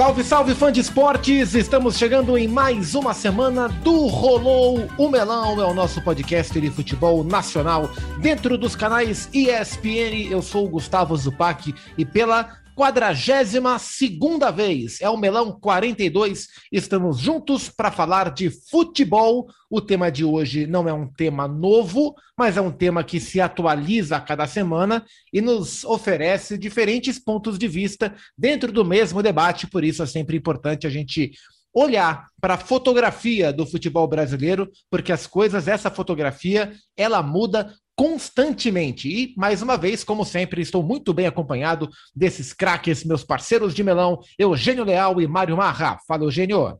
Salve, 0.00 0.24
salve 0.24 0.54
fã 0.54 0.72
de 0.72 0.80
esportes! 0.80 1.54
Estamos 1.54 1.98
chegando 1.98 2.38
em 2.38 2.48
mais 2.48 2.94
uma 2.94 3.12
semana 3.12 3.68
do 3.68 4.06
Rolou 4.06 4.88
o 4.96 5.10
Melão, 5.10 5.60
é 5.60 5.66
o 5.66 5.74
nosso 5.74 6.00
podcast 6.00 6.58
de 6.58 6.70
futebol 6.70 7.22
nacional 7.22 7.86
dentro 8.18 8.56
dos 8.56 8.74
canais 8.74 9.28
ESPN. 9.30 10.30
Eu 10.30 10.40
sou 10.40 10.64
o 10.64 10.70
Gustavo 10.70 11.14
Zupac 11.14 11.74
e 11.98 12.04
pela 12.06 12.48
quadragésima 12.80 13.78
segunda 13.78 14.50
vez. 14.50 15.02
É 15.02 15.10
o 15.10 15.18
Melão 15.18 15.52
42. 15.52 16.48
Estamos 16.72 17.18
juntos 17.18 17.68
para 17.68 17.92
falar 17.92 18.32
de 18.32 18.48
futebol. 18.48 19.50
O 19.68 19.82
tema 19.82 20.10
de 20.10 20.24
hoje 20.24 20.66
não 20.66 20.88
é 20.88 20.92
um 20.92 21.06
tema 21.06 21.46
novo, 21.46 22.14
mas 22.38 22.56
é 22.56 22.60
um 22.62 22.72
tema 22.72 23.04
que 23.04 23.20
se 23.20 23.38
atualiza 23.38 24.16
a 24.16 24.20
cada 24.20 24.46
semana 24.46 25.04
e 25.30 25.42
nos 25.42 25.84
oferece 25.84 26.56
diferentes 26.56 27.18
pontos 27.18 27.58
de 27.58 27.68
vista 27.68 28.14
dentro 28.36 28.72
do 28.72 28.82
mesmo 28.82 29.22
debate. 29.22 29.66
Por 29.66 29.84
isso 29.84 30.02
é 30.02 30.06
sempre 30.06 30.38
importante 30.38 30.86
a 30.86 30.90
gente 30.90 31.32
olhar 31.74 32.28
para 32.40 32.54
a 32.54 32.58
fotografia 32.58 33.52
do 33.52 33.66
futebol 33.66 34.08
brasileiro, 34.08 34.70
porque 34.90 35.12
as 35.12 35.26
coisas, 35.26 35.68
essa 35.68 35.90
fotografia, 35.90 36.72
ela 36.96 37.22
muda 37.22 37.74
constantemente. 38.00 39.10
E, 39.10 39.34
mais 39.36 39.60
uma 39.60 39.76
vez, 39.76 40.02
como 40.02 40.24
sempre, 40.24 40.62
estou 40.62 40.82
muito 40.82 41.12
bem 41.12 41.26
acompanhado 41.26 41.86
desses 42.16 42.50
craques, 42.50 43.04
meus 43.04 43.22
parceiros 43.22 43.74
de 43.74 43.84
melão, 43.84 44.18
Eugênio 44.38 44.84
Leal 44.84 45.20
e 45.20 45.26
Mário 45.26 45.54
Marra. 45.54 45.98
Fala, 46.08 46.24
Eugênio. 46.24 46.78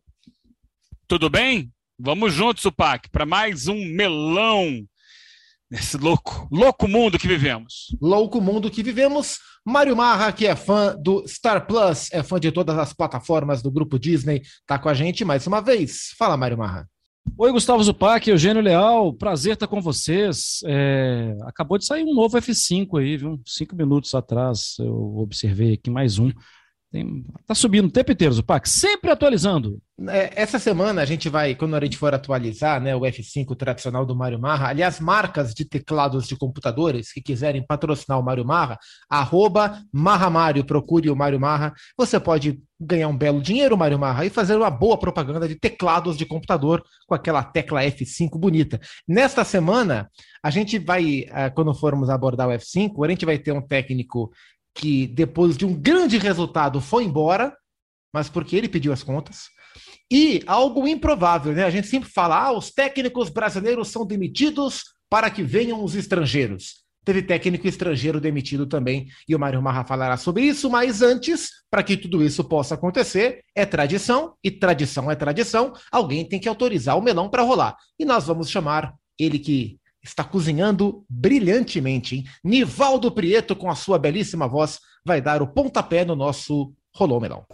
Tudo 1.06 1.28
bem? 1.28 1.70
Vamos 1.98 2.32
juntos, 2.32 2.62
Supac, 2.62 3.10
para 3.10 3.26
mais 3.26 3.68
um 3.68 3.84
melão 3.94 4.82
nesse 5.70 5.98
louco, 5.98 6.48
louco 6.50 6.88
mundo 6.88 7.18
que 7.18 7.28
vivemos. 7.28 7.94
Louco 8.00 8.40
mundo 8.40 8.70
que 8.70 8.82
vivemos. 8.82 9.40
Mário 9.62 9.94
Marra, 9.94 10.32
que 10.32 10.46
é 10.46 10.56
fã 10.56 10.96
do 10.96 11.28
Star 11.28 11.66
Plus, 11.66 12.10
é 12.14 12.22
fã 12.22 12.40
de 12.40 12.50
todas 12.50 12.78
as 12.78 12.94
plataformas 12.94 13.60
do 13.60 13.70
grupo 13.70 13.98
Disney, 13.98 14.40
está 14.40 14.78
com 14.78 14.88
a 14.88 14.94
gente 14.94 15.22
mais 15.22 15.46
uma 15.46 15.60
vez. 15.60 16.14
Fala, 16.16 16.34
Mário 16.38 16.56
Marra. 16.56 16.88
Oi, 17.36 17.52
Gustavo 17.52 17.82
Zupac, 17.82 18.28
Eugênio 18.28 18.62
Leal, 18.62 19.12
prazer 19.14 19.54
estar 19.54 19.66
com 19.66 19.80
vocês. 19.80 20.60
É, 20.64 21.36
acabou 21.42 21.78
de 21.78 21.84
sair 21.84 22.02
um 22.04 22.14
novo 22.14 22.36
F5 22.38 22.98
aí, 22.98 23.16
viu? 23.16 23.40
Cinco 23.46 23.76
minutos 23.76 24.14
atrás 24.14 24.76
eu 24.78 25.16
observei 25.18 25.74
aqui 25.74 25.90
mais 25.90 26.18
um. 26.18 26.30
Tem, 26.90 27.24
tá 27.46 27.54
subindo 27.54 27.86
o 27.86 27.90
tempo 27.90 28.10
inteiro, 28.10 28.34
Zupac, 28.34 28.68
sempre 28.68 29.12
atualizando. 29.12 29.80
É, 30.08 30.42
essa 30.42 30.58
semana 30.58 31.02
a 31.02 31.04
gente 31.04 31.28
vai, 31.28 31.54
quando 31.54 31.76
a 31.76 31.80
gente 31.80 31.96
for 31.96 32.12
atualizar 32.12 32.80
né, 32.80 32.96
o 32.96 33.02
F5 33.02 33.56
tradicional 33.56 34.04
do 34.04 34.16
Mário 34.16 34.40
Marra, 34.40 34.68
aliás, 34.68 34.98
marcas 34.98 35.54
de 35.54 35.64
teclados 35.64 36.26
de 36.26 36.36
computadores 36.36 37.12
que 37.12 37.20
quiserem 37.22 37.64
patrocinar 37.64 38.18
o 38.18 38.24
Mário 38.24 38.44
Marra, 38.44 38.76
arroba 39.08 39.80
Marra 39.92 40.30
procure 40.64 41.08
o 41.08 41.14
Mário 41.14 41.38
Marra. 41.38 41.72
Você 41.96 42.18
pode 42.18 42.60
ganhar 42.80 43.06
um 43.06 43.16
belo 43.16 43.40
dinheiro, 43.40 43.78
Mário 43.78 43.98
Marra, 43.98 44.24
e 44.24 44.30
fazer 44.30 44.56
uma 44.56 44.70
boa 44.70 44.98
propaganda 44.98 45.46
de 45.46 45.54
teclados 45.54 46.16
de 46.16 46.26
computador 46.26 46.82
com 47.06 47.14
aquela 47.14 47.44
tecla 47.44 47.82
F5 47.82 48.36
bonita. 48.36 48.80
Nesta 49.06 49.44
semana, 49.44 50.10
a 50.42 50.50
gente 50.50 50.78
vai, 50.78 51.26
eh, 51.30 51.50
quando 51.50 51.72
formos 51.74 52.10
abordar 52.10 52.48
o 52.48 52.52
F5, 52.52 53.04
a 53.04 53.08
gente 53.10 53.26
vai 53.26 53.38
ter 53.38 53.52
um 53.52 53.60
técnico 53.60 54.32
que, 54.74 55.06
depois 55.06 55.56
de 55.56 55.64
um 55.64 55.74
grande 55.74 56.18
resultado, 56.18 56.80
foi 56.80 57.04
embora, 57.04 57.56
mas 58.12 58.28
porque 58.28 58.56
ele 58.56 58.68
pediu 58.68 58.92
as 58.92 59.02
contas. 59.02 59.48
E 60.10 60.42
algo 60.46 60.86
improvável, 60.88 61.52
né? 61.52 61.64
A 61.64 61.70
gente 61.70 61.86
sempre 61.86 62.10
fala: 62.10 62.46
ah, 62.46 62.52
os 62.52 62.70
técnicos 62.70 63.28
brasileiros 63.28 63.88
são 63.88 64.04
demitidos 64.04 64.82
para 65.08 65.30
que 65.30 65.42
venham 65.42 65.82
os 65.82 65.94
estrangeiros. 65.94 66.80
Teve 67.04 67.22
técnico 67.22 67.66
estrangeiro 67.66 68.20
demitido 68.20 68.66
também, 68.66 69.08
e 69.26 69.34
o 69.34 69.38
Mário 69.38 69.62
Marra 69.62 69.84
falará 69.84 70.16
sobre 70.18 70.44
isso, 70.44 70.68
mas 70.68 71.00
antes, 71.00 71.48
para 71.70 71.82
que 71.82 71.96
tudo 71.96 72.22
isso 72.22 72.44
possa 72.44 72.74
acontecer, 72.74 73.42
é 73.54 73.64
tradição, 73.64 74.34
e 74.44 74.50
tradição 74.50 75.10
é 75.10 75.16
tradição, 75.16 75.72
alguém 75.90 76.28
tem 76.28 76.38
que 76.38 76.48
autorizar 76.48 76.98
o 76.98 77.02
melão 77.02 77.30
para 77.30 77.42
rolar. 77.42 77.74
E 77.98 78.04
nós 78.04 78.26
vamos 78.26 78.50
chamar 78.50 78.94
ele 79.18 79.38
que 79.38 79.78
está 80.02 80.24
cozinhando 80.24 81.04
brilhantemente, 81.08 82.16
hein? 82.16 82.24
Nivaldo 82.42 83.10
Prieto, 83.12 83.54
com 83.54 83.70
a 83.70 83.74
sua 83.74 83.98
belíssima 83.98 84.48
voz, 84.48 84.78
vai 85.04 85.20
dar 85.20 85.42
o 85.42 85.48
pontapé 85.48 86.04
no 86.04 86.16
nosso 86.16 86.72
Rolou 86.94 87.20
Melão. 87.20 87.44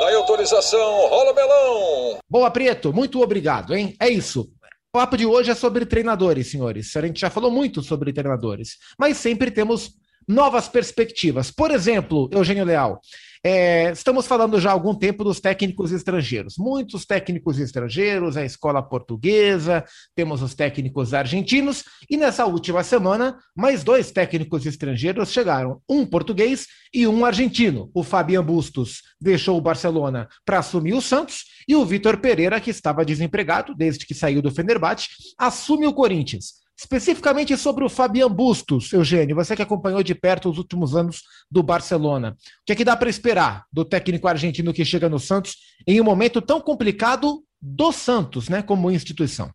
Daí 0.00 0.14
autorização, 0.16 1.08
rola 1.08 1.32
melão. 1.32 2.18
Boa, 2.28 2.50
Preto, 2.50 2.92
muito 2.92 3.22
obrigado, 3.22 3.74
hein? 3.74 3.94
É 4.00 4.08
isso. 4.08 4.42
O 4.42 4.98
papo 4.98 5.16
de 5.16 5.24
hoje 5.24 5.50
é 5.50 5.54
sobre 5.54 5.86
treinadores, 5.86 6.50
senhores. 6.50 6.94
A 6.96 7.00
gente 7.00 7.20
já 7.20 7.30
falou 7.30 7.50
muito 7.50 7.82
sobre 7.82 8.12
treinadores, 8.12 8.76
mas 8.98 9.16
sempre 9.16 9.50
temos 9.50 9.92
novas 10.28 10.68
perspectivas. 10.68 11.50
Por 11.50 11.70
exemplo, 11.70 12.28
Eugênio 12.32 12.64
Leal, 12.64 13.00
é, 13.46 13.90
estamos 13.90 14.26
falando 14.26 14.58
já 14.58 14.70
há 14.70 14.72
algum 14.72 14.94
tempo 14.94 15.22
dos 15.22 15.38
técnicos 15.38 15.92
estrangeiros. 15.92 16.54
Muitos 16.56 17.04
técnicos 17.04 17.58
estrangeiros, 17.58 18.38
a 18.38 18.44
escola 18.44 18.82
portuguesa, 18.82 19.84
temos 20.14 20.40
os 20.40 20.54
técnicos 20.54 21.12
argentinos, 21.12 21.84
e 22.08 22.16
nessa 22.16 22.46
última 22.46 22.82
semana, 22.82 23.38
mais 23.54 23.84
dois 23.84 24.10
técnicos 24.10 24.64
estrangeiros 24.64 25.30
chegaram: 25.30 25.82
um 25.86 26.06
português 26.06 26.68
e 26.92 27.06
um 27.06 27.22
argentino. 27.22 27.90
O 27.92 28.02
Fabian 28.02 28.42
Bustos 28.42 29.02
deixou 29.20 29.58
o 29.58 29.60
Barcelona 29.60 30.26
para 30.46 30.60
assumir 30.60 30.94
o 30.94 31.02
Santos, 31.02 31.44
e 31.68 31.76
o 31.76 31.84
Vitor 31.84 32.16
Pereira, 32.16 32.58
que 32.58 32.70
estava 32.70 33.04
desempregado 33.04 33.74
desde 33.74 34.06
que 34.06 34.14
saiu 34.14 34.40
do 34.40 34.50
Fenerbahçe, 34.50 35.08
assume 35.36 35.86
o 35.86 35.92
Corinthians. 35.92 36.63
Especificamente 36.76 37.56
sobre 37.56 37.84
o 37.84 37.88
Fabian 37.88 38.28
Bustos, 38.28 38.92
Eugênio, 38.92 39.36
você 39.36 39.54
que 39.54 39.62
acompanhou 39.62 40.02
de 40.02 40.14
perto 40.14 40.50
os 40.50 40.58
últimos 40.58 40.96
anos 40.96 41.22
do 41.48 41.62
Barcelona. 41.62 42.30
O 42.30 42.64
que 42.66 42.72
é 42.72 42.76
que 42.76 42.84
dá 42.84 42.96
para 42.96 43.08
esperar 43.08 43.64
do 43.72 43.84
técnico 43.84 44.26
argentino 44.26 44.72
que 44.72 44.84
chega 44.84 45.08
no 45.08 45.20
Santos 45.20 45.56
em 45.86 46.00
um 46.00 46.04
momento 46.04 46.42
tão 46.42 46.60
complicado 46.60 47.44
do 47.60 47.92
Santos, 47.92 48.48
né, 48.48 48.60
como 48.60 48.90
instituição? 48.90 49.52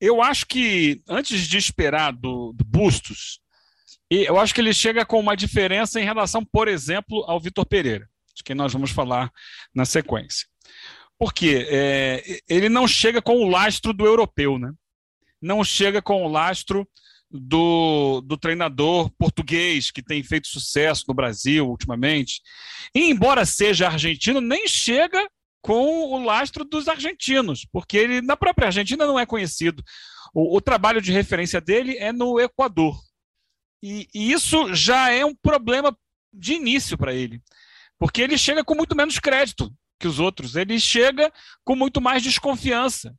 Eu 0.00 0.22
acho 0.22 0.46
que, 0.46 1.02
antes 1.06 1.46
de 1.46 1.58
esperar 1.58 2.12
do, 2.12 2.52
do 2.54 2.64
Bustos, 2.64 3.40
eu 4.10 4.38
acho 4.38 4.54
que 4.54 4.60
ele 4.60 4.74
chega 4.74 5.06
com 5.06 5.20
uma 5.20 5.36
diferença 5.36 6.00
em 6.00 6.04
relação, 6.04 6.44
por 6.44 6.68
exemplo, 6.68 7.24
ao 7.26 7.40
Vitor 7.40 7.64
Pereira, 7.64 8.08
de 8.34 8.42
quem 8.42 8.56
nós 8.56 8.72
vamos 8.72 8.90
falar 8.90 9.30
na 9.74 9.84
sequência. 9.84 10.46
Porque 11.18 11.66
é, 11.70 12.40
ele 12.48 12.68
não 12.68 12.88
chega 12.88 13.22
com 13.22 13.36
o 13.36 13.48
lastro 13.48 13.92
do 13.92 14.04
europeu, 14.04 14.58
né? 14.58 14.72
Não 15.42 15.64
chega 15.64 16.00
com 16.00 16.24
o 16.24 16.28
lastro 16.28 16.88
do, 17.28 18.20
do 18.20 18.36
treinador 18.36 19.10
português 19.18 19.90
que 19.90 20.02
tem 20.02 20.22
feito 20.22 20.48
sucesso 20.48 21.04
no 21.08 21.14
Brasil 21.14 21.66
ultimamente. 21.66 22.40
E, 22.94 23.10
embora 23.10 23.44
seja 23.44 23.88
argentino, 23.88 24.40
nem 24.40 24.68
chega 24.68 25.26
com 25.62 26.12
o 26.12 26.22
lastro 26.22 26.64
dos 26.64 26.88
argentinos, 26.88 27.66
porque 27.72 27.96
ele 27.96 28.20
na 28.20 28.36
própria 28.36 28.66
Argentina 28.66 29.06
não 29.06 29.18
é 29.18 29.24
conhecido. 29.24 29.82
O, 30.34 30.56
o 30.56 30.60
trabalho 30.60 31.00
de 31.00 31.12
referência 31.12 31.60
dele 31.60 31.96
é 31.98 32.12
no 32.12 32.38
Equador. 32.38 33.00
E, 33.82 34.08
e 34.14 34.32
isso 34.32 34.74
já 34.74 35.10
é 35.10 35.24
um 35.24 35.34
problema 35.34 35.96
de 36.32 36.54
início 36.54 36.96
para 36.96 37.14
ele, 37.14 37.42
porque 37.98 38.22
ele 38.22 38.38
chega 38.38 38.64
com 38.64 38.74
muito 38.74 38.96
menos 38.96 39.18
crédito 39.18 39.72
que 39.98 40.08
os 40.08 40.18
outros, 40.18 40.56
ele 40.56 40.80
chega 40.80 41.32
com 41.64 41.76
muito 41.76 42.00
mais 42.00 42.22
desconfiança 42.22 43.14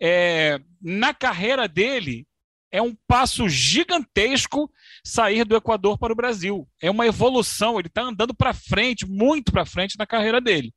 é, 0.00 0.58
na 0.80 1.12
carreira 1.12 1.68
dele, 1.68 2.26
é 2.72 2.80
um 2.80 2.96
passo 3.06 3.48
gigantesco 3.48 4.70
sair 5.04 5.44
do 5.44 5.56
Equador 5.56 5.98
para 5.98 6.12
o 6.12 6.16
Brasil. 6.16 6.68
É 6.80 6.90
uma 6.90 7.06
evolução, 7.06 7.78
ele 7.78 7.88
está 7.88 8.02
andando 8.02 8.34
para 8.34 8.54
frente, 8.54 9.06
muito 9.06 9.52
para 9.52 9.66
frente 9.66 9.98
na 9.98 10.06
carreira 10.06 10.40
dele. 10.40 10.72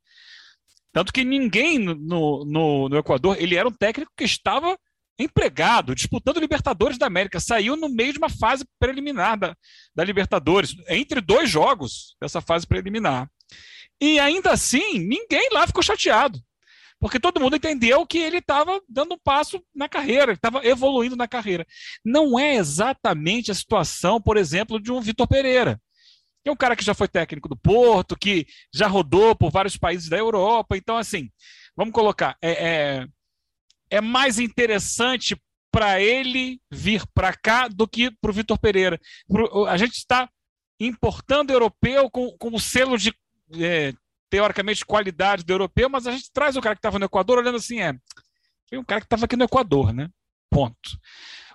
Tanto 0.91 1.13
que 1.13 1.23
ninguém 1.23 1.79
no, 1.79 2.45
no, 2.45 2.89
no, 2.89 2.97
Equador, 2.97 3.37
ele 3.39 3.55
era 3.55 3.67
um 3.67 3.71
técnico 3.71 4.11
que 4.15 4.23
estava 4.23 4.77
empregado, 5.17 5.95
disputando 5.95 6.39
Libertadores 6.39 6.97
da 6.97 7.05
América, 7.05 7.39
saiu 7.39 7.75
no 7.75 7.87
meio 7.87 8.13
de 8.13 8.17
uma 8.17 8.29
fase 8.29 8.65
preliminar 8.79 9.37
da, 9.37 9.55
da 9.95 10.03
Libertadores, 10.03 10.75
entre 10.89 11.21
dois 11.21 11.49
jogos 11.49 12.15
dessa 12.19 12.41
fase 12.41 12.65
preliminar. 12.65 13.29
E 14.01 14.19
ainda 14.19 14.51
assim, 14.51 14.97
ninguém 14.97 15.49
lá 15.51 15.67
ficou 15.67 15.83
chateado 15.83 16.39
porque 17.03 17.19
todo 17.19 17.41
mundo 17.41 17.57
entendeu 17.57 18.07
que 18.07 18.17
ele 18.17 18.37
estava 18.37 18.81
dando 18.87 19.15
um 19.15 19.19
passo 19.21 19.61
na 19.75 19.89
carreira, 19.89 20.31
estava 20.31 20.65
evoluindo 20.65 21.17
na 21.17 21.27
carreira. 21.27 21.67
Não 22.01 22.39
é 22.39 22.55
exatamente 22.55 23.51
a 23.51 23.53
situação, 23.53 24.21
por 24.21 24.37
exemplo, 24.37 24.79
de 24.79 24.89
um 24.89 25.01
Vitor 25.01 25.27
Pereira, 25.27 25.81
que 26.41 26.49
é 26.49 26.51
um 26.53 26.55
cara 26.55 26.77
que 26.77 26.85
já 26.85 26.93
foi 26.93 27.09
técnico 27.09 27.49
do 27.49 27.57
Porto, 27.57 28.15
que 28.15 28.47
já 28.73 28.87
rodou 28.87 29.35
por 29.35 29.51
vários 29.51 29.75
países 29.75 30.07
da 30.07 30.17
Europa. 30.17 30.77
Então, 30.77 30.95
assim, 30.95 31.29
vamos 31.75 31.93
colocar, 31.93 32.37
é, 32.41 32.51
é, 32.51 33.07
é 33.89 33.99
mais 33.99 34.39
interessante 34.39 35.35
para 35.73 35.99
ele 35.99 36.61
vir 36.71 37.03
para 37.13 37.33
cá 37.33 37.67
do 37.67 37.85
que 37.85 38.11
para 38.11 38.31
o 38.31 38.33
Vitor 38.33 38.57
Pereira. 38.57 38.97
A 39.67 39.75
gente 39.75 39.97
está 39.97 40.29
importando 40.79 41.51
europeu 41.51 42.09
com, 42.09 42.31
com 42.37 42.55
o 42.55 42.59
selo 42.61 42.97
de 42.97 43.13
é, 43.59 43.93
teoricamente, 44.33 44.83
qualidade 44.83 45.43
do 45.43 45.53
europeu, 45.53 45.87
mas 45.87 46.07
a 46.07 46.11
gente 46.11 46.31
traz 46.33 46.55
o 46.55 46.61
cara 46.61 46.73
que 46.73 46.79
estava 46.79 46.97
no 46.97 47.05
Equador 47.05 47.37
olhando 47.37 47.57
assim, 47.57 47.79
é. 47.79 47.93
Foi 48.67 48.79
um 48.79 48.83
cara 48.83 48.99
que 48.99 49.05
estava 49.05 49.25
aqui 49.25 49.35
no 49.35 49.43
Equador, 49.43 49.93
né? 49.93 50.09
Ponto. 50.49 50.97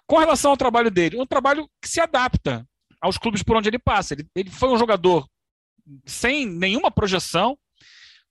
Com 0.07 0.19
relação 0.19 0.53
ao 0.53 0.57
trabalho 0.57 0.89
dele, 0.89 1.21
um 1.21 1.27
trabalho 1.27 1.69
que 1.83 1.89
se 1.89 2.01
adapta 2.01 2.65
aos 3.01 3.19
clubes 3.19 3.43
por 3.43 3.57
onde 3.57 3.69
ele 3.69 3.81
passa. 3.81 4.15
Ele, 4.15 4.29
ele 4.33 4.49
foi 4.49 4.69
um 4.69 4.79
jogador 4.79 5.29
sem 6.07 6.47
nenhuma 6.47 6.89
projeção, 6.89 7.59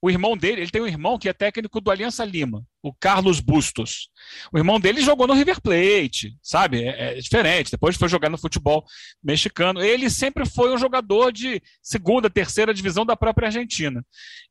o 0.01 0.09
irmão 0.09 0.37
dele, 0.37 0.61
ele 0.61 0.71
tem 0.71 0.81
um 0.81 0.87
irmão 0.87 1.17
que 1.17 1.27
é 1.27 1.33
técnico 1.33 1.81
do 1.81 1.89
Aliança 1.89 2.23
Lima, 2.23 2.63
o 2.83 2.93
Carlos 2.93 3.39
Bustos. 3.39 4.09
O 4.53 4.57
irmão 4.57 4.79
dele 4.79 5.01
jogou 5.01 5.25
no 5.25 5.33
River 5.33 5.59
Plate, 5.59 6.37
sabe? 6.41 6.83
É, 6.83 7.13
é, 7.13 7.15
diferente. 7.15 7.71
Depois 7.71 7.95
foi 7.95 8.07
jogar 8.07 8.29
no 8.29 8.37
futebol 8.37 8.85
mexicano. 9.23 9.81
Ele 9.81 10.09
sempre 10.09 10.45
foi 10.45 10.73
um 10.73 10.77
jogador 10.77 11.31
de 11.31 11.61
segunda, 11.81 12.29
terceira 12.29 12.73
divisão 12.73 13.05
da 13.05 13.17
própria 13.17 13.47
Argentina. 13.47 14.05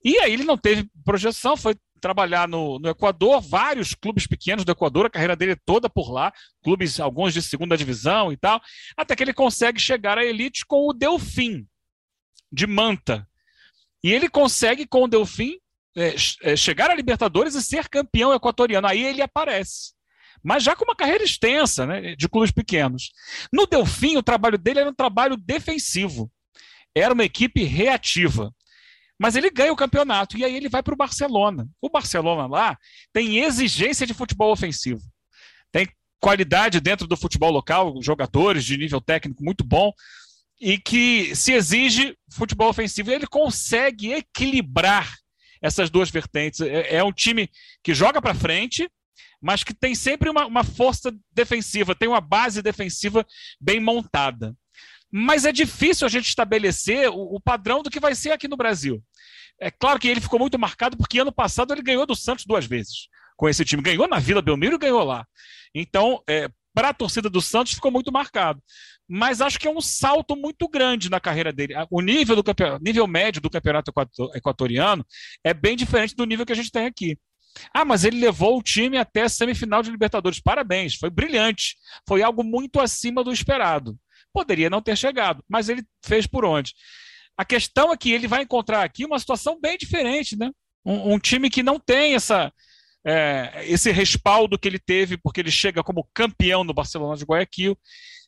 E 0.05 0.19
aí 0.19 0.33
ele 0.33 0.45
não 0.45 0.59
teve 0.59 0.91
projeção, 1.05 1.57
foi 1.57 1.77
trabalhar 2.01 2.49
no, 2.49 2.79
no 2.81 2.89
Equador, 2.89 3.41
vários 3.41 3.95
clubes 3.95 4.27
pequenos 4.27 4.65
do 4.65 4.73
Equador, 4.73 5.07
a 5.07 5.11
carreira 5.11 5.37
dele 5.37 5.57
toda 5.65 5.89
por 5.89 6.11
lá, 6.11 6.33
clubes, 6.63 6.99
alguns 7.01 7.33
de 7.33 7.41
segunda 7.41 7.77
divisão 7.77 8.33
e 8.33 8.37
tal, 8.37 8.61
até 8.97 9.15
que 9.15 9.23
ele 9.23 9.33
consegue 9.33 9.81
chegar 9.81 10.19
à 10.19 10.25
elite 10.25 10.67
com 10.67 10.89
o 10.89 10.93
Delfim, 10.93 11.67
de 12.53 12.67
Manta, 12.67 13.27
e 14.07 14.13
ele 14.13 14.29
consegue, 14.29 14.87
com 14.87 15.03
o 15.03 15.09
Delfim, 15.09 15.59
é, 15.97 16.15
é, 16.45 16.55
chegar 16.55 16.93
a 16.93 16.95
Libertadores 16.95 17.57
e 17.57 17.63
ser 17.63 17.89
campeão 17.89 18.33
equatoriano. 18.33 18.87
Aí 18.87 19.05
ele 19.05 19.21
aparece. 19.21 19.95
Mas 20.45 20.63
já 20.63 20.77
com 20.77 20.85
uma 20.85 20.95
carreira 20.95 21.25
extensa, 21.25 21.85
né, 21.85 22.15
de 22.15 22.29
clubes 22.29 22.53
pequenos. 22.53 23.11
No 23.53 23.67
Delfim, 23.67 24.17
o 24.17 24.23
trabalho 24.23 24.57
dele 24.57 24.79
era 24.79 24.91
um 24.91 24.95
trabalho 24.95 25.37
defensivo. 25.37 26.31
Era 26.95 27.13
uma 27.13 27.25
equipe 27.25 27.65
reativa. 27.65 28.55
Mas 29.19 29.35
ele 29.35 29.51
ganha 29.51 29.73
o 29.73 29.77
campeonato 29.77 30.39
e 30.39 30.45
aí 30.45 30.55
ele 30.55 30.69
vai 30.69 30.85
para 30.85 30.95
o 30.95 30.97
Barcelona. 30.97 31.69
O 31.83 31.91
Barcelona 31.91 32.47
lá 32.47 32.79
tem 33.13 33.39
exigência 33.39 34.07
de 34.07 34.15
futebol 34.15 34.53
ofensivo. 34.53 35.03
Tem 35.73 35.89
qualidade 36.21 36.81
dentro 36.81 37.09
do 37.09 37.17
futebol 37.17 37.51
local, 37.51 38.01
jogadores 38.01 38.65
de 38.65 38.77
nível 38.77 39.01
técnico 39.01 39.43
muito 39.43 39.65
bom, 39.65 39.93
e 40.61 40.79
que 40.79 41.35
se 41.35 41.53
exige 41.53 42.17
futebol 42.31 42.69
ofensivo. 42.69 43.11
Ele 43.11 43.27
consegue 43.27 44.13
equilibrar 44.13 45.15
essas 45.61 45.91
duas 45.91 46.11
vertentes. 46.11 46.61
É, 46.61 46.97
é 46.97 47.05
um 47.05 47.13
time 47.13 47.51
que 47.83 47.95
joga 47.95 48.21
para 48.21 48.35
frente, 48.35 48.89
mas 49.41 49.63
que 49.63 49.75
tem 49.75 49.95
sempre 49.95 50.29
uma, 50.29 50.47
uma, 50.47 50.65
força 50.65 51.15
defensiva, 51.33 51.95
tem 51.95 52.09
uma 52.09 52.21
base 52.21 52.63
defensiva 52.63 53.27
bem 53.61 53.81
montada. 53.81 54.55
Mas 55.11 55.45
é 55.45 55.53
difícil 55.53 56.07
a 56.07 56.11
gente 56.11 56.29
estabelecer 56.29 57.09
o, 57.09 57.37
o 57.37 57.41
padrão 57.41 57.83
do 57.83 57.91
que 57.91 58.01
vai 58.01 58.15
ser 58.15 58.33
aqui 58.33 58.49
no 58.49 58.57
Brasil. 58.57 59.03
É 59.61 59.71
claro 59.71 59.99
que 59.99 60.09
ele 60.09 60.21
ficou 60.21 60.39
muito 60.39 60.59
marcado 60.59 60.97
porque 60.97 61.19
ano 61.19 61.33
passado 61.33 61.73
ele 61.73 61.83
ganhou 61.83 62.05
do 62.07 62.15
Santos 62.15 62.45
duas 62.45 62.67
vezes 62.67 63.09
com 63.37 63.49
esse 63.49 63.65
time. 63.65 63.83
Ganhou 63.83 64.09
na 64.09 64.19
Vila 64.19 64.43
Belmiro 64.43 64.77
e 64.77 64.79
ganhou 64.79 65.05
lá. 65.05 65.27
Então, 65.75 66.23
é, 66.29 66.49
para 66.77 66.91
a 66.91 66.95
torcida 66.95 67.31
do 67.31 67.41
Santos 67.41 67.73
ficou 67.73 67.91
muito 67.91 68.13
marcado 68.13 68.61
mas 69.09 69.41
acho 69.41 69.59
que 69.59 69.69
é 69.69 69.71
um 69.71 69.81
salto 69.81 70.35
muito 70.35 70.69
grande 70.69 71.09
na 71.09 71.21
carreira 71.21 71.53
dele. 71.53 71.75
O 71.91 72.01
nível, 72.01 72.35
do 72.35 72.43
nível 72.81 73.07
médio 73.07 73.41
do 73.41 73.51
campeonato 73.51 73.93
equatoriano 74.35 75.07
é 75.45 75.55
bem 75.55 75.77
diferente 75.77 76.17
do 76.17 76.25
nível 76.25 76.45
que 76.45 76.53
a 76.53 76.57
gente 76.57 76.73
tem 76.73 76.87
aqui. 76.87 77.17
Ah, 77.73 77.85
mas 77.85 78.05
ele 78.05 78.21
levou 78.21 78.59
o 78.59 78.63
time 78.63 78.99
até 78.99 79.23
a 79.23 79.29
semifinal 79.29 79.83
de 79.83 79.91
Libertadores. 79.91 80.41
Parabéns, 80.41 80.97
foi 80.97 81.09
brilhante. 81.09 81.77
Foi 82.07 82.23
algo 82.23 82.43
muito 82.43 82.81
acima 82.81 83.25
do 83.25 83.33
esperado. 83.33 83.97
Poderia 84.33 84.69
não 84.69 84.83
ter 84.83 84.97
chegado, 84.97 85.43
mas 85.49 85.69
ele 85.69 85.83
fez 86.05 86.27
por 86.27 86.45
onde. 86.45 86.75
A 87.37 87.45
questão 87.45 87.93
é 87.93 87.97
que 87.97 88.11
ele 88.11 88.27
vai 88.27 88.43
encontrar 88.43 88.83
aqui 88.83 89.05
uma 89.05 89.19
situação 89.19 89.59
bem 89.59 89.79
diferente, 89.79 90.37
né? 90.37 90.51
Um, 90.85 91.15
um 91.15 91.19
time 91.19 91.49
que 91.49 91.63
não 91.63 91.79
tem 91.79 92.15
essa, 92.15 92.53
é, 93.07 93.65
esse 93.67 93.93
respaldo 93.93 94.59
que 94.59 94.67
ele 94.67 94.81
teve, 94.81 95.17
porque 95.17 95.41
ele 95.41 95.51
chega 95.51 95.83
como 95.83 96.09
campeão 96.13 96.65
no 96.65 96.75
Barcelona 96.75 97.17
de 97.17 97.25
Guayaquil 97.25 97.79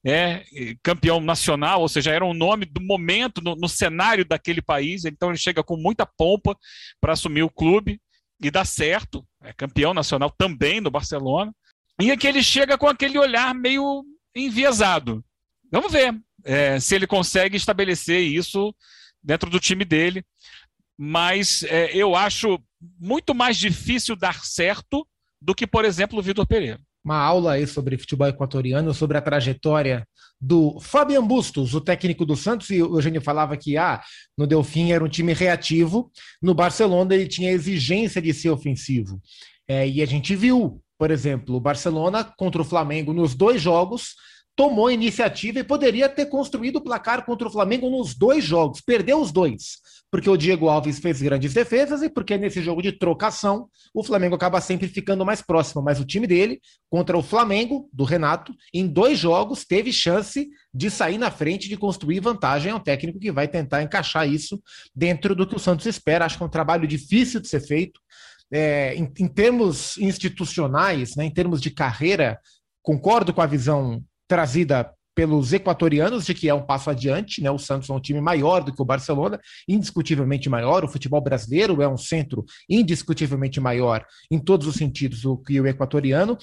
é 0.07 0.45
campeão 0.83 1.21
nacional, 1.21 1.81
ou 1.81 1.89
seja, 1.89 2.13
era 2.13 2.25
um 2.25 2.33
nome 2.33 2.65
do 2.65 2.81
momento 2.81 3.43
no, 3.43 3.57
no 3.57 3.69
cenário 3.69 4.25
daquele 4.25 4.63
país, 4.63 5.05
então 5.05 5.31
ele 5.31 5.39
chega 5.39 5.65
com 5.65 5.77
muita 5.77 6.07
pompa 6.07 6.57
para 7.01 7.15
assumir 7.15 7.43
o 7.43 7.51
clube 7.51 8.01
e 8.41 8.49
dá 8.49 8.65
certo, 8.65 9.27
é 9.43 9.53
campeão 9.53 9.93
nacional 9.93 10.31
também 10.31 10.81
no 10.81 10.91
Barcelona, 10.91 11.53
e 12.01 12.13
aqui 12.13 12.29
ele 12.29 12.45
chega 12.45 12.79
com 12.79 12.87
aquele 12.87 13.19
olhar 13.19 13.53
meio 13.53 14.05
enviesado. 14.37 15.25
Vamos 15.73 15.91
ver 15.91 16.15
é, 16.45 16.79
se 16.79 16.95
ele 16.95 17.07
consegue 17.09 17.57
estabelecer 17.57 18.21
isso 18.21 18.73
dentro 19.21 19.51
do 19.51 19.59
time 19.59 19.85
dele, 19.85 20.25
mas 20.97 21.65
é, 21.65 21.91
eu 21.93 22.15
acho 22.15 22.63
muito 22.99 23.35
mais 23.35 23.57
difícil 23.57 24.17
dar 24.17 24.45
certo 24.45 25.07
do 25.41 25.55
que, 25.55 25.67
por 25.67 25.85
exemplo, 25.85 26.19
o 26.19 26.23
Vitor 26.23 26.47
Pereira 26.47 26.81
uma 27.09 27.17
aula 27.17 27.53
aí 27.53 27.67
sobre 27.67 27.97
futebol 27.97 28.29
equatoriano, 28.29 28.93
sobre 28.93 29.17
a 29.17 29.23
trajetória 29.23 30.07
do 30.39 30.79
Fabian 30.79 31.27
Bustos, 31.27 31.75
o 31.75 31.81
técnico 31.81 32.27
do 32.27 32.37
Santos, 32.37 32.69
e 32.69 32.83
o 32.83 32.97
Eugênio 32.97 33.23
falava 33.23 33.57
que 33.57 33.79
ah, 33.79 34.03
no 34.37 34.47
Delfim 34.47 34.93
era 34.93 35.03
um 35.03 35.09
time 35.09 35.33
reativo, 35.33 36.11
no 36.41 36.55
Barcelona 36.55 37.15
ele 37.15 37.27
tinha 37.27 37.51
exigência 37.51 38.21
de 38.21 38.35
ser 38.35 38.51
ofensivo. 38.51 39.21
É, 39.67 39.89
e 39.89 40.03
a 40.03 40.07
gente 40.07 40.37
viu, 40.37 40.83
por 40.99 41.11
exemplo, 41.11 41.57
o 41.57 41.61
Barcelona 41.61 42.25
contra 42.25 42.61
o 42.61 42.65
Flamengo 42.65 43.15
nos 43.15 43.35
dois 43.35 43.61
jogos, 43.61 44.15
tomou 44.55 44.91
iniciativa 44.91 45.61
e 45.61 45.65
poderia 45.65 46.09
ter 46.09 46.27
construído 46.27 46.77
o 46.77 46.81
placar 46.81 47.25
contra 47.25 47.49
o 47.49 47.51
Flamengo 47.51 47.89
nos 47.89 48.15
dois 48.15 48.45
jogos, 48.45 48.83
perdeu 48.83 49.21
os 49.21 49.33
dois 49.33 49.79
porque 50.11 50.31
o 50.31 50.37
Diego 50.37 50.69
Alves 50.69 50.99
fez 50.99 51.21
grandes 51.21 51.53
defesas 51.53 52.03
e 52.03 52.09
porque 52.09 52.39
nesse 52.39 52.63
jogo 52.63 52.81
de 52.81 52.93
trocação 52.93 53.69
o 53.95 54.03
Flamengo 54.03 54.35
acaba 54.35 54.61
sempre 54.61 54.89
ficando 54.89 55.25
mais 55.25 55.43
próximo. 55.43 55.83
Mas 55.83 56.01
o 56.01 56.05
time 56.05 56.27
dele, 56.27 56.61
contra 56.89 57.17
o 57.17 57.23
Flamengo, 57.23 57.89
do 57.93 58.05
Renato, 58.05 58.55
em 58.73 58.87
dois 58.87 59.19
jogos 59.19 59.65
teve 59.65 59.93
chance 59.93 60.49
de 60.73 60.91
sair 60.91 61.19
na 61.19 61.31
frente, 61.31 61.69
de 61.69 61.77
construir 61.77 62.21
vantagem. 62.21 62.73
É 62.73 62.75
um 62.75 62.81
técnico 62.81 63.19
que 63.19 63.31
vai 63.31 63.47
tentar 63.47 63.83
encaixar 63.83 64.29
isso 64.29 64.63
dentro 64.95 65.35
do 65.35 65.47
que 65.47 65.57
o 65.57 65.61
Santos 65.61 65.87
espera. 65.87 66.25
Acho 66.25 66.37
que 66.39 66.43
é 66.43 66.47
um 66.47 66.51
trabalho 66.51 66.87
difícil 66.87 67.41
de 67.41 67.49
ser 67.49 67.61
feito. 67.61 68.01
É, 68.51 68.95
em, 68.95 69.13
em 69.19 69.29
termos 69.29 69.99
institucionais, 69.99 71.17
né, 71.17 71.25
em 71.27 71.31
termos 71.31 71.61
de 71.61 71.71
carreira, 71.71 72.41
concordo 72.83 73.35
com 73.35 73.43
a 73.43 73.47
visão 73.47 74.03
trazida 74.27 74.91
pelos 75.19 75.53
equatorianos 75.53 76.27
de 76.27 76.33
que 76.33 76.49
é 76.49 76.55
um 76.55 76.65
passo 76.65 76.91
adiante, 76.91 77.43
né? 77.43 77.51
O 77.51 77.59
Santos 77.59 77.91
é 77.91 77.93
um 77.93 77.99
time 77.99 78.21
maior 78.21 78.63
do 78.63 78.73
que 78.73 78.81
o 78.81 78.85
Barcelona, 78.85 79.41
indiscutivelmente 79.67 80.49
maior. 80.49 80.85
O 80.85 80.89
futebol 80.89 81.21
brasileiro 81.21 81.83
é 81.83 81.89
um 81.89 81.97
centro 81.97 82.45
indiscutivelmente 82.71 83.59
maior 83.59 84.07
em 84.31 84.39
todos 84.39 84.69
os 84.69 84.77
sentidos 84.77 85.23
do 85.23 85.37
que 85.37 85.61
o 85.61 85.67
equatoriano. 85.67 86.39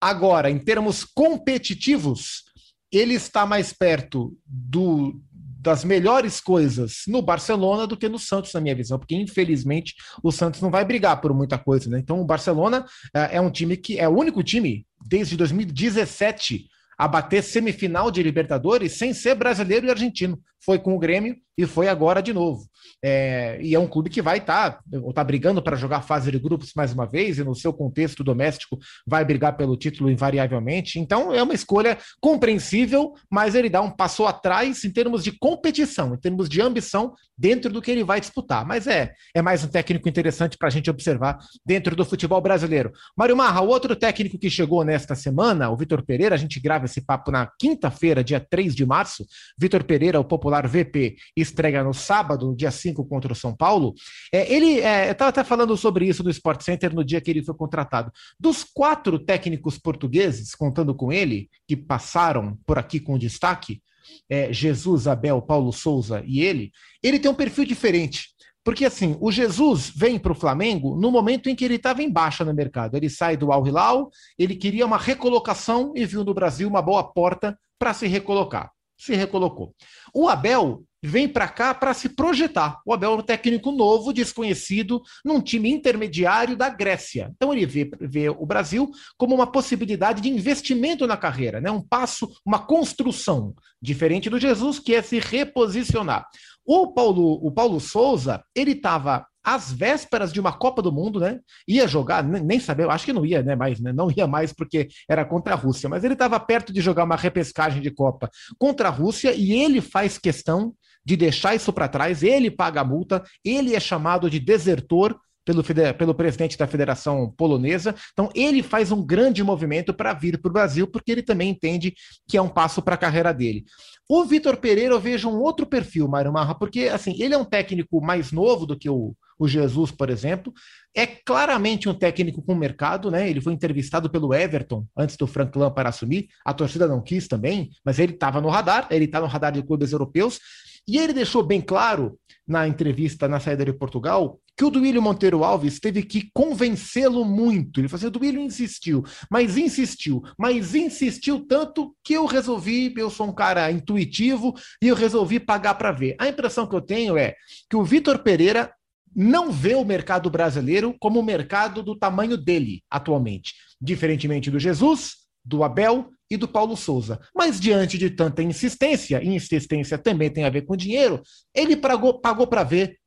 Agora, 0.00 0.50
em 0.50 0.58
termos 0.58 1.04
competitivos, 1.04 2.44
ele 2.90 3.12
está 3.12 3.44
mais 3.44 3.74
perto 3.74 4.34
do, 4.46 5.20
das 5.60 5.84
melhores 5.84 6.40
coisas 6.40 7.02
no 7.06 7.20
Barcelona 7.20 7.86
do 7.86 7.94
que 7.94 8.08
no 8.08 8.18
Santos, 8.18 8.54
na 8.54 8.60
minha 8.62 8.74
visão, 8.74 8.98
porque 8.98 9.14
infelizmente 9.14 9.96
o 10.22 10.32
Santos 10.32 10.62
não 10.62 10.70
vai 10.70 10.86
brigar 10.86 11.20
por 11.20 11.34
muita 11.34 11.58
coisa, 11.58 11.90
né? 11.90 11.98
Então 11.98 12.22
o 12.22 12.24
Barcelona 12.24 12.86
é, 13.14 13.36
é 13.36 13.40
um 13.42 13.50
time 13.50 13.76
que 13.76 13.98
é 13.98 14.08
o 14.08 14.16
único 14.16 14.42
time 14.42 14.86
desde 15.06 15.36
2017 15.36 16.72
a 16.96 17.08
bater 17.08 17.42
semifinal 17.42 18.10
de 18.10 18.22
Libertadores 18.22 18.92
sem 18.92 19.12
ser 19.12 19.34
brasileiro 19.34 19.86
e 19.86 19.90
argentino. 19.90 20.40
Foi 20.64 20.78
com 20.78 20.94
o 20.94 20.98
Grêmio 20.98 21.36
e 21.56 21.66
foi 21.66 21.88
agora 21.88 22.20
de 22.20 22.32
novo. 22.32 22.68
É, 23.02 23.58
e 23.62 23.74
é 23.74 23.78
um 23.78 23.86
clube 23.86 24.10
que 24.10 24.20
vai 24.20 24.38
estar 24.38 24.72
tá, 24.72 24.82
tá 25.14 25.24
brigando 25.24 25.62
para 25.62 25.76
jogar 25.76 26.02
fase 26.02 26.30
de 26.30 26.38
grupos 26.38 26.72
mais 26.74 26.92
uma 26.92 27.06
vez, 27.06 27.38
e 27.38 27.44
no 27.44 27.54
seu 27.54 27.72
contexto 27.72 28.24
doméstico 28.24 28.78
vai 29.06 29.24
brigar 29.24 29.56
pelo 29.56 29.76
título 29.76 30.10
invariavelmente. 30.10 30.98
Então 30.98 31.32
é 31.32 31.42
uma 31.42 31.54
escolha 31.54 31.96
compreensível, 32.20 33.14
mas 33.30 33.54
ele 33.54 33.68
dá 33.68 33.80
um 33.80 33.90
passo 33.90 34.26
atrás 34.26 34.84
em 34.84 34.90
termos 34.90 35.22
de 35.22 35.32
competição, 35.32 36.14
em 36.14 36.18
termos 36.18 36.48
de 36.48 36.60
ambição 36.60 37.14
dentro 37.36 37.72
do 37.72 37.82
que 37.82 37.90
ele 37.90 38.04
vai 38.04 38.20
disputar. 38.20 38.66
Mas 38.66 38.86
é, 38.86 39.12
é 39.34 39.42
mais 39.42 39.64
um 39.64 39.68
técnico 39.68 40.08
interessante 40.08 40.56
para 40.56 40.68
a 40.68 40.70
gente 40.70 40.90
observar 40.90 41.38
dentro 41.64 41.94
do 41.94 42.04
futebol 42.04 42.40
brasileiro. 42.40 42.92
Mário 43.16 43.36
Marra, 43.36 43.60
outro 43.60 43.94
técnico 43.94 44.38
que 44.38 44.50
chegou 44.50 44.84
nesta 44.84 45.14
semana, 45.14 45.70
o 45.70 45.76
Vitor 45.76 46.04
Pereira, 46.04 46.34
a 46.34 46.38
gente 46.38 46.60
grava 46.60 46.86
esse 46.86 47.00
papo 47.00 47.30
na 47.30 47.50
quinta-feira, 47.58 48.24
dia 48.24 48.40
3 48.40 48.74
de 48.74 48.86
março. 48.86 49.24
Vitor 49.58 49.84
Pereira, 49.84 50.20
o 50.20 50.24
popular 50.24 50.53
VP, 50.62 51.16
estreia 51.36 51.82
no 51.82 51.92
sábado, 51.92 52.54
dia 52.56 52.70
5 52.70 53.04
contra 53.06 53.32
o 53.32 53.36
São 53.36 53.54
Paulo, 53.54 53.94
é, 54.32 54.52
ele 54.52 54.80
é, 54.80 55.10
estava 55.10 55.28
até 55.30 55.44
falando 55.44 55.76
sobre 55.76 56.06
isso 56.06 56.22
no 56.22 56.30
Sport 56.30 56.62
Center 56.62 56.94
no 56.94 57.04
dia 57.04 57.20
que 57.20 57.30
ele 57.30 57.44
foi 57.44 57.54
contratado. 57.54 58.12
Dos 58.38 58.64
quatro 58.64 59.18
técnicos 59.18 59.78
portugueses, 59.78 60.54
contando 60.54 60.94
com 60.94 61.12
ele, 61.12 61.48
que 61.66 61.76
passaram 61.76 62.58
por 62.66 62.78
aqui 62.78 63.00
com 63.00 63.18
destaque, 63.18 63.82
é, 64.28 64.52
Jesus, 64.52 65.06
Abel, 65.06 65.40
Paulo 65.42 65.72
Souza 65.72 66.22
e 66.26 66.40
ele, 66.40 66.72
ele 67.02 67.18
tem 67.18 67.30
um 67.30 67.34
perfil 67.34 67.64
diferente. 67.64 68.34
Porque 68.64 68.86
assim, 68.86 69.16
o 69.20 69.30
Jesus 69.30 69.92
vem 69.94 70.18
para 70.18 70.32
o 70.32 70.34
Flamengo 70.34 70.96
no 70.96 71.10
momento 71.10 71.50
em 71.50 71.54
que 71.54 71.64
ele 71.64 71.74
estava 71.74 72.02
em 72.02 72.10
baixa 72.10 72.44
no 72.44 72.54
mercado. 72.54 72.96
Ele 72.96 73.10
sai 73.10 73.36
do 73.36 73.52
Al 73.52 73.66
Hilal, 73.66 74.10
ele 74.38 74.56
queria 74.56 74.86
uma 74.86 74.96
recolocação 74.96 75.92
e 75.94 76.06
viu 76.06 76.24
no 76.24 76.32
Brasil 76.32 76.66
uma 76.66 76.80
boa 76.80 77.04
porta 77.04 77.58
para 77.78 77.92
se 77.92 78.06
recolocar. 78.06 78.72
Se 78.96 79.14
recolocou. 79.14 79.74
O 80.14 80.28
Abel 80.28 80.84
vem 81.06 81.28
para 81.28 81.46
cá 81.46 81.74
para 81.74 81.92
se 81.92 82.08
projetar. 82.08 82.80
O 82.86 82.94
Abel 82.94 83.12
é 83.12 83.16
um 83.16 83.22
técnico 83.22 83.70
novo, 83.70 84.12
desconhecido, 84.12 85.02
num 85.22 85.38
time 85.38 85.70
intermediário 85.70 86.56
da 86.56 86.70
Grécia. 86.70 87.30
Então 87.36 87.52
ele 87.52 87.66
vê, 87.66 87.90
vê 88.00 88.30
o 88.30 88.46
Brasil 88.46 88.90
como 89.18 89.34
uma 89.34 89.46
possibilidade 89.46 90.22
de 90.22 90.30
investimento 90.30 91.06
na 91.06 91.16
carreira, 91.16 91.60
né? 91.60 91.70
um 91.70 91.82
passo, 91.82 92.30
uma 92.44 92.58
construção, 92.58 93.54
diferente 93.82 94.30
do 94.30 94.40
Jesus, 94.40 94.78
que 94.78 94.94
é 94.94 95.02
se 95.02 95.18
reposicionar. 95.18 96.26
O 96.64 96.94
Paulo, 96.94 97.34
o 97.46 97.52
Paulo 97.52 97.78
Souza, 97.80 98.42
ele 98.54 98.72
estava 98.72 99.26
às 99.44 99.70
vésperas 99.70 100.32
de 100.32 100.40
uma 100.40 100.52
Copa 100.52 100.80
do 100.80 100.90
Mundo, 100.90 101.20
né? 101.20 101.38
Ia 101.68 101.86
jogar, 101.86 102.24
nem 102.24 102.58
saber, 102.58 102.88
acho 102.88 103.04
que 103.04 103.12
não 103.12 103.26
ia, 103.26 103.42
né? 103.42 103.54
Mais, 103.54 103.78
né? 103.78 103.92
Não 103.92 104.10
ia 104.10 104.26
mais 104.26 104.52
porque 104.52 104.88
era 105.08 105.24
contra 105.24 105.52
a 105.52 105.56
Rússia, 105.56 105.88
mas 105.88 106.02
ele 106.02 106.14
estava 106.14 106.40
perto 106.40 106.72
de 106.72 106.80
jogar 106.80 107.04
uma 107.04 107.16
repescagem 107.16 107.82
de 107.82 107.90
Copa 107.90 108.30
contra 108.58 108.88
a 108.88 108.90
Rússia 108.90 109.34
e 109.34 109.52
ele 109.52 109.80
faz 109.80 110.18
questão 110.18 110.74
de 111.04 111.16
deixar 111.16 111.54
isso 111.54 111.72
para 111.72 111.86
trás, 111.86 112.22
ele 112.22 112.50
paga 112.50 112.80
a 112.80 112.84
multa, 112.84 113.22
ele 113.44 113.74
é 113.74 113.80
chamado 113.80 114.30
de 114.30 114.40
desertor 114.40 115.18
pelo, 115.44 115.62
pelo 115.98 116.14
presidente 116.14 116.56
da 116.56 116.66
Federação 116.66 117.32
Polonesa. 117.36 117.94
Então, 118.12 118.30
ele 118.34 118.62
faz 118.62 118.90
um 118.90 119.04
grande 119.04 119.44
movimento 119.44 119.92
para 119.92 120.14
vir 120.14 120.40
para 120.40 120.48
o 120.48 120.52
Brasil, 120.52 120.86
porque 120.86 121.12
ele 121.12 121.22
também 121.22 121.50
entende 121.50 121.94
que 122.26 122.36
é 122.36 122.42
um 122.42 122.48
passo 122.48 122.80
para 122.80 122.94
a 122.94 122.98
carreira 122.98 123.32
dele. 123.32 123.64
O 124.08 124.24
Vitor 124.24 124.56
Pereira, 124.56 124.94
eu 124.94 125.00
vejo 125.00 125.28
um 125.28 125.40
outro 125.40 125.66
perfil, 125.66 126.08
Mário 126.08 126.32
Marra, 126.32 126.54
porque 126.54 126.88
assim, 126.88 127.14
ele 127.22 127.34
é 127.34 127.38
um 127.38 127.44
técnico 127.44 128.00
mais 128.00 128.32
novo 128.32 128.66
do 128.66 128.78
que 128.78 128.88
o, 128.88 129.14
o 129.38 129.48
Jesus, 129.48 129.90
por 129.90 130.10
exemplo. 130.10 130.52
É 130.94 131.06
claramente 131.06 131.88
um 131.88 131.94
técnico 131.94 132.42
com 132.42 132.54
mercado, 132.54 133.10
né? 133.10 133.28
Ele 133.28 133.40
foi 133.40 133.52
entrevistado 133.52 134.08
pelo 134.08 134.32
Everton 134.32 134.86
antes 134.96 135.16
do 135.16 135.26
Frank 135.26 135.52
para 135.74 135.88
assumir. 135.88 136.28
A 136.44 136.52
torcida 136.54 136.86
não 136.86 137.02
quis 137.02 137.26
também, 137.26 137.70
mas 137.84 137.98
ele 137.98 138.12
estava 138.12 138.40
no 138.40 138.48
radar, 138.48 138.86
ele 138.90 139.06
está 139.06 139.20
no 139.20 139.26
radar 139.26 139.52
de 139.52 139.62
clubes 139.62 139.92
europeus. 139.92 140.38
E 140.86 140.98
ele 140.98 141.12
deixou 141.12 141.42
bem 141.42 141.60
claro 141.60 142.18
na 142.46 142.68
entrevista 142.68 143.26
na 143.26 143.40
saída 143.40 143.64
de 143.64 143.72
Portugal 143.72 144.38
que 144.56 144.64
o 144.64 144.70
Duílio 144.70 145.02
Monteiro 145.02 145.42
Alves 145.42 145.80
teve 145.80 146.02
que 146.02 146.30
convencê-lo 146.32 147.24
muito. 147.24 147.80
Ele 147.80 147.88
falou 147.88 147.98
assim: 147.98 148.06
o 148.06 148.10
Duílio 148.10 148.40
insistiu, 148.40 149.02
mas 149.30 149.56
insistiu, 149.56 150.22
mas 150.38 150.74
insistiu 150.74 151.44
tanto 151.46 151.94
que 152.04 152.14
eu 152.14 152.26
resolvi. 152.26 152.92
Eu 152.96 153.10
sou 153.10 153.28
um 153.28 153.34
cara 153.34 153.70
intuitivo 153.70 154.54
e 154.80 154.88
eu 154.88 154.94
resolvi 154.94 155.40
pagar 155.40 155.74
para 155.74 155.90
ver. 155.90 156.14
A 156.18 156.28
impressão 156.28 156.66
que 156.66 156.76
eu 156.76 156.80
tenho 156.80 157.16
é 157.16 157.34
que 157.68 157.76
o 157.76 157.84
Vitor 157.84 158.18
Pereira 158.20 158.72
não 159.14 159.50
vê 159.52 159.74
o 159.74 159.84
mercado 159.84 160.30
brasileiro 160.30 160.94
como 160.98 161.20
o 161.20 161.24
mercado 161.24 161.82
do 161.82 161.96
tamanho 161.96 162.36
dele 162.36 162.82
atualmente. 162.90 163.54
Diferentemente 163.80 164.50
do 164.50 164.58
Jesus, 164.58 165.16
do 165.44 165.62
Abel 165.62 166.10
e 166.30 166.36
do 166.36 166.48
Paulo 166.48 166.76
Souza. 166.76 167.20
Mas 167.34 167.60
diante 167.60 167.98
de 167.98 168.10
tanta 168.10 168.42
insistência, 168.42 169.22
e 169.22 169.28
insistência 169.28 169.98
também 169.98 170.30
tem 170.30 170.44
a 170.44 170.50
ver 170.50 170.62
com 170.62 170.76
dinheiro, 170.76 171.22
ele 171.54 171.76
pagou 171.76 172.46
para 172.46 172.64
ver 172.64 172.98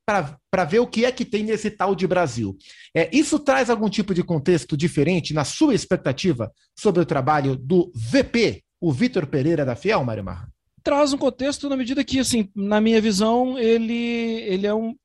para 0.50 0.64
ver 0.64 0.80
o 0.80 0.88
que 0.88 1.04
é 1.04 1.12
que 1.12 1.26
tem 1.26 1.44
nesse 1.44 1.70
tal 1.70 1.94
de 1.94 2.08
Brasil. 2.08 2.58
É, 2.96 3.10
isso 3.12 3.38
traz 3.38 3.70
algum 3.70 3.90
tipo 3.90 4.14
de 4.14 4.24
contexto 4.24 4.78
diferente 4.78 5.34
na 5.34 5.44
sua 5.44 5.76
expectativa 5.76 6.50
sobre 6.80 7.02
o 7.02 7.06
trabalho 7.06 7.58
do 7.58 7.92
VP, 7.94 8.64
o 8.80 8.92
Vitor 8.92 9.28
Pereira 9.28 9.66
da 9.66 9.76
Fiel, 9.76 10.04
Mário 10.06 10.24
Marra? 10.24 10.50
Traz 10.82 11.12
um 11.12 11.18
contexto 11.18 11.68
na 11.68 11.76
medida 11.76 12.06
que, 12.06 12.20
assim, 12.20 12.50
na 12.56 12.80
minha 12.80 13.02
visão, 13.02 13.60
ele, 13.60 13.94
ele 13.94 14.66
é 14.66 14.74
um. 14.74 14.96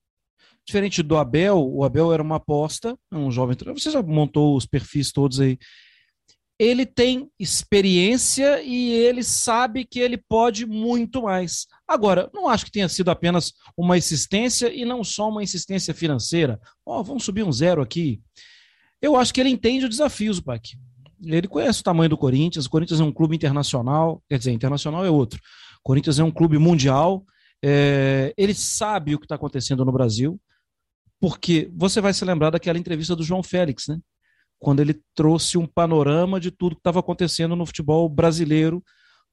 Diferente 0.67 1.03
do 1.03 1.17
Abel, 1.17 1.59
o 1.59 1.85
Abel 1.85 2.13
era 2.13 2.23
uma 2.23 2.37
aposta, 2.37 2.97
um 3.11 3.31
jovem. 3.31 3.57
Você 3.75 3.91
já 3.91 4.03
montou 4.03 4.57
os 4.57 4.65
perfis 4.65 5.11
todos 5.11 5.41
aí 5.41 5.59
ele 6.63 6.87
tem 6.87 7.29
experiência 7.41 8.63
e 8.63 8.93
ele 8.93 9.25
sabe 9.25 9.85
que 9.85 9.99
ele 9.99 10.17
pode 10.17 10.65
muito 10.65 11.23
mais. 11.23 11.67
Agora, 11.89 12.31
não 12.33 12.49
acho 12.49 12.65
que 12.65 12.71
tenha 12.71 12.89
sido 12.89 13.11
apenas 13.11 13.53
uma 13.77 13.99
insistência 13.99 14.73
e 14.73 14.85
não 14.85 15.03
só 15.03 15.29
uma 15.29 15.43
insistência 15.43 15.93
financeira. 15.93 16.61
Ó, 16.87 17.01
oh, 17.01 17.05
vamos 17.05 17.25
subir 17.25 17.43
um 17.43 17.51
zero 17.51 17.83
aqui. 17.83 18.21
Eu 19.01 19.17
acho 19.17 19.35
que 19.35 19.41
ele 19.41 19.51
entende 19.51 19.87
o 19.87 19.89
desafio, 19.89 20.33
Zupac. 20.33 20.79
Ele 21.25 21.49
conhece 21.49 21.81
o 21.81 21.85
tamanho 21.85 22.11
do 22.11 22.17
Corinthians. 22.17 22.67
O 22.67 22.71
Corinthians 22.71 23.01
é 23.01 23.05
um 23.05 23.13
clube 23.13 23.35
internacional, 23.35 24.23
quer 24.29 24.39
dizer, 24.39 24.53
internacional 24.53 25.05
é 25.05 25.11
outro. 25.11 25.41
O 25.81 25.83
Corinthians 25.83 26.21
é 26.21 26.25
um 26.25 26.31
clube 26.31 26.59
mundial. 26.59 27.25
É, 27.65 28.33
ele 28.37 28.55
sabe 28.55 29.17
o 29.17 29.19
que 29.19 29.25
está 29.25 29.35
acontecendo 29.35 29.85
no 29.85 29.91
Brasil, 29.91 30.41
porque 31.23 31.71
você 31.73 32.01
vai 32.01 32.13
se 32.13 32.25
lembrar 32.25 32.51
daquela 32.51 32.77
entrevista 32.77 33.15
do 33.15 33.23
João 33.23 33.45
Félix, 33.45 33.87
né? 33.87 33.97
quando 34.59 34.81
ele 34.81 35.01
trouxe 35.15 35.57
um 35.57 35.69
panorama 35.69 36.41
de 36.41 36.51
tudo 36.51 36.75
que 36.75 36.81
estava 36.81 36.99
acontecendo 36.99 37.55
no 37.55 37.65
futebol 37.65 38.09
brasileiro, 38.09 38.83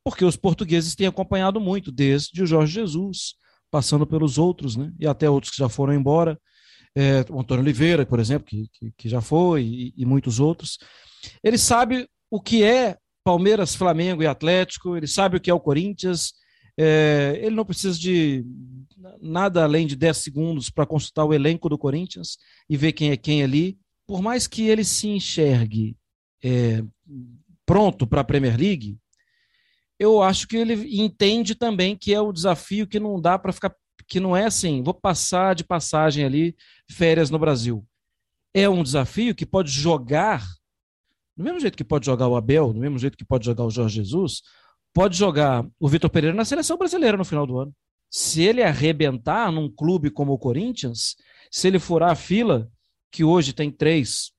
porque 0.04 0.24
os 0.24 0.36
portugueses 0.36 0.94
têm 0.94 1.08
acompanhado 1.08 1.60
muito, 1.60 1.92
desde 1.92 2.44
o 2.44 2.46
Jorge 2.46 2.74
Jesus, 2.74 3.34
passando 3.72 4.06
pelos 4.06 4.38
outros, 4.38 4.76
né? 4.76 4.92
e 5.00 5.08
até 5.08 5.28
outros 5.28 5.52
que 5.52 5.58
já 5.58 5.68
foram 5.68 5.96
embora, 5.96 6.40
é, 6.96 7.26
o 7.28 7.40
Antônio 7.40 7.64
Oliveira, 7.64 8.06
por 8.06 8.20
exemplo, 8.20 8.46
que, 8.46 8.70
que, 8.72 8.92
que 8.96 9.10
já 9.10 9.20
foi, 9.20 9.64
e, 9.64 9.94
e, 9.98 10.06
muitos 10.06 10.40
outros. 10.40 10.78
Ele 11.44 11.58
sabe 11.58 12.08
o 12.30 12.40
que 12.40 12.64
é 12.64 12.98
Palmeiras, 13.24 13.74
Flamengo 13.74 14.22
e 14.22 14.28
Atlético, 14.28 14.96
ele 14.96 15.08
sabe 15.08 15.38
o 15.38 15.42
que 15.42 15.50
é 15.50 15.54
o 15.56 15.60
Corinthians, 15.60 16.34
é, 16.82 17.38
ele 17.44 17.56
não 17.56 17.66
precisa 17.66 18.00
de 18.00 18.46
nada 19.22 19.64
além 19.64 19.86
de 19.86 19.96
10 19.96 20.18
segundos 20.18 20.70
para 20.70 20.86
consultar 20.86 21.26
o 21.26 21.34
elenco 21.34 21.68
do 21.68 21.78
Corinthians 21.78 22.38
e 22.70 22.78
ver 22.78 22.94
quem 22.94 23.12
é 23.12 23.18
quem 23.18 23.44
ali 23.44 23.78
por 24.10 24.24
mais 24.24 24.48
que 24.48 24.68
ele 24.68 24.84
se 24.84 25.08
enxergue 25.08 25.96
é, 26.44 26.84
pronto 27.64 28.08
para 28.08 28.22
a 28.22 28.24
Premier 28.24 28.58
League, 28.58 28.98
eu 30.00 30.24
acho 30.24 30.48
que 30.48 30.58
ele 30.58 31.00
entende 31.00 31.54
também 31.54 31.96
que 31.96 32.12
é 32.12 32.20
o 32.20 32.34
desafio 32.34 32.88
que 32.88 33.00
não 33.00 33.22
dá 33.22 33.38
para 33.38 33.54
ficar, 33.54 33.72
que 34.08 34.20
não 34.20 34.36
é 34.36 34.46
assim, 34.46 34.82
vou 34.82 34.96
passar 34.96 35.54
de 35.54 35.64
passagem 35.64 36.26
ali 36.26 36.56
férias 36.90 37.30
no 37.30 37.38
Brasil. 37.38 37.86
É 38.52 38.68
um 38.68 38.82
desafio 38.82 39.36
que 39.36 39.46
pode 39.46 39.70
jogar, 39.70 40.44
do 41.38 41.44
mesmo 41.44 41.60
jeito 41.60 41.78
que 41.78 41.84
pode 41.84 42.08
jogar 42.08 42.28
o 42.28 42.36
Abel, 42.36 42.74
do 42.74 42.80
mesmo 42.80 42.98
jeito 42.98 43.16
que 43.16 43.26
pode 43.26 43.46
jogar 43.46 43.66
o 43.66 43.70
Jorge 43.70 43.98
Jesus, 43.98 44.42
pode 44.94 45.18
jogar 45.18 45.66
o 45.80 45.88
Vitor 45.88 46.10
Pereira 46.10 46.36
na 46.36 46.46
seleção 46.46 46.78
brasileira 46.78 47.18
no 47.18 47.26
final 47.26 47.46
do 47.46 47.60
ano. 47.60 47.74
Se 48.10 48.42
ele 48.42 48.64
arrebentar 48.64 49.52
num 49.52 49.70
clube 49.70 50.10
como 50.10 50.34
o 50.34 50.40
Corinthians, 50.40 51.16
se 51.52 51.68
ele 51.68 51.80
furar 51.80 52.12
a 52.12 52.16
fila, 52.16 52.70
que 53.12 53.24
hoje 53.24 53.54
tem 53.54 53.72
três 53.72 54.32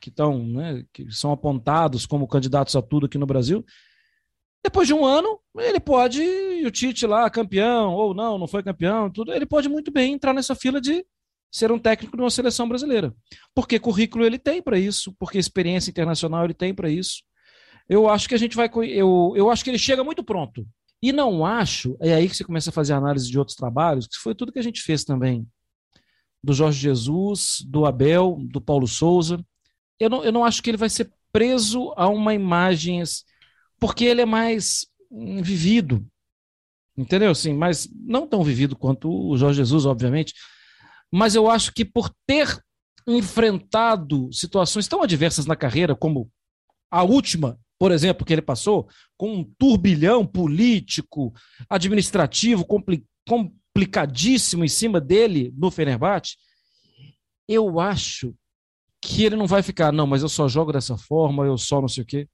que 0.00 0.08
estão, 0.08 0.44
né, 0.44 0.84
que 0.92 1.10
são 1.12 1.30
apontados 1.30 2.04
como 2.06 2.26
candidatos 2.26 2.74
a 2.74 2.82
tudo 2.82 3.06
aqui 3.06 3.16
no 3.16 3.26
Brasil. 3.26 3.64
Depois 4.64 4.86
de 4.86 4.94
um 4.94 5.04
ano, 5.04 5.40
ele 5.58 5.78
pode, 5.80 6.20
o 6.66 6.70
Tite 6.70 7.06
lá, 7.06 7.30
campeão, 7.30 7.94
ou 7.94 8.12
não, 8.12 8.36
não 8.38 8.48
foi 8.48 8.62
campeão, 8.62 9.10
tudo, 9.10 9.32
ele 9.32 9.46
pode 9.46 9.68
muito 9.68 9.90
bem 9.92 10.12
entrar 10.12 10.32
nessa 10.32 10.54
fila 10.54 10.80
de 10.80 11.04
ser 11.50 11.70
um 11.70 11.78
técnico 11.78 12.16
de 12.16 12.22
uma 12.22 12.30
seleção 12.30 12.68
brasileira. 12.68 13.14
Porque 13.54 13.78
currículo 13.78 14.24
ele 14.24 14.38
tem 14.38 14.62
para 14.62 14.78
isso, 14.78 15.14
porque 15.18 15.38
experiência 15.38 15.90
internacional 15.90 16.44
ele 16.44 16.54
tem 16.54 16.74
para 16.74 16.88
isso. 16.88 17.22
Eu 17.88 18.08
acho 18.08 18.28
que 18.28 18.34
a 18.34 18.38
gente 18.38 18.56
vai. 18.56 18.70
Eu, 18.88 19.32
eu 19.36 19.50
acho 19.50 19.62
que 19.64 19.70
ele 19.70 19.78
chega 19.78 20.04
muito 20.04 20.22
pronto. 20.22 20.66
E 21.02 21.12
não 21.12 21.44
acho, 21.44 21.96
é 22.00 22.14
aí 22.14 22.28
que 22.28 22.36
você 22.36 22.44
começa 22.44 22.70
a 22.70 22.72
fazer 22.72 22.92
análise 22.92 23.28
de 23.28 23.36
outros 23.36 23.56
trabalhos, 23.56 24.06
que 24.06 24.16
foi 24.16 24.36
tudo 24.36 24.52
que 24.52 24.58
a 24.60 24.62
gente 24.62 24.80
fez 24.82 25.02
também 25.02 25.44
do 26.42 26.52
Jorge 26.52 26.78
Jesus, 26.78 27.64
do 27.66 27.84
Abel, 27.86 28.38
do 28.40 28.60
Paulo 28.60 28.86
Souza. 28.86 29.44
Eu 29.98 30.08
não, 30.08 30.24
eu 30.24 30.30
não 30.30 30.44
acho 30.44 30.62
que 30.62 30.70
ele 30.70 30.76
vai 30.76 30.88
ser 30.88 31.12
preso 31.32 31.92
a 31.96 32.08
uma 32.08 32.34
imagem, 32.34 33.02
porque 33.80 34.04
ele 34.04 34.20
é 34.20 34.26
mais 34.26 34.86
vivido, 35.10 36.06
entendeu? 36.96 37.30
Assim, 37.30 37.52
mas 37.52 37.88
não 37.92 38.26
tão 38.26 38.44
vivido 38.44 38.76
quanto 38.76 39.10
o 39.10 39.36
Jorge 39.36 39.58
Jesus, 39.58 39.86
obviamente. 39.86 40.34
Mas 41.10 41.34
eu 41.34 41.50
acho 41.50 41.72
que 41.72 41.84
por 41.84 42.10
ter 42.26 42.62
enfrentado 43.06 44.32
situações 44.32 44.86
tão 44.86 45.02
adversas 45.02 45.46
na 45.46 45.56
carreira, 45.56 45.96
como 45.96 46.30
a 46.90 47.02
última, 47.02 47.58
por 47.82 47.90
exemplo, 47.90 48.24
que 48.24 48.32
ele 48.32 48.40
passou, 48.40 48.88
com 49.16 49.38
um 49.38 49.42
turbilhão 49.58 50.24
político, 50.24 51.34
administrativo, 51.68 52.64
complicado 52.64 53.08
complicadíssimo 53.74 54.64
em 54.64 54.68
cima 54.68 55.00
dele 55.00 55.52
no 55.56 55.68
Fenerbahçe, 55.68 56.36
eu 57.48 57.80
acho 57.80 58.32
que 59.00 59.24
ele 59.24 59.34
não 59.34 59.48
vai 59.48 59.64
ficar, 59.64 59.90
não, 59.90 60.06
mas 60.06 60.22
eu 60.22 60.28
só 60.28 60.46
jogo 60.46 60.72
dessa 60.72 60.96
forma, 60.96 61.44
eu 61.44 61.58
só 61.58 61.80
não 61.80 61.88
sei 61.88 62.04
o 62.04 62.06
quê. 62.06 62.28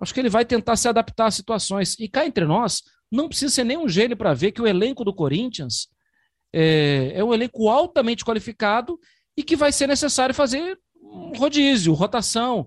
Acho 0.00 0.14
que 0.14 0.20
ele 0.20 0.30
vai 0.30 0.46
tentar 0.46 0.76
se 0.76 0.88
adaptar 0.88 1.26
às 1.26 1.34
situações. 1.34 1.94
E 1.98 2.08
cá 2.08 2.24
entre 2.24 2.46
nós, 2.46 2.82
não 3.10 3.28
precisa 3.28 3.52
ser 3.52 3.64
nenhum 3.64 3.86
gênio 3.86 4.16
para 4.16 4.32
ver 4.32 4.52
que 4.52 4.62
o 4.62 4.66
elenco 4.66 5.04
do 5.04 5.12
Corinthians 5.12 5.88
é, 6.50 7.12
é 7.16 7.22
um 7.22 7.34
elenco 7.34 7.68
altamente 7.68 8.24
qualificado 8.24 8.98
e 9.36 9.42
que 9.42 9.54
vai 9.54 9.70
ser 9.70 9.86
necessário 9.86 10.34
fazer 10.34 10.80
um 10.98 11.36
rodízio, 11.36 11.92
rotação, 11.92 12.66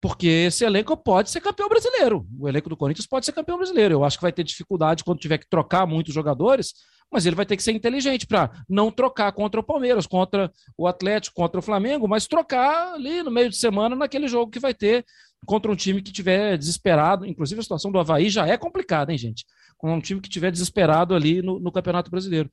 porque 0.00 0.26
esse 0.26 0.64
elenco 0.64 0.96
pode 0.96 1.30
ser 1.30 1.40
campeão 1.40 1.68
brasileiro. 1.68 2.26
O 2.38 2.48
elenco 2.48 2.70
do 2.70 2.76
Corinthians 2.76 3.06
pode 3.06 3.26
ser 3.26 3.32
campeão 3.32 3.58
brasileiro. 3.58 3.94
Eu 3.94 4.04
acho 4.04 4.16
que 4.16 4.22
vai 4.22 4.32
ter 4.32 4.42
dificuldade 4.42 5.04
quando 5.04 5.18
tiver 5.18 5.38
que 5.38 5.48
trocar 5.48 5.86
muitos 5.86 6.14
jogadores, 6.14 6.72
mas 7.12 7.26
ele 7.26 7.36
vai 7.36 7.44
ter 7.44 7.56
que 7.56 7.62
ser 7.62 7.72
inteligente 7.72 8.26
para 8.26 8.50
não 8.68 8.90
trocar 8.90 9.30
contra 9.32 9.60
o 9.60 9.64
Palmeiras, 9.64 10.06
contra 10.06 10.50
o 10.76 10.86
Atlético, 10.86 11.36
contra 11.36 11.58
o 11.58 11.62
Flamengo, 11.62 12.08
mas 12.08 12.26
trocar 12.26 12.94
ali 12.94 13.22
no 13.22 13.30
meio 13.30 13.50
de 13.50 13.56
semana 13.56 13.94
naquele 13.94 14.26
jogo 14.26 14.50
que 14.50 14.58
vai 14.58 14.72
ter 14.72 15.04
contra 15.44 15.70
um 15.70 15.76
time 15.76 16.00
que 16.00 16.12
tiver 16.12 16.56
desesperado. 16.56 17.26
Inclusive, 17.26 17.60
a 17.60 17.62
situação 17.62 17.92
do 17.92 17.98
Havaí 17.98 18.30
já 18.30 18.46
é 18.46 18.56
complicada, 18.56 19.12
hein, 19.12 19.18
gente? 19.18 19.44
Com 19.76 19.92
um 19.92 20.00
time 20.00 20.20
que 20.20 20.30
tiver 20.30 20.50
desesperado 20.50 21.14
ali 21.14 21.42
no, 21.42 21.60
no 21.60 21.72
Campeonato 21.72 22.10
Brasileiro. 22.10 22.50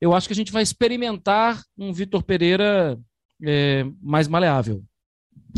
Eu 0.00 0.14
acho 0.14 0.28
que 0.28 0.32
a 0.32 0.36
gente 0.36 0.52
vai 0.52 0.62
experimentar 0.62 1.62
um 1.76 1.92
Vitor 1.92 2.22
Pereira 2.22 2.98
é, 3.44 3.84
mais 4.00 4.28
maleável. 4.28 4.82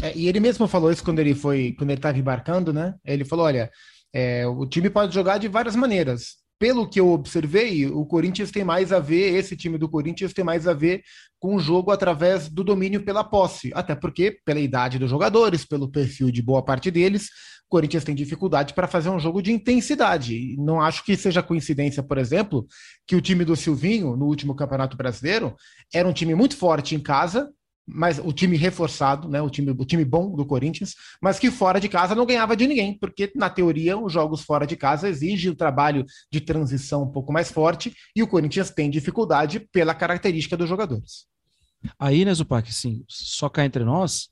É, 0.03 0.17
e 0.17 0.29
ele 0.29 0.41
mesmo 0.41 0.69
falou 0.69 0.91
isso 0.91 1.05
quando 1.05 1.19
ele 1.19 1.35
foi, 1.35 1.75
quando 1.77 1.91
ele 1.91 1.99
estava 1.99 2.19
embarcando, 2.19 2.73
né? 2.73 2.95
Ele 3.05 3.25
falou: 3.25 3.47
olha, 3.47 3.71
é, 4.13 4.47
o 4.47 4.67
time 4.67 4.91
pode 4.91 5.15
jogar 5.15 5.39
de 5.39 5.49
várias 5.49 5.77
maneiras 5.77 6.39
pelo 6.59 6.89
que 6.89 6.99
eu 6.99 7.11
observei, 7.11 7.87
o 7.87 8.05
Corinthians 8.05 8.51
tem 8.51 8.65
mais 8.65 8.93
a 8.93 8.99
ver, 8.99 9.37
esse 9.37 9.57
time 9.57 9.79
do 9.79 9.89
Corinthians 9.89 10.33
tem 10.33 10.45
mais 10.45 10.67
a 10.67 10.75
ver 10.75 11.03
com 11.39 11.55
o 11.55 11.61
jogo 11.61 11.93
através 11.93 12.49
do 12.49 12.65
domínio 12.65 13.05
pela 13.05 13.23
posse, 13.23 13.71
até 13.75 13.95
porque, 13.95 14.41
pela 14.45 14.59
idade 14.59 14.99
dos 14.99 15.09
jogadores, 15.09 15.65
pelo 15.65 15.89
perfil 15.89 16.33
de 16.33 16.43
boa 16.43 16.63
parte 16.63 16.91
deles, 16.91 17.29
o 17.67 17.69
Corinthians 17.69 18.03
tem 18.03 18.15
dificuldade 18.15 18.75
para 18.75 18.89
fazer 18.89 19.09
um 19.09 19.21
jogo 19.21 19.41
de 19.41 19.53
intensidade. 19.53 20.57
Não 20.59 20.81
acho 20.81 21.05
que 21.05 21.17
seja 21.17 21.43
coincidência, 21.43 22.03
por 22.03 22.19
exemplo, 22.19 22.67
que 23.07 23.15
o 23.15 23.21
time 23.21 23.45
do 23.45 23.55
Silvinho, 23.55 24.17
no 24.17 24.27
último 24.27 24.55
Campeonato 24.55 24.97
Brasileiro, 24.97 25.55
era 25.95 26.09
um 26.09 26.13
time 26.13 26.35
muito 26.35 26.57
forte 26.57 26.97
em 26.97 27.01
casa, 27.01 27.53
mas 27.91 28.19
o 28.19 28.33
time 28.33 28.57
reforçado, 28.57 29.29
né, 29.29 29.41
o 29.41 29.49
time, 29.49 29.71
o 29.71 29.85
time 29.85 30.05
bom 30.05 30.37
do 30.37 30.45
Corinthians, 30.45 30.95
mas 31.23 31.39
que 31.39 31.51
fora 31.51 31.81
de 31.81 31.89
casa 31.89 32.15
não 32.15 32.27
ganhava 32.27 32.55
de 32.55 32.67
ninguém, 32.67 32.99
porque 32.99 33.33
na 33.35 33.49
teoria 33.49 33.97
os 33.97 34.13
jogos 34.13 34.43
fora 34.43 34.67
de 34.67 34.77
casa 34.77 35.09
exigem 35.09 35.51
o 35.51 35.57
trabalho 35.57 36.05
de 36.31 36.41
transição 36.41 37.05
um 37.05 37.11
pouco 37.11 37.33
mais 37.33 37.51
forte 37.51 37.95
e 38.15 38.23
o 38.23 38.29
Corinthians 38.29 38.71
tem 38.71 38.91
dificuldade 38.91 39.61
pela 39.73 39.95
característica 39.95 40.57
dos 40.57 40.69
jogadores. 40.69 41.27
Aí, 41.99 42.25
né, 42.25 42.35
Zupac, 42.35 42.71
sim, 42.73 43.05
só 43.09 43.49
cá 43.49 43.65
entre 43.65 43.85
nós, 43.85 44.29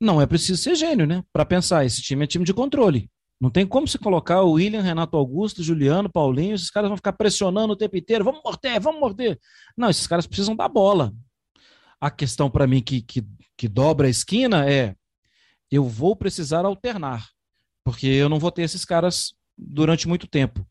não 0.00 0.20
é 0.20 0.26
preciso 0.26 0.62
ser 0.62 0.74
gênio, 0.74 1.06
né, 1.06 1.22
para 1.32 1.44
pensar, 1.44 1.84
esse 1.84 2.00
time 2.00 2.24
é 2.24 2.26
time 2.26 2.44
de 2.44 2.54
controle. 2.54 3.10
Não 3.38 3.50
tem 3.50 3.66
como 3.66 3.86
se 3.86 3.98
colocar 3.98 4.40
o 4.40 4.52
William, 4.52 4.80
Renato 4.80 5.14
Augusto, 5.14 5.62
Juliano, 5.62 6.10
Paulinho, 6.10 6.54
esses 6.54 6.70
caras 6.70 6.88
vão 6.88 6.96
ficar 6.96 7.12
pressionando 7.12 7.74
o 7.74 7.76
tempo 7.76 7.94
inteiro, 7.94 8.24
vamos 8.24 8.40
morder, 8.42 8.80
vamos 8.80 8.98
morder. 8.98 9.38
Não, 9.76 9.90
esses 9.90 10.06
caras 10.06 10.26
precisam 10.26 10.56
dar 10.56 10.70
bola. 10.70 11.12
A 12.00 12.10
questão 12.10 12.50
para 12.50 12.66
mim 12.66 12.82
que, 12.82 13.00
que, 13.02 13.24
que 13.56 13.68
dobra 13.68 14.06
a 14.06 14.10
esquina 14.10 14.70
é: 14.70 14.94
eu 15.70 15.84
vou 15.84 16.14
precisar 16.14 16.64
alternar, 16.64 17.28
porque 17.84 18.06
eu 18.06 18.28
não 18.28 18.38
vou 18.38 18.50
ter 18.50 18.62
esses 18.62 18.84
caras 18.84 19.34
durante 19.56 20.06
muito 20.06 20.26
tempo. 20.26 20.66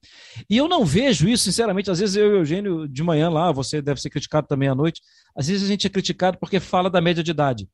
E 0.49 0.57
eu 0.57 0.67
não 0.67 0.85
vejo 0.85 1.27
isso, 1.27 1.45
sinceramente, 1.45 1.89
às 1.89 1.99
vezes 1.99 2.15
eu 2.15 2.27
e 2.27 2.33
o 2.33 2.37
Eugênio 2.37 2.87
de 2.87 3.03
manhã 3.03 3.29
lá, 3.29 3.51
você 3.51 3.81
deve 3.81 3.99
ser 3.99 4.09
criticado 4.09 4.47
também 4.47 4.69
à 4.69 4.75
noite, 4.75 5.01
às 5.35 5.47
vezes 5.47 5.63
a 5.63 5.67
gente 5.67 5.87
é 5.87 5.89
criticado 5.89 6.37
porque 6.37 6.59
fala 6.59 6.89
da 6.89 7.01
média 7.01 7.23
de 7.23 7.31
idade. 7.31 7.67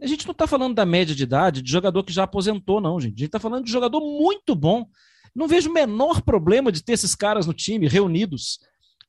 A 0.00 0.06
gente 0.06 0.26
não 0.26 0.32
está 0.32 0.46
falando 0.46 0.74
da 0.74 0.86
média 0.86 1.14
de 1.14 1.22
idade 1.22 1.60
de 1.60 1.70
jogador 1.70 2.04
que 2.04 2.12
já 2.12 2.22
aposentou, 2.22 2.80
não, 2.80 3.00
gente. 3.00 3.14
A 3.14 3.18
gente 3.18 3.26
está 3.26 3.40
falando 3.40 3.64
de 3.64 3.72
jogador 3.72 4.00
muito 4.00 4.54
bom. 4.54 4.86
Não 5.34 5.48
vejo 5.48 5.68
o 5.68 5.74
menor 5.74 6.22
problema 6.22 6.70
de 6.70 6.82
ter 6.82 6.92
esses 6.92 7.14
caras 7.16 7.46
no 7.46 7.52
time 7.52 7.88
reunidos. 7.88 8.60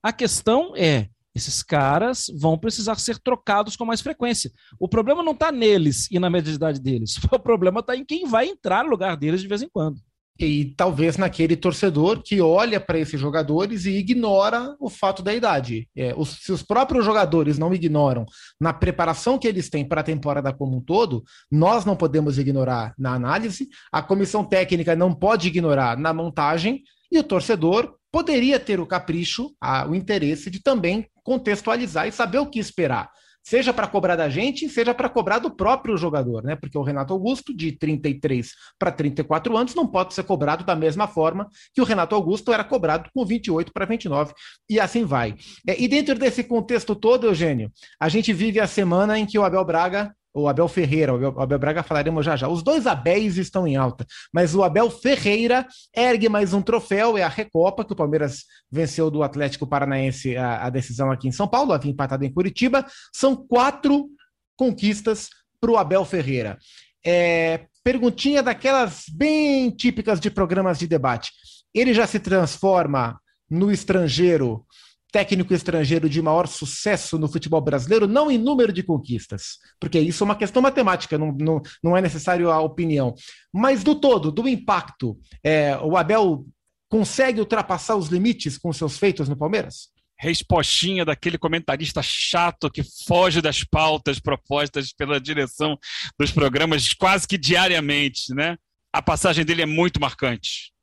A 0.01 0.11
questão 0.11 0.73
é, 0.75 1.09
esses 1.39 1.63
caras 1.63 2.25
vão 2.37 2.57
precisar 2.57 2.95
ser 2.95 3.17
trocados 3.17 3.75
com 3.75 3.85
mais 3.85 4.01
frequência. 4.01 4.51
O 4.79 4.87
problema 4.87 5.23
não 5.23 5.31
está 5.31 5.51
neles 5.51 6.07
e 6.11 6.19
na 6.19 6.29
média 6.29 6.51
de 6.51 6.57
idade 6.57 6.79
deles. 6.79 7.15
O 7.31 7.39
problema 7.39 7.79
está 7.79 7.95
em 7.95 8.03
quem 8.03 8.27
vai 8.27 8.47
entrar 8.47 8.83
no 8.83 8.89
lugar 8.89 9.15
deles 9.15 9.41
de 9.41 9.47
vez 9.47 9.61
em 9.61 9.69
quando. 9.69 9.97
E 10.37 10.73
talvez 10.75 11.17
naquele 11.17 11.55
torcedor 11.55 12.21
que 12.21 12.41
olha 12.41 12.79
para 12.79 12.99
esses 12.99 13.19
jogadores 13.19 13.85
e 13.85 13.91
ignora 13.91 14.75
o 14.79 14.89
fato 14.89 15.21
da 15.21 15.33
idade. 15.33 15.87
É, 15.95 16.13
os, 16.17 16.29
se 16.41 16.51
os 16.51 16.61
próprios 16.61 17.05
jogadores 17.05 17.57
não 17.57 17.73
ignoram 17.73 18.25
na 18.59 18.73
preparação 18.73 19.37
que 19.37 19.47
eles 19.47 19.69
têm 19.69 19.85
para 19.85 20.01
a 20.01 20.03
temporada 20.03 20.53
como 20.53 20.77
um 20.77 20.81
todo, 20.81 21.23
nós 21.51 21.85
não 21.85 21.95
podemos 21.95 22.37
ignorar 22.37 22.93
na 22.97 23.13
análise, 23.13 23.67
a 23.91 24.01
comissão 24.01 24.43
técnica 24.43 24.95
não 24.95 25.13
pode 25.13 25.47
ignorar 25.47 25.97
na 25.97 26.13
montagem, 26.13 26.83
e 27.11 27.17
o 27.17 27.23
torcedor 27.23 27.95
poderia 28.11 28.59
ter 28.59 28.79
o 28.79 28.85
capricho, 28.85 29.51
a, 29.59 29.87
o 29.87 29.95
interesse 29.95 30.49
de 30.49 30.61
também 30.61 31.07
contextualizar 31.23 32.07
e 32.07 32.11
saber 32.11 32.39
o 32.39 32.47
que 32.47 32.59
esperar. 32.59 33.09
Seja 33.41 33.73
para 33.73 33.87
cobrar 33.87 34.15
da 34.15 34.29
gente, 34.29 34.69
seja 34.69 34.93
para 34.93 35.09
cobrar 35.09 35.39
do 35.39 35.49
próprio 35.49 35.97
jogador, 35.97 36.43
né? 36.43 36.55
Porque 36.55 36.77
o 36.77 36.83
Renato 36.83 37.13
Augusto, 37.13 37.55
de 37.55 37.71
33 37.71 38.51
para 38.77 38.91
34 38.91 39.57
anos, 39.57 39.73
não 39.73 39.87
pode 39.87 40.13
ser 40.13 40.23
cobrado 40.23 40.63
da 40.63 40.75
mesma 40.75 41.07
forma 41.07 41.47
que 41.73 41.81
o 41.81 41.85
Renato 41.85 42.13
Augusto 42.13 42.53
era 42.53 42.63
cobrado 42.63 43.09
com 43.13 43.25
28 43.25 43.71
para 43.73 43.85
29, 43.85 44.33
e 44.69 44.79
assim 44.79 45.03
vai. 45.03 45.35
É, 45.67 45.81
e 45.81 45.87
dentro 45.87 46.15
desse 46.15 46.43
contexto 46.43 46.93
todo, 46.93 47.27
Eugênio, 47.27 47.71
a 47.99 48.09
gente 48.09 48.31
vive 48.33 48.59
a 48.59 48.67
semana 48.67 49.17
em 49.17 49.25
que 49.25 49.39
o 49.39 49.43
Abel 49.43 49.65
Braga 49.65 50.13
o 50.41 50.47
Abel 50.47 50.67
Ferreira, 50.67 51.13
o 51.13 51.41
Abel, 51.41 51.59
Braga 51.59 51.83
falaremos 51.83 52.25
já 52.25 52.35
já. 52.35 52.47
Os 52.47 52.63
dois 52.63 52.87
Abéis 52.87 53.37
estão 53.37 53.67
em 53.67 53.75
alta, 53.75 54.05
mas 54.33 54.55
o 54.55 54.63
Abel 54.63 54.89
Ferreira 54.89 55.67
ergue 55.95 56.29
mais 56.29 56.53
um 56.53 56.61
troféu, 56.61 57.17
é 57.17 57.23
a 57.23 57.27
Recopa, 57.27 57.85
que 57.85 57.93
o 57.93 57.95
Palmeiras 57.95 58.45
venceu 58.71 59.09
do 59.09 59.23
Atlético 59.23 59.67
Paranaense 59.67 60.35
a, 60.35 60.65
a 60.65 60.69
decisão 60.69 61.11
aqui 61.11 61.27
em 61.27 61.31
São 61.31 61.47
Paulo, 61.47 61.73
havia 61.73 61.91
empatado 61.91 62.25
em 62.25 62.33
Curitiba. 62.33 62.85
São 63.13 63.35
quatro 63.35 64.09
conquistas 64.55 65.29
para 65.59 65.71
o 65.71 65.77
Abel 65.77 66.05
Ferreira. 66.05 66.57
É, 67.05 67.65
perguntinha 67.83 68.43
daquelas 68.43 69.05
bem 69.11 69.69
típicas 69.71 70.19
de 70.19 70.29
programas 70.29 70.77
de 70.79 70.87
debate. 70.87 71.31
Ele 71.73 71.93
já 71.93 72.05
se 72.05 72.19
transforma 72.19 73.19
no 73.49 73.71
estrangeiro 73.71 74.65
técnico 75.11 75.53
estrangeiro 75.53 76.09
de 76.09 76.21
maior 76.21 76.47
sucesso 76.47 77.17
no 77.17 77.27
futebol 77.27 77.61
brasileiro, 77.61 78.07
não 78.07 78.29
em 78.29 78.37
número 78.37 78.71
de 78.71 78.83
conquistas, 78.83 79.57
porque 79.79 79.99
isso 79.99 80.23
é 80.23 80.25
uma 80.25 80.35
questão 80.35 80.61
matemática, 80.61 81.17
não, 81.17 81.31
não, 81.31 81.61
não 81.83 81.97
é 81.97 82.01
necessário 82.01 82.51
a 82.51 82.59
opinião, 82.61 83.15
mas 83.53 83.83
do 83.83 83.95
todo, 83.95 84.31
do 84.31 84.47
impacto, 84.47 85.17
é, 85.43 85.77
o 85.77 85.97
Abel 85.97 86.45
consegue 86.89 87.39
ultrapassar 87.39 87.95
os 87.95 88.07
limites 88.07 88.57
com 88.57 88.71
seus 88.73 88.97
feitos 88.97 89.27
no 89.27 89.37
Palmeiras? 89.37 89.89
respostinha 90.19 91.05
daquele 91.05 91.37
comentarista 91.37 92.01
chato 92.03 92.69
que 92.69 92.83
foge 93.07 93.41
das 93.41 93.63
pautas 93.63 94.19
propostas 94.19 94.91
pela 94.91 95.19
direção 95.19 95.79
dos 96.19 96.29
programas 96.29 96.93
quase 96.93 97.25
que 97.25 97.37
diariamente, 97.37 98.33
né? 98.35 98.57
A 98.91 99.01
passagem 99.01 99.45
dele 99.45 99.61
é 99.61 99.65
muito 99.65 99.99
marcante, 99.99 100.73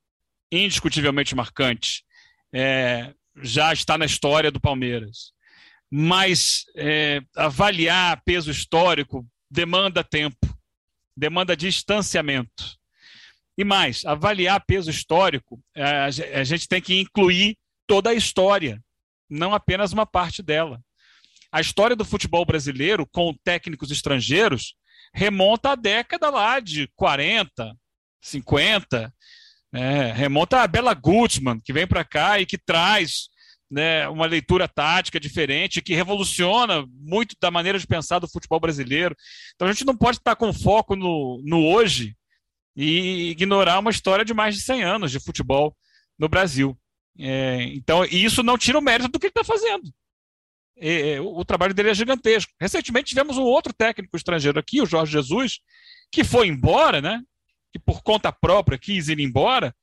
indiscutivelmente 0.50 1.34
marcante. 1.34 2.02
É, 2.54 3.12
já 3.42 3.72
está 3.72 3.96
na 3.98 4.06
história 4.06 4.50
do 4.50 4.60
Palmeiras. 4.60 5.32
Mas 5.90 6.64
é, 6.74 7.20
avaliar 7.36 8.20
peso 8.24 8.50
histórico 8.50 9.26
demanda 9.50 10.02
tempo, 10.02 10.46
demanda 11.16 11.56
distanciamento. 11.56 12.76
E 13.58 13.64
mais, 13.64 14.04
avaliar 14.04 14.62
peso 14.66 14.90
histórico, 14.90 15.62
é, 15.74 15.84
a 16.34 16.44
gente 16.44 16.68
tem 16.68 16.80
que 16.80 17.00
incluir 17.00 17.56
toda 17.86 18.10
a 18.10 18.14
história, 18.14 18.82
não 19.30 19.54
apenas 19.54 19.92
uma 19.92 20.04
parte 20.04 20.42
dela. 20.42 20.80
A 21.50 21.60
história 21.60 21.96
do 21.96 22.04
futebol 22.04 22.44
brasileiro, 22.44 23.06
com 23.06 23.34
técnicos 23.42 23.90
estrangeiros, 23.90 24.74
remonta 25.14 25.70
à 25.70 25.74
década 25.74 26.28
lá 26.28 26.60
de 26.60 26.88
40, 26.96 27.74
50, 28.20 29.14
é, 29.72 30.12
remonta 30.12 30.62
a 30.62 30.66
Bela 30.66 30.94
Gutmann, 30.94 31.60
que 31.64 31.72
vem 31.72 31.86
para 31.86 32.04
cá 32.04 32.40
e 32.40 32.46
que 32.46 32.58
traz 32.58 33.28
né, 33.70 34.08
uma 34.08 34.26
leitura 34.26 34.68
tática 34.68 35.18
diferente, 35.18 35.82
que 35.82 35.94
revoluciona 35.94 36.86
muito 36.92 37.34
da 37.40 37.50
maneira 37.50 37.78
de 37.78 37.86
pensar 37.86 38.18
do 38.18 38.28
futebol 38.28 38.60
brasileiro. 38.60 39.14
Então 39.54 39.68
a 39.68 39.72
gente 39.72 39.84
não 39.84 39.96
pode 39.96 40.18
estar 40.18 40.36
com 40.36 40.52
foco 40.52 40.94
no, 40.94 41.42
no 41.44 41.66
hoje 41.66 42.16
e 42.76 43.30
ignorar 43.30 43.78
uma 43.78 43.90
história 43.90 44.24
de 44.24 44.34
mais 44.34 44.54
de 44.54 44.60
100 44.60 44.84
anos 44.84 45.10
de 45.10 45.18
futebol 45.20 45.76
no 46.18 46.28
Brasil. 46.28 46.78
É, 47.18 47.62
então, 47.74 48.04
isso 48.04 48.42
não 48.42 48.58
tira 48.58 48.78
o 48.78 48.82
mérito 48.82 49.08
do 49.08 49.18
que 49.18 49.26
ele 49.26 49.30
está 49.30 49.42
fazendo. 49.42 49.90
É, 50.78 51.18
o, 51.20 51.38
o 51.38 51.44
trabalho 51.44 51.72
dele 51.72 51.90
é 51.90 51.94
gigantesco. 51.94 52.52
Recentemente 52.60 53.08
tivemos 53.08 53.38
um 53.38 53.42
outro 53.42 53.72
técnico 53.72 54.16
estrangeiro 54.16 54.58
aqui, 54.58 54.82
o 54.82 54.86
Jorge 54.86 55.12
Jesus, 55.12 55.60
que 56.12 56.22
foi 56.22 56.48
embora, 56.48 57.00
né? 57.00 57.22
Que 57.72 57.78
por 57.78 58.02
conta 58.02 58.32
própria 58.32 58.78
quis 58.78 59.08
ir 59.08 59.20
embora, 59.20 59.74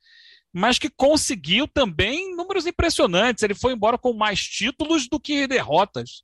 mas 0.52 0.78
que 0.78 0.89
conseguiu 0.89 1.67
também 1.67 2.36
números 2.36 2.65
impressionantes. 2.65 3.43
Ele 3.43 3.56
foi 3.56 3.74
embora 3.74 3.98
com 3.98 4.13
mais 4.13 4.41
títulos 4.41 5.08
do 5.08 5.19
que 5.19 5.48
derrotas 5.48 6.24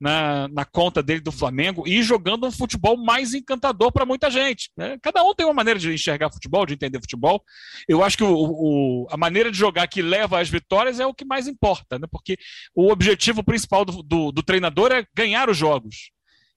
na, 0.00 0.48
na 0.48 0.64
conta 0.64 1.02
dele 1.02 1.20
do 1.20 1.30
Flamengo 1.30 1.86
e 1.86 2.02
jogando 2.02 2.46
um 2.46 2.50
futebol 2.50 2.96
mais 2.96 3.34
encantador 3.34 3.92
para 3.92 4.06
muita 4.06 4.30
gente. 4.30 4.70
Né? 4.76 4.98
Cada 5.02 5.22
um 5.22 5.34
tem 5.34 5.44
uma 5.44 5.52
maneira 5.52 5.78
de 5.78 5.92
enxergar 5.92 6.32
futebol, 6.32 6.64
de 6.64 6.72
entender 6.74 6.98
futebol. 6.98 7.44
Eu 7.86 8.02
acho 8.02 8.16
que 8.16 8.24
o, 8.24 8.34
o, 8.34 9.06
a 9.10 9.16
maneira 9.16 9.50
de 9.50 9.58
jogar 9.58 9.86
que 9.86 10.00
leva 10.00 10.40
às 10.40 10.48
vitórias 10.48 10.98
é 10.98 11.06
o 11.06 11.14
que 11.14 11.24
mais 11.24 11.46
importa, 11.46 11.98
né? 11.98 12.06
porque 12.10 12.38
o 12.74 12.90
objetivo 12.90 13.44
principal 13.44 13.84
do, 13.84 14.02
do, 14.02 14.32
do 14.32 14.42
treinador 14.42 14.90
é 14.90 15.06
ganhar 15.14 15.50
os 15.50 15.56
jogos. 15.56 16.10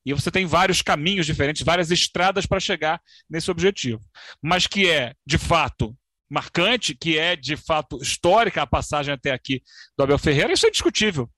E 0.05 0.13
você 0.13 0.29
tem 0.29 0.45
vários 0.45 0.81
caminhos 0.81 1.25
diferentes, 1.25 1.61
várias 1.61 1.91
estradas 1.91 2.45
para 2.45 2.59
chegar 2.59 3.01
nesse 3.29 3.49
objetivo. 3.49 4.01
Mas 4.41 4.67
que 4.67 4.89
é, 4.89 5.13
de 5.25 5.37
fato, 5.37 5.95
marcante, 6.29 6.95
que 6.95 7.17
é 7.17 7.35
de 7.35 7.55
fato 7.55 7.97
histórica 8.01 8.61
a 8.61 8.67
passagem 8.67 9.13
até 9.13 9.31
aqui 9.31 9.61
do 9.97 10.03
Abel 10.03 10.17
Ferreira, 10.17 10.51
isso 10.51 10.65
é 10.65 10.69
indiscutível, 10.69 11.29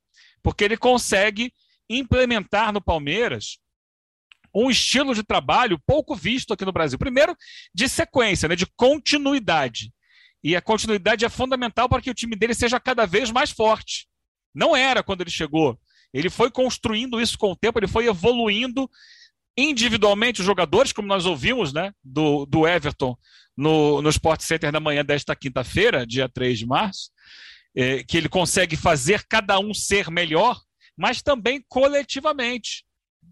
porque 0.41 0.63
ele 0.63 0.77
consegue 0.77 1.53
implementar 1.89 2.71
no 2.71 2.81
Palmeiras 2.81 3.59
um 4.53 4.69
estilo 4.69 5.13
de 5.13 5.21
trabalho 5.21 5.79
pouco 5.85 6.15
visto 6.15 6.53
aqui 6.53 6.63
no 6.63 6.71
Brasil. 6.71 6.97
Primeiro, 6.97 7.35
de 7.73 7.89
sequência, 7.89 8.47
né, 8.47 8.55
de 8.55 8.65
continuidade. 8.65 9.91
E 10.41 10.55
a 10.55 10.61
continuidade 10.61 11.25
é 11.25 11.29
fundamental 11.29 11.89
para 11.89 12.01
que 12.01 12.09
o 12.09 12.13
time 12.13 12.35
dele 12.35 12.53
seja 12.53 12.79
cada 12.79 13.05
vez 13.05 13.31
mais 13.31 13.51
forte. 13.51 14.07
Não 14.53 14.73
era 14.75 15.03
quando 15.03 15.21
ele 15.21 15.29
chegou. 15.29 15.77
Ele 16.15 16.29
foi 16.29 16.49
construindo 16.49 17.19
isso 17.19 17.37
com 17.37 17.51
o 17.51 17.55
tempo, 17.55 17.77
ele 17.77 17.87
foi 17.87 18.07
evoluindo 18.07 18.89
individualmente 19.57 20.39
os 20.39 20.45
jogadores, 20.45 20.93
como 20.93 21.07
nós 21.07 21.25
ouvimos 21.25 21.73
né, 21.73 21.91
do, 22.01 22.45
do 22.45 22.65
Everton 22.65 23.17
no, 23.55 24.01
no 24.01 24.09
Sport 24.09 24.41
Center 24.41 24.71
na 24.71 24.79
manhã 24.79 25.03
desta 25.03 25.35
quinta-feira, 25.35 26.07
dia 26.07 26.29
3 26.29 26.59
de 26.59 26.65
março. 26.65 27.11
é, 27.75 28.01
que 28.03 28.15
ele 28.17 28.29
consegue 28.29 28.77
fazer 28.77 29.25
cada 29.27 29.59
um 29.59 29.73
ser 29.73 30.09
melhor, 30.09 30.61
mas 30.97 31.21
também 31.21 31.63
coletivamente. 31.67 32.85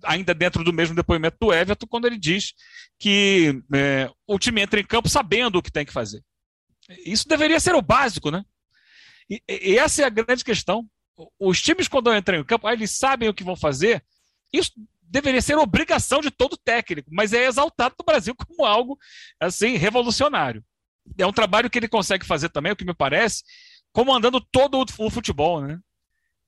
Ainda 0.04 0.34
dentro 0.34 0.62
do 0.64 0.74
mesmo 0.74 0.96
depoimento 0.96 1.38
do 1.40 1.54
Everton, 1.54 1.88
quando 1.88 2.06
ele 2.06 2.18
diz 2.18 2.54
que 3.00 3.62
é, 3.74 4.10
o 4.28 4.38
time 4.38 4.62
entra 4.62 4.82
em 4.82 4.86
campo 4.86 5.08
sabendo 5.08 5.58
o 5.58 5.62
que 5.62 5.72
tem 5.72 5.86
que 5.86 5.94
fazer. 5.94 6.22
Isso 7.06 7.30
deveria 7.30 7.62
ser 7.62 7.76
o 7.76 7.82
básico, 7.82 8.30
né? 8.30 8.44
E, 9.30 9.42
e 9.48 9.78
essa 9.78 10.02
é 10.02 10.06
a 10.06 10.10
grande 10.10 10.44
questão. 10.44 10.86
Os 11.40 11.62
times, 11.62 11.88
quando 11.88 12.14
entram 12.16 12.40
em 12.40 12.44
campo, 12.44 12.70
eles 12.70 12.92
sabem 12.92 13.30
o 13.30 13.34
que 13.34 13.44
vão 13.44 13.56
fazer. 13.56 14.04
Isso 14.52 14.72
deveria 15.02 15.42
ser 15.42 15.58
obrigação 15.58 16.22
de 16.22 16.32
todo 16.32 16.58
técnico, 16.58 17.10
mas 17.12 17.34
é 17.34 17.46
exaltado 17.46 17.96
no 18.00 18.06
Brasil 18.06 18.34
como 18.36 18.66
algo 18.66 18.98
assim 19.40 19.76
revolucionário. 19.76 20.64
É 21.18 21.26
um 21.26 21.34
trabalho 21.34 21.70
que 21.70 21.78
ele 21.78 21.88
consegue 21.88 22.26
fazer 22.26 22.50
também, 22.50 22.72
o 22.72 22.76
que 22.76 22.86
me 22.86 22.94
parece, 22.94 23.44
comandando 23.92 24.40
todo 24.40 24.84
o 24.98 25.10
futebol, 25.10 25.62
né? 25.62 25.80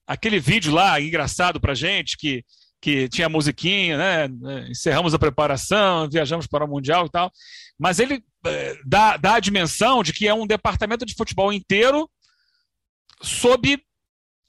Aquele 0.06 0.40
vídeo 0.40 0.72
lá 0.72 1.00
engraçado 1.00 1.60
pra 1.60 1.74
gente 1.74 2.16
que 2.16 2.44
que 2.80 3.08
tinha 3.08 3.28
musiquinha, 3.28 3.96
né? 3.96 4.28
Encerramos 4.68 5.14
a 5.14 5.18
preparação, 5.18 6.08
viajamos 6.08 6.46
para 6.46 6.64
o 6.64 6.68
Mundial 6.68 7.06
e 7.06 7.10
tal. 7.10 7.32
Mas 7.78 7.98
ele 7.98 8.22
é, 8.44 8.78
dá, 8.84 9.16
dá 9.16 9.34
a 9.34 9.40
dimensão 9.40 10.02
de 10.02 10.12
que 10.12 10.28
é 10.28 10.34
um 10.34 10.46
departamento 10.46 11.04
de 11.04 11.14
futebol 11.14 11.52
inteiro 11.52 12.08
sob 13.22 13.82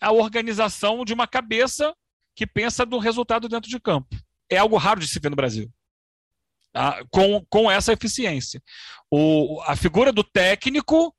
a 0.02 0.12
organização 0.12 1.04
de 1.04 1.14
uma 1.14 1.28
cabeça 1.28 1.94
que 2.36 2.46
pensa 2.46 2.86
no 2.86 3.00
resultado 3.00 3.50
dentro 3.50 3.70
de 3.70 3.80
campo. 3.80 4.16
É 4.50 4.58
algo 4.58 4.78
raro 4.78 5.00
de 5.00 5.08
se 5.08 5.20
ver 5.20 5.30
no 5.30 5.36
Brasil. 5.36 5.72
Tá? 6.72 7.04
Com, 7.12 7.44
com 7.50 7.72
essa 7.72 7.94
eficiência. 7.94 8.62
O, 9.10 9.62
a 9.66 9.76
figura 9.76 10.12
do 10.12 10.24
técnico 10.24 11.14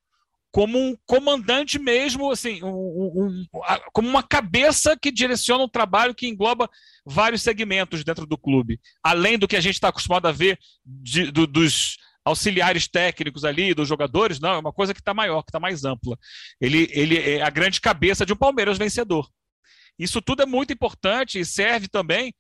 como 0.51 0.79
um 0.79 0.97
comandante 1.07 1.79
mesmo, 1.79 2.31
assim, 2.31 2.63
um, 2.63 2.69
um, 2.69 3.47
como 3.93 4.09
uma 4.09 4.23
cabeça 4.23 4.97
que 4.97 5.13
direciona 5.13 5.65
um 5.65 5.69
trabalho 5.69 6.15
que 6.15 6.27
engloba 6.27 6.71
vários 7.05 7.43
segmentos 7.43 8.03
dentro 8.03 8.27
do 8.27 8.39
clube, 8.39 8.81
além 9.03 9.39
do 9.39 9.47
que 9.47 9.57
a 9.57 9.61
gente 9.61 9.75
está 9.75 9.89
acostumado 9.89 10.27
a 10.27 10.33
ver 10.33 10.59
de, 10.85 11.31
do, 11.31 11.47
dos 11.47 11.99
auxiliares 12.29 12.89
técnicos 12.89 13.45
ali, 13.45 13.75
dos 13.75 13.89
jogadores, 13.89 14.41
não, 14.41 14.51
é 14.51 14.59
uma 14.59 14.73
coisa 14.73 14.95
que 14.95 15.01
está 15.01 15.13
maior, 15.13 15.43
que 15.43 15.51
está 15.51 15.61
mais 15.61 15.85
ampla. 15.85 16.17
Ele, 16.61 16.89
ele 16.93 17.19
é 17.19 17.43
a 17.43 17.51
grande 17.51 17.81
cabeça 17.81 18.25
de 18.25 18.33
um 18.33 18.37
Palmeiras 18.37 18.79
vencedor. 18.79 19.29
Isso 19.99 20.23
tudo 20.23 20.43
é 20.43 20.47
muito 20.47 20.73
importante 20.73 21.41
e 21.41 21.45
serve 21.45 21.89
também, 21.89 22.33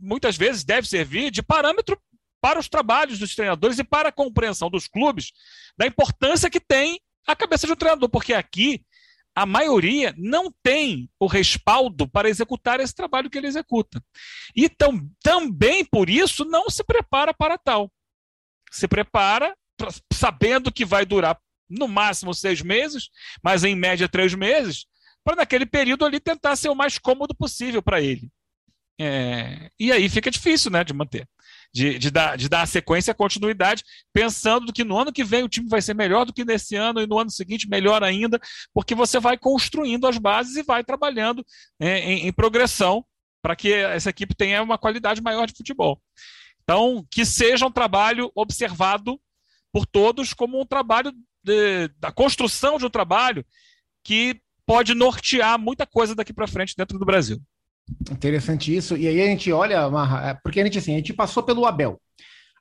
muitas 0.00 0.36
vezes 0.36 0.64
deve 0.64 0.88
servir 0.88 1.30
de 1.30 1.42
parâmetro 1.42 2.00
para 2.40 2.58
os 2.58 2.68
trabalhos 2.68 3.18
dos 3.18 3.34
treinadores 3.34 3.78
e 3.78 3.84
para 3.84 4.08
a 4.08 4.12
compreensão 4.12 4.68
dos 4.68 4.88
clubes 4.88 5.32
da 5.76 5.86
importância 5.86 6.50
que 6.50 6.58
tem 6.58 7.00
a 7.26 7.36
cabeça 7.36 7.66
de 7.66 7.72
um 7.72 7.76
treinador, 7.76 8.08
porque 8.08 8.34
aqui 8.34 8.84
a 9.34 9.46
maioria 9.46 10.14
não 10.18 10.52
tem 10.62 11.08
o 11.18 11.26
respaldo 11.26 12.08
para 12.08 12.28
executar 12.28 12.80
esse 12.80 12.94
trabalho 12.94 13.30
que 13.30 13.38
ele 13.38 13.46
executa. 13.46 14.02
E 14.54 14.68
tam, 14.68 15.08
também 15.22 15.84
por 15.84 16.10
isso 16.10 16.44
não 16.44 16.68
se 16.68 16.84
prepara 16.84 17.32
para 17.32 17.56
tal. 17.56 17.90
Se 18.72 18.88
prepara 18.88 19.54
sabendo 20.12 20.72
que 20.72 20.84
vai 20.84 21.04
durar 21.04 21.38
no 21.68 21.88
máximo 21.88 22.34
seis 22.34 22.62
meses, 22.62 23.08
mas 23.42 23.64
em 23.64 23.74
média 23.74 24.08
três 24.08 24.34
meses, 24.34 24.86
para 25.24 25.36
naquele 25.36 25.66
período 25.66 26.04
ali 26.04 26.20
tentar 26.20 26.56
ser 26.56 26.68
o 26.68 26.74
mais 26.74 26.98
cômodo 26.98 27.34
possível 27.34 27.82
para 27.82 28.00
ele. 28.00 28.30
É, 29.00 29.70
e 29.78 29.90
aí 29.90 30.08
fica 30.08 30.30
difícil 30.30 30.70
né, 30.70 30.84
de 30.84 30.92
manter 30.92 31.26
de, 31.72 31.98
de, 31.98 32.10
dar, 32.10 32.36
de 32.36 32.48
dar 32.48 32.62
a 32.62 32.66
sequência, 32.66 33.12
a 33.12 33.14
continuidade, 33.14 33.82
pensando 34.12 34.72
que 34.72 34.84
no 34.84 34.98
ano 34.98 35.12
que 35.12 35.24
vem 35.24 35.42
o 35.42 35.48
time 35.48 35.68
vai 35.68 35.80
ser 35.80 35.94
melhor 35.94 36.26
do 36.26 36.32
que 36.32 36.44
nesse 36.44 36.76
ano 36.76 37.00
e 37.00 37.06
no 37.06 37.18
ano 37.18 37.30
seguinte 37.30 37.68
melhor 37.68 38.02
ainda, 38.04 38.38
porque 38.74 38.94
você 38.94 39.18
vai 39.18 39.38
construindo 39.38 40.06
as 40.06 40.18
bases 40.18 40.56
e 40.56 40.62
vai 40.62 40.84
trabalhando 40.84 41.44
é, 41.80 41.98
em, 41.98 42.26
em 42.26 42.32
progressão 42.32 43.04
para 43.40 43.56
que 43.56 43.72
essa 43.72 44.10
equipe 44.10 44.34
tenha 44.34 44.62
uma 44.62 44.78
qualidade 44.78 45.22
maior 45.22 45.46
de 45.46 45.56
futebol. 45.56 46.00
Então, 46.62 47.04
que 47.10 47.24
seja 47.24 47.66
um 47.66 47.72
trabalho 47.72 48.30
observado 48.34 49.20
por 49.72 49.86
todos 49.86 50.32
como 50.32 50.60
um 50.60 50.66
trabalho 50.66 51.12
de, 51.42 51.88
da 51.98 52.12
construção 52.12 52.78
de 52.78 52.86
um 52.86 52.90
trabalho 52.90 53.44
que 54.04 54.40
pode 54.66 54.94
nortear 54.94 55.58
muita 55.58 55.86
coisa 55.86 56.14
daqui 56.14 56.32
para 56.32 56.46
frente 56.46 56.74
dentro 56.76 56.98
do 56.98 57.04
Brasil. 57.04 57.40
Interessante 58.10 58.74
isso. 58.74 58.96
E 58.96 59.08
aí 59.08 59.20
a 59.20 59.26
gente 59.26 59.50
olha, 59.52 59.88
é, 60.24 60.34
porque 60.42 60.60
a 60.60 60.64
gente 60.64 60.78
assim, 60.78 60.94
a 60.94 60.98
gente 60.98 61.12
passou 61.12 61.42
pelo 61.42 61.66
Abel. 61.66 62.00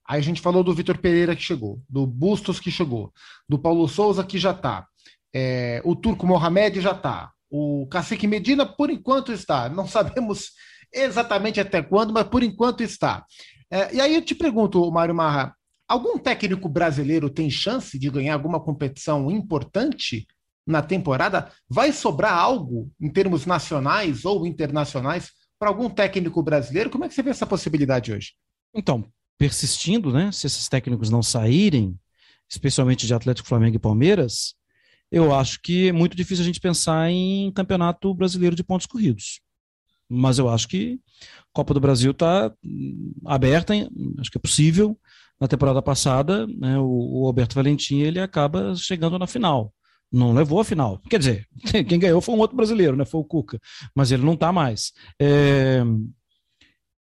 Aí 0.07 0.19
a 0.19 0.23
gente 0.23 0.41
falou 0.41 0.63
do 0.63 0.73
Vitor 0.73 0.97
Pereira 0.97 1.35
que 1.35 1.43
chegou, 1.43 1.81
do 1.87 2.05
Bustos 2.07 2.59
que 2.59 2.71
chegou, 2.71 3.13
do 3.47 3.59
Paulo 3.59 3.87
Souza 3.87 4.23
que 4.23 4.37
já 4.37 4.51
está, 4.51 4.87
é, 5.33 5.81
o 5.85 5.95
Turco 5.95 6.27
Mohamed 6.27 6.81
já 6.81 6.91
está, 6.91 7.31
o 7.49 7.87
Cacique 7.87 8.27
Medina 8.27 8.65
por 8.65 8.89
enquanto 8.89 9.31
está. 9.31 9.69
Não 9.69 9.87
sabemos 9.87 10.51
exatamente 10.91 11.59
até 11.59 11.81
quando, 11.81 12.13
mas 12.13 12.27
por 12.27 12.43
enquanto 12.43 12.81
está. 12.81 13.25
É, 13.71 13.95
e 13.95 14.01
aí 14.01 14.13
eu 14.13 14.21
te 14.21 14.35
pergunto, 14.35 14.91
Mário 14.91 15.15
Marra, 15.15 15.55
algum 15.87 16.17
técnico 16.17 16.67
brasileiro 16.67 17.29
tem 17.29 17.49
chance 17.49 17.97
de 17.97 18.09
ganhar 18.09 18.33
alguma 18.33 18.59
competição 18.59 19.31
importante 19.31 20.27
na 20.67 20.81
temporada, 20.81 21.51
vai 21.69 21.91
sobrar 21.91 22.33
algo 22.33 22.91
em 22.99 23.09
termos 23.09 23.45
nacionais 23.45 24.25
ou 24.25 24.45
internacionais 24.45 25.31
para 25.57 25.69
algum 25.69 25.89
técnico 25.89 26.41
brasileiro? 26.43 26.89
Como 26.89 27.05
é 27.05 27.07
que 27.07 27.13
você 27.13 27.23
vê 27.23 27.29
essa 27.29 27.47
possibilidade 27.47 28.11
hoje? 28.11 28.33
Então, 28.73 29.05
persistindo, 29.37 30.11
né? 30.11 30.31
Se 30.31 30.47
esses 30.47 30.67
técnicos 30.67 31.09
não 31.09 31.23
saírem, 31.23 31.97
especialmente 32.49 33.07
de 33.07 33.13
Atlético, 33.13 33.47
Flamengo 33.47 33.75
e 33.75 33.79
Palmeiras, 33.79 34.55
eu 35.11 35.33
acho 35.33 35.61
que 35.61 35.89
é 35.89 35.91
muito 35.91 36.15
difícil 36.15 36.43
a 36.43 36.45
gente 36.45 36.59
pensar 36.59 37.09
em 37.09 37.51
campeonato 37.51 38.13
brasileiro 38.13 38.55
de 38.55 38.63
pontos 38.63 38.85
corridos. 38.85 39.41
Mas 40.11 40.37
eu 40.37 40.49
acho 40.49 40.67
que 40.67 40.99
a 41.21 41.53
Copa 41.53 41.73
do 41.73 41.79
Brasil 41.79 42.11
está 42.11 42.53
aberta, 43.25 43.73
acho 44.19 44.31
que 44.31 44.37
é 44.37 44.41
possível. 44.41 44.97
Na 45.39 45.47
temporada 45.47 45.81
passada, 45.81 46.45
né, 46.47 46.77
o, 46.77 47.21
o 47.21 47.25
Alberto 47.25 47.55
Valentim 47.55 47.99
ele 47.99 48.19
acaba 48.19 48.75
chegando 48.75 49.17
na 49.17 49.25
final 49.25 49.73
não 50.11 50.33
levou 50.33 50.59
a 50.59 50.65
final. 50.65 50.99
Quer 51.09 51.19
dizer, 51.19 51.47
quem 51.87 51.97
ganhou 51.97 52.21
foi 52.21 52.35
um 52.35 52.39
outro 52.39 52.57
brasileiro, 52.57 52.97
né? 52.97 53.05
Foi 53.05 53.21
o 53.21 53.23
Cuca. 53.25 53.59
Mas 53.95 54.11
ele 54.11 54.23
não 54.23 54.33
está 54.33 54.51
mais. 54.51 54.91
É... 55.19 55.81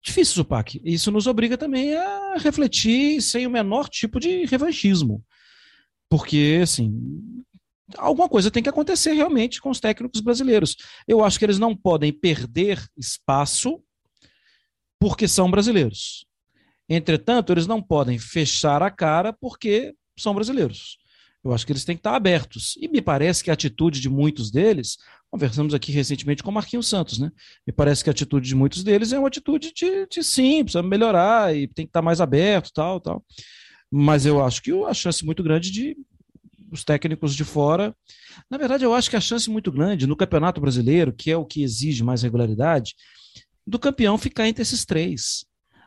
Difícil, 0.03 0.37
Zupac. 0.37 0.81
Isso 0.85 1.11
nos 1.11 1.27
obriga 1.27 1.57
também 1.57 1.95
a 1.95 2.37
refletir 2.39 3.21
sem 3.23 3.47
o 3.47 3.51
menor 3.51 3.89
tipo 3.89 4.19
de 4.19 4.45
revanchismo. 4.47 5.23
Porque, 6.11 6.61
assim, 6.63 6.95
alguma 7.97 8.29
coisa 8.29 8.51
tem 8.51 8.63
que 8.63 8.69
acontecer 8.69 9.13
realmente 9.13 9.61
com 9.61 9.71
os 9.71 9.81
técnicos 9.81 10.21
brasileiros. 10.21 10.77
Eu 11.07 11.25
acho 11.25 11.39
que 11.39 11.45
eles 11.45 11.59
não 11.59 11.77
podem 11.77 12.13
perder 12.13 12.83
espaço 12.97 13.83
porque 14.99 15.29
são 15.29 15.51
brasileiros. 15.51 16.25
Entretanto, 16.89 17.53
eles 17.53 17.67
não 17.67 17.83
podem 17.83 18.19
fechar 18.19 18.83
a 18.83 18.91
cara 18.91 19.33
porque 19.33 19.95
são 20.19 20.35
brasileiros. 20.35 20.99
Eu 21.43 21.53
acho 21.53 21.67
que 21.67 21.73
eles 21.73 21.85
têm 21.85 21.95
que 21.95 22.01
estar 22.01 22.15
abertos. 22.15 22.75
E 22.81 22.89
me 22.89 23.03
parece 23.03 23.45
que 23.45 23.51
a 23.51 23.55
atitude 23.55 24.01
de 24.01 24.09
muitos 24.09 24.51
deles, 24.51 24.97
conversamos 25.31 25.75
aqui 25.75 25.93
recentemente 25.93 26.43
com 26.43 26.51
o 26.51 26.55
Marquinhos 26.55 26.89
Santos, 26.89 27.19
né? 27.19 27.31
Me 27.67 27.73
parece 27.73 28.03
que 28.03 28.09
a 28.09 28.13
atitude 28.13 28.49
de 28.49 28.55
muitos 28.55 28.83
deles 28.83 29.13
é 29.13 29.19
uma 29.19 29.29
atitude 29.29 29.73
de, 29.75 30.07
de 30.07 30.23
sim, 30.23 30.65
precisa 30.65 30.83
melhorar 30.83 31.55
e 31.55 31.69
tem 31.69 31.85
que 31.85 31.91
estar 31.91 32.01
mais 32.01 32.21
aberto, 32.21 32.71
tal, 32.73 32.99
tal. 32.99 33.23
Mas 33.93 34.25
eu 34.25 34.43
acho 34.43 34.63
que 34.63 34.73
a 34.85 34.95
chance 34.95 35.25
muito 35.25 35.43
grande 35.43 35.71
de 35.71 35.97
os 36.75 36.85
técnicos 36.85 37.35
de 37.35 37.45
fora. 37.45 37.95
Na 38.51 38.59
verdade, 38.59 38.85
eu 38.85 38.95
acho 38.95 39.09
que 39.09 39.17
a 39.17 39.21
chance 39.21 39.49
muito 39.51 39.71
grande 39.71 40.07
no 40.07 40.17
Campeonato 40.17 40.61
Brasileiro, 40.61 41.13
que 41.13 41.31
é 41.31 41.37
o 41.37 41.45
que 41.45 41.63
exige 41.63 42.03
mais 42.03 42.23
regularidade, 42.23 42.95
do 43.67 43.79
campeão 43.79 44.19
ficar 44.19 44.49
entre 44.49 44.63
esses 44.63 44.85
três. 44.85 45.45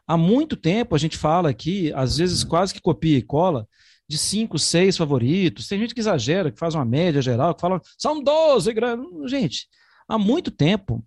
Há 0.07 0.17
muito 0.17 0.55
tempo 0.55 0.95
a 0.95 0.97
gente 0.97 1.17
fala 1.17 1.49
aqui, 1.49 1.91
às 1.93 2.17
vezes 2.17 2.43
quase 2.43 2.73
que 2.73 2.81
copia 2.81 3.17
e 3.17 3.21
cola, 3.21 3.67
de 4.09 4.17
cinco, 4.17 4.57
seis 4.57 4.95
favoritos. 4.95 5.67
Tem 5.67 5.79
gente 5.79 5.93
que 5.93 5.99
exagera, 5.99 6.51
que 6.51 6.59
faz 6.59 6.73
uma 6.73 6.85
média 6.85 7.21
geral, 7.21 7.53
que 7.53 7.61
fala, 7.61 7.81
são 7.97 8.23
12 8.23 8.73
grandes. 8.73 9.29
Gente, 9.29 9.67
há 10.07 10.17
muito 10.17 10.49
tempo 10.49 11.03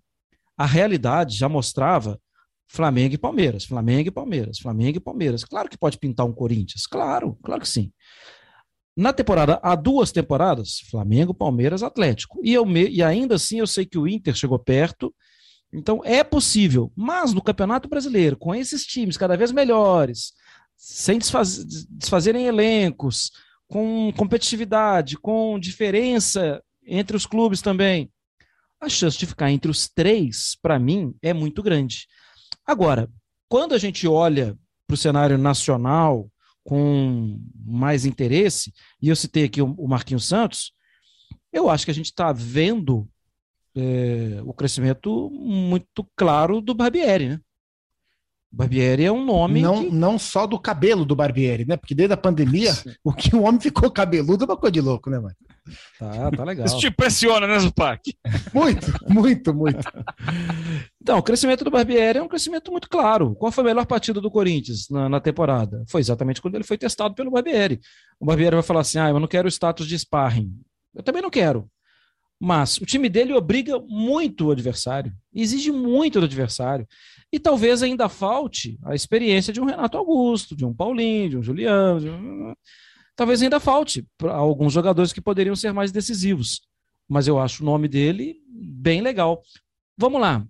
a 0.55 0.65
realidade 0.65 1.35
já 1.35 1.49
mostrava 1.49 2.19
Flamengo 2.67 3.15
e 3.15 3.17
Palmeiras, 3.17 3.65
Flamengo 3.65 4.07
e 4.07 4.11
Palmeiras, 4.11 4.59
Flamengo 4.59 4.97
e 4.97 5.01
Palmeiras. 5.01 5.43
Claro 5.43 5.67
que 5.67 5.77
pode 5.77 5.97
pintar 5.97 6.25
um 6.25 6.31
Corinthians, 6.31 6.85
claro, 6.85 7.37
claro 7.43 7.61
que 7.61 7.67
sim. 7.67 7.91
Na 8.95 9.13
temporada, 9.13 9.59
há 9.63 9.75
duas 9.75 10.11
temporadas, 10.11 10.79
Flamengo, 10.89 11.33
Palmeiras, 11.33 11.81
Atlético. 11.81 12.39
E, 12.43 12.53
eu 12.53 12.65
me, 12.65 12.89
e 12.89 13.01
ainda 13.01 13.35
assim 13.35 13.59
eu 13.59 13.67
sei 13.67 13.85
que 13.85 13.97
o 13.97 14.07
Inter 14.07 14.35
chegou 14.35 14.59
perto, 14.59 15.13
então 15.73 16.01
é 16.03 16.23
possível. 16.23 16.91
Mas 16.95 17.33
no 17.33 17.41
Campeonato 17.41 17.87
Brasileiro, 17.87 18.37
com 18.37 18.53
esses 18.53 18.85
times 18.85 19.17
cada 19.17 19.37
vez 19.37 19.51
melhores, 19.51 20.33
sem 20.75 21.17
desfaz, 21.17 21.63
desfazerem 21.89 22.47
elencos, 22.47 23.31
com 23.67 24.11
competitividade, 24.17 25.17
com 25.17 25.57
diferença 25.57 26.61
entre 26.85 27.15
os 27.15 27.25
clubes 27.25 27.61
também, 27.61 28.11
a 28.81 28.89
chance 28.89 29.17
de 29.17 29.25
ficar 29.25 29.51
entre 29.51 29.71
os 29.71 29.87
três, 29.87 30.57
para 30.61 30.77
mim, 30.77 31.15
é 31.21 31.33
muito 31.33 31.63
grande. 31.63 32.07
Agora, 32.65 33.09
quando 33.47 33.73
a 33.73 33.77
gente 33.77 34.07
olha 34.07 34.57
para 34.87 34.95
o 34.95 34.97
cenário 34.97 35.37
nacional 35.37 36.29
com 36.63 37.39
mais 37.65 38.05
interesse, 38.05 38.73
e 39.01 39.09
eu 39.09 39.15
citei 39.15 39.45
aqui 39.45 39.61
o 39.61 39.87
Marquinhos 39.87 40.27
Santos, 40.27 40.73
eu 41.51 41.69
acho 41.69 41.85
que 41.85 41.91
a 41.91 41.93
gente 41.93 42.05
está 42.05 42.31
vendo 42.31 43.07
é, 43.75 44.41
o 44.45 44.53
crescimento 44.53 45.29
muito 45.31 46.07
claro 46.15 46.61
do 46.61 46.73
Barbieri, 46.73 47.29
né? 47.29 47.39
Barbieri 48.51 49.05
é 49.05 49.11
um 49.11 49.23
nome. 49.23 49.61
Não, 49.61 49.85
que... 49.85 49.91
não 49.91 50.19
só 50.19 50.45
do 50.45 50.59
cabelo 50.59 51.05
do 51.05 51.15
Barbieri, 51.15 51.65
né? 51.65 51.77
Porque 51.77 51.95
desde 51.95 52.13
a 52.13 52.17
pandemia, 52.17 52.73
Sim. 52.73 52.93
o 53.01 53.13
que 53.13 53.33
o 53.33 53.43
homem 53.43 53.61
ficou 53.61 53.89
cabeludo 53.89 54.43
é 54.43 54.47
uma 54.47 54.57
coisa 54.57 54.73
de 54.73 54.81
louco, 54.81 55.09
né, 55.09 55.19
mano? 55.19 55.35
Tá, 55.97 56.31
tá 56.31 56.43
legal. 56.43 56.65
Isso 56.65 56.77
te 56.77 56.87
impressiona, 56.87 57.47
né, 57.47 57.59
Zupac? 57.59 58.01
Muito, 58.53 58.93
muito, 59.07 59.53
muito. 59.53 59.87
Então, 61.01 61.17
o 61.17 61.23
crescimento 61.23 61.63
do 61.63 61.71
Barbieri 61.71 62.19
é 62.19 62.21
um 62.21 62.27
crescimento 62.27 62.71
muito 62.71 62.87
claro. 62.87 63.33
Qual 63.33 63.51
foi 63.51 63.63
a 63.63 63.67
melhor 63.67 63.87
partida 63.87 64.21
do 64.21 64.29
Corinthians 64.29 64.87
na, 64.87 65.09
na 65.09 65.19
temporada? 65.19 65.83
Foi 65.87 65.99
exatamente 65.99 66.39
quando 66.39 66.53
ele 66.53 66.63
foi 66.63 66.77
testado 66.77 67.15
pelo 67.15 67.31
Barbieri. 67.31 67.79
O 68.19 68.25
Barbieri 68.25 68.55
vai 68.55 68.63
falar 68.63 68.81
assim: 68.81 68.99
ah, 68.99 69.09
eu 69.09 69.19
não 69.19 69.27
quero 69.27 69.47
o 69.47 69.51
status 69.51 69.87
de 69.87 69.97
sparring. 69.97 70.53
Eu 70.93 71.01
também 71.01 71.21
não 71.21 71.31
quero. 71.31 71.67
Mas 72.39 72.77
o 72.77 72.85
time 72.85 73.09
dele 73.09 73.33
obriga 73.33 73.79
muito 73.79 74.47
o 74.47 74.51
adversário, 74.51 75.11
exige 75.33 75.71
muito 75.71 76.19
do 76.19 76.25
adversário. 76.25 76.87
E 77.31 77.39
talvez 77.39 77.81
ainda 77.81 78.07
falte 78.07 78.77
a 78.83 78.93
experiência 78.93 79.51
de 79.51 79.59
um 79.59 79.65
Renato 79.65 79.97
Augusto, 79.97 80.55
de 80.55 80.65
um 80.65 80.73
Paulinho, 80.73 81.29
de 81.31 81.37
um 81.37 81.43
Juliano. 81.43 81.99
De 81.99 82.09
um... 82.09 82.53
Talvez 83.15 83.41
ainda 83.41 83.59
falte 83.59 84.05
para 84.17 84.33
alguns 84.33 84.73
jogadores 84.73 85.11
que 85.11 85.21
poderiam 85.21 85.55
ser 85.55 85.71
mais 85.71 85.91
decisivos. 85.91 86.61
Mas 87.09 87.27
eu 87.27 87.39
acho 87.39 87.63
o 87.63 87.65
nome 87.65 87.87
dele 87.87 88.35
bem 88.47 89.01
legal. 89.01 89.41
Vamos 89.97 90.21
lá. 90.21 90.45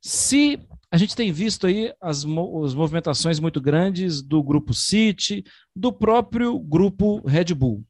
Se 0.00 0.58
a 0.90 0.96
gente 0.96 1.14
tem 1.14 1.30
visto 1.30 1.66
aí 1.66 1.92
as, 2.00 2.24
as 2.64 2.74
movimentações 2.74 3.38
muito 3.38 3.60
grandes 3.60 4.22
do 4.22 4.42
grupo 4.42 4.72
City, 4.72 5.44
do 5.76 5.92
próprio 5.92 6.58
grupo 6.58 7.20
Red 7.26 7.54
Bull. 7.54 7.84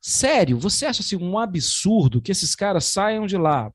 Sério, 0.00 0.58
você 0.58 0.86
acha 0.86 1.02
assim, 1.02 1.16
um 1.16 1.38
absurdo 1.38 2.22
que 2.22 2.30
esses 2.30 2.54
caras 2.54 2.84
saiam 2.84 3.26
de 3.26 3.36
lá, 3.36 3.72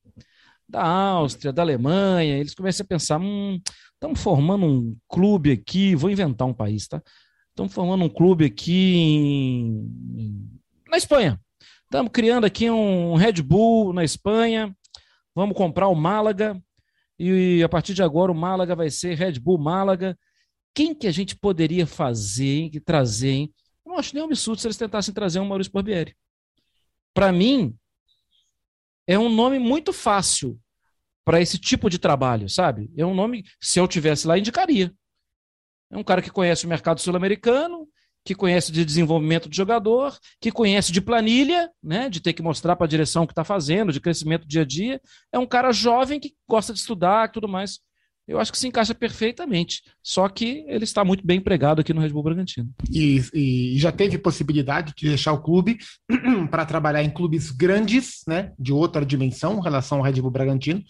da 0.70 0.86
Áustria, 0.86 1.52
da 1.52 1.62
Alemanha, 1.62 2.38
eles 2.38 2.56
começam 2.56 2.86
a 2.86 2.88
pensar: 2.88 3.20
hum, 3.20 3.60
estamos 3.94 4.22
formando 4.22 4.66
um 4.66 4.96
clube 5.10 5.52
aqui, 5.52 5.94
vou 5.96 6.10
inventar 6.10 6.48
um 6.48 6.54
país, 6.54 6.88
tá? 6.88 7.02
Estamos 7.50 7.74
formando 7.74 8.06
um 8.06 8.10
clube 8.10 8.46
aqui 8.46 8.96
em, 8.96 10.50
na 10.90 10.96
Espanha. 10.96 11.38
Estamos 11.84 12.12
criando 12.14 12.46
aqui 12.46 12.70
um 12.70 13.16
Red 13.16 13.42
Bull 13.42 13.92
na 13.92 14.06
Espanha. 14.06 14.74
Vamos 15.36 15.58
comprar 15.58 15.90
o 15.90 15.96
Málaga. 15.96 16.58
E 17.24 17.62
a 17.64 17.70
partir 17.70 17.94
de 17.94 18.02
agora 18.02 18.32
o 18.32 18.36
Málaga 18.36 18.76
vai 18.76 18.90
ser 18.90 19.16
Red 19.16 19.34
Bull 19.34 19.60
Málaga. 19.60 20.18
Quem 20.74 20.96
que 20.96 21.06
a 21.06 21.12
gente 21.12 21.36
poderia 21.36 21.86
fazer, 21.86 22.46
hein, 22.46 22.72
trazer, 22.84 23.30
hein? 23.30 23.54
Eu 23.86 23.92
não 23.92 24.00
acho 24.00 24.16
nem 24.16 24.24
um 24.24 24.26
absurdo 24.26 24.60
se 24.60 24.66
eles 24.66 24.78
tentassem 24.78 25.14
trazer 25.14 25.40
um 25.40 25.46
Maurício 25.46 25.72
Barbieri. 25.72 26.16
Para 27.14 27.32
mim, 27.32 27.76
é 29.06 29.20
um 29.20 29.30
nome 29.30 29.60
muito 29.60 29.94
fácil 29.94 30.60
para 31.24 31.40
esse 31.40 31.60
tipo 31.60 31.92
de 31.92 32.00
trabalho, 32.00 32.50
sabe? 32.50 32.90
É 32.98 33.06
um 33.06 33.14
nome, 33.14 33.44
se 33.62 33.80
eu 33.80 33.88
tivesse 33.88 34.26
lá, 34.26 34.36
indicaria. 34.40 34.92
É 35.92 35.98
um 35.98 36.04
cara 36.04 36.24
que 36.24 36.32
conhece 36.32 36.66
o 36.66 36.70
mercado 36.70 37.02
sul-americano, 37.02 37.88
que 38.24 38.36
conhece 38.36 38.72
de 38.72 38.86
desenvolvimento 38.86 39.50
de 39.50 39.58
jogador, 39.58 40.18
que 40.40 40.52
conhece 40.52 40.92
de 40.92 41.02
planilha, 41.02 41.70
né, 41.82 42.10
de 42.10 42.20
ter 42.22 42.34
que 42.34 42.42
mostrar 42.42 42.76
para 42.76 42.86
a 42.86 42.90
direção 42.90 43.24
o 43.24 43.28
que 43.28 43.34
está 43.34 43.44
fazendo, 43.44 43.92
de 43.92 44.00
crescimento 44.00 44.48
dia 44.48 44.62
a 44.62 44.66
dia. 44.66 45.02
É 45.32 45.40
um 45.40 45.48
cara 45.48 45.72
jovem 45.72 46.20
que 46.20 46.34
gosta 46.48 46.74
de 46.74 46.80
estudar 46.80 47.28
e 47.28 47.32
tudo 47.32 47.48
mais 47.48 47.80
eu 48.32 48.40
acho 48.40 48.52
que 48.52 48.58
se 48.58 48.68
encaixa 48.68 48.96
perfeitamente. 48.96 49.82
Só 50.02 50.28
que 50.30 50.64
ele 50.68 50.84
está 50.84 51.04
muito 51.04 51.26
bem 51.26 51.38
empregado 51.40 51.82
aqui 51.82 51.94
no 51.94 52.02
Red 52.02 52.10
Bull 52.10 52.24
Bragantino. 52.24 52.70
E, 52.90 53.22
e 53.34 53.78
já 53.78 53.92
teve 53.92 54.18
possibilidade 54.18 54.94
de 54.96 55.08
deixar 55.10 55.34
o 55.34 55.42
clube 55.42 55.78
para 56.50 56.66
trabalhar 56.66 57.04
em 57.04 57.10
clubes 57.10 57.52
grandes, 57.52 58.22
né, 58.28 58.54
de 58.58 58.72
outra 58.72 59.06
dimensão 59.06 59.58
em 59.58 59.64
relação 59.64 59.98
ao 59.98 60.04
Red 60.04 60.22
Bull 60.22 60.32
Bragantino. 60.32 60.82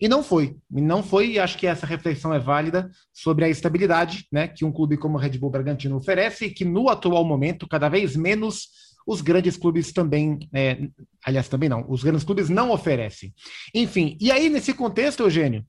E 0.00 0.08
não 0.08 0.22
foi. 0.22 0.56
E 0.74 0.80
não 0.80 1.02
foi, 1.02 1.32
e 1.32 1.38
acho 1.38 1.58
que 1.58 1.66
essa 1.66 1.86
reflexão 1.86 2.32
é 2.32 2.38
válida 2.38 2.90
sobre 3.12 3.44
a 3.44 3.48
estabilidade 3.48 4.26
né, 4.32 4.46
que 4.46 4.64
um 4.64 4.72
clube 4.72 4.96
como 4.96 5.16
o 5.16 5.20
Red 5.20 5.38
Bull 5.38 5.50
Bragantino 5.50 5.96
oferece 5.96 6.46
e 6.46 6.50
que 6.50 6.64
no 6.64 6.88
atual 6.88 7.24
momento, 7.24 7.68
cada 7.68 7.88
vez 7.88 8.14
menos 8.14 8.68
os 9.06 9.20
grandes 9.22 9.56
clubes 9.56 9.92
também, 9.92 10.38
é, 10.52 10.78
aliás, 11.24 11.48
também 11.48 11.68
não, 11.68 11.84
os 11.88 12.02
grandes 12.02 12.24
clubes 12.24 12.48
não 12.48 12.70
oferecem. 12.70 13.32
Enfim, 13.74 14.16
e 14.20 14.30
aí 14.30 14.50
nesse 14.50 14.74
contexto, 14.74 15.22
Eugênio, 15.22 15.64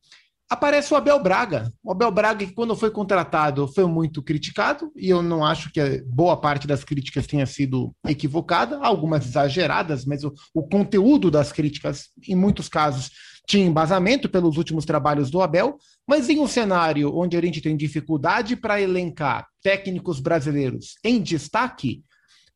aparece 0.49 0.93
o 0.93 0.97
Abel 0.97 1.21
Braga. 1.21 1.71
O 1.81 1.91
Abel 1.91 2.11
Braga, 2.11 2.45
que 2.45 2.53
quando 2.53 2.75
foi 2.75 2.91
contratado, 2.91 3.67
foi 3.67 3.85
muito 3.85 4.21
criticado, 4.21 4.91
e 4.95 5.09
eu 5.09 5.21
não 5.21 5.45
acho 5.45 5.71
que 5.71 6.03
boa 6.07 6.35
parte 6.35 6.67
das 6.67 6.83
críticas 6.83 7.27
tenha 7.27 7.45
sido 7.45 7.95
equivocada, 8.07 8.79
algumas 8.81 9.25
exageradas, 9.25 10.05
mas 10.05 10.23
o, 10.23 10.33
o 10.53 10.67
conteúdo 10.67 11.29
das 11.31 11.51
críticas, 11.51 12.09
em 12.27 12.35
muitos 12.35 12.67
casos, 12.67 13.11
tinha 13.49 13.65
embasamento 13.65 14.29
pelos 14.29 14.57
últimos 14.57 14.85
trabalhos 14.85 15.31
do 15.31 15.41
Abel, 15.41 15.79
mas 16.07 16.29
em 16.29 16.39
um 16.39 16.47
cenário 16.47 17.17
onde 17.17 17.35
a 17.35 17.41
gente 17.41 17.59
tem 17.59 17.75
dificuldade 17.75 18.55
para 18.55 18.79
elencar 18.79 19.47
técnicos 19.63 20.19
brasileiros 20.19 20.99
em 21.03 21.19
destaque, 21.19 22.03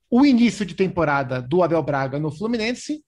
o 0.08 0.23
início 0.23 0.63
de 0.63 0.75
temporada 0.75 1.41
do 1.41 1.63
Abel 1.63 1.82
Braga 1.82 2.19
no 2.19 2.32
Fluminense 2.32 3.03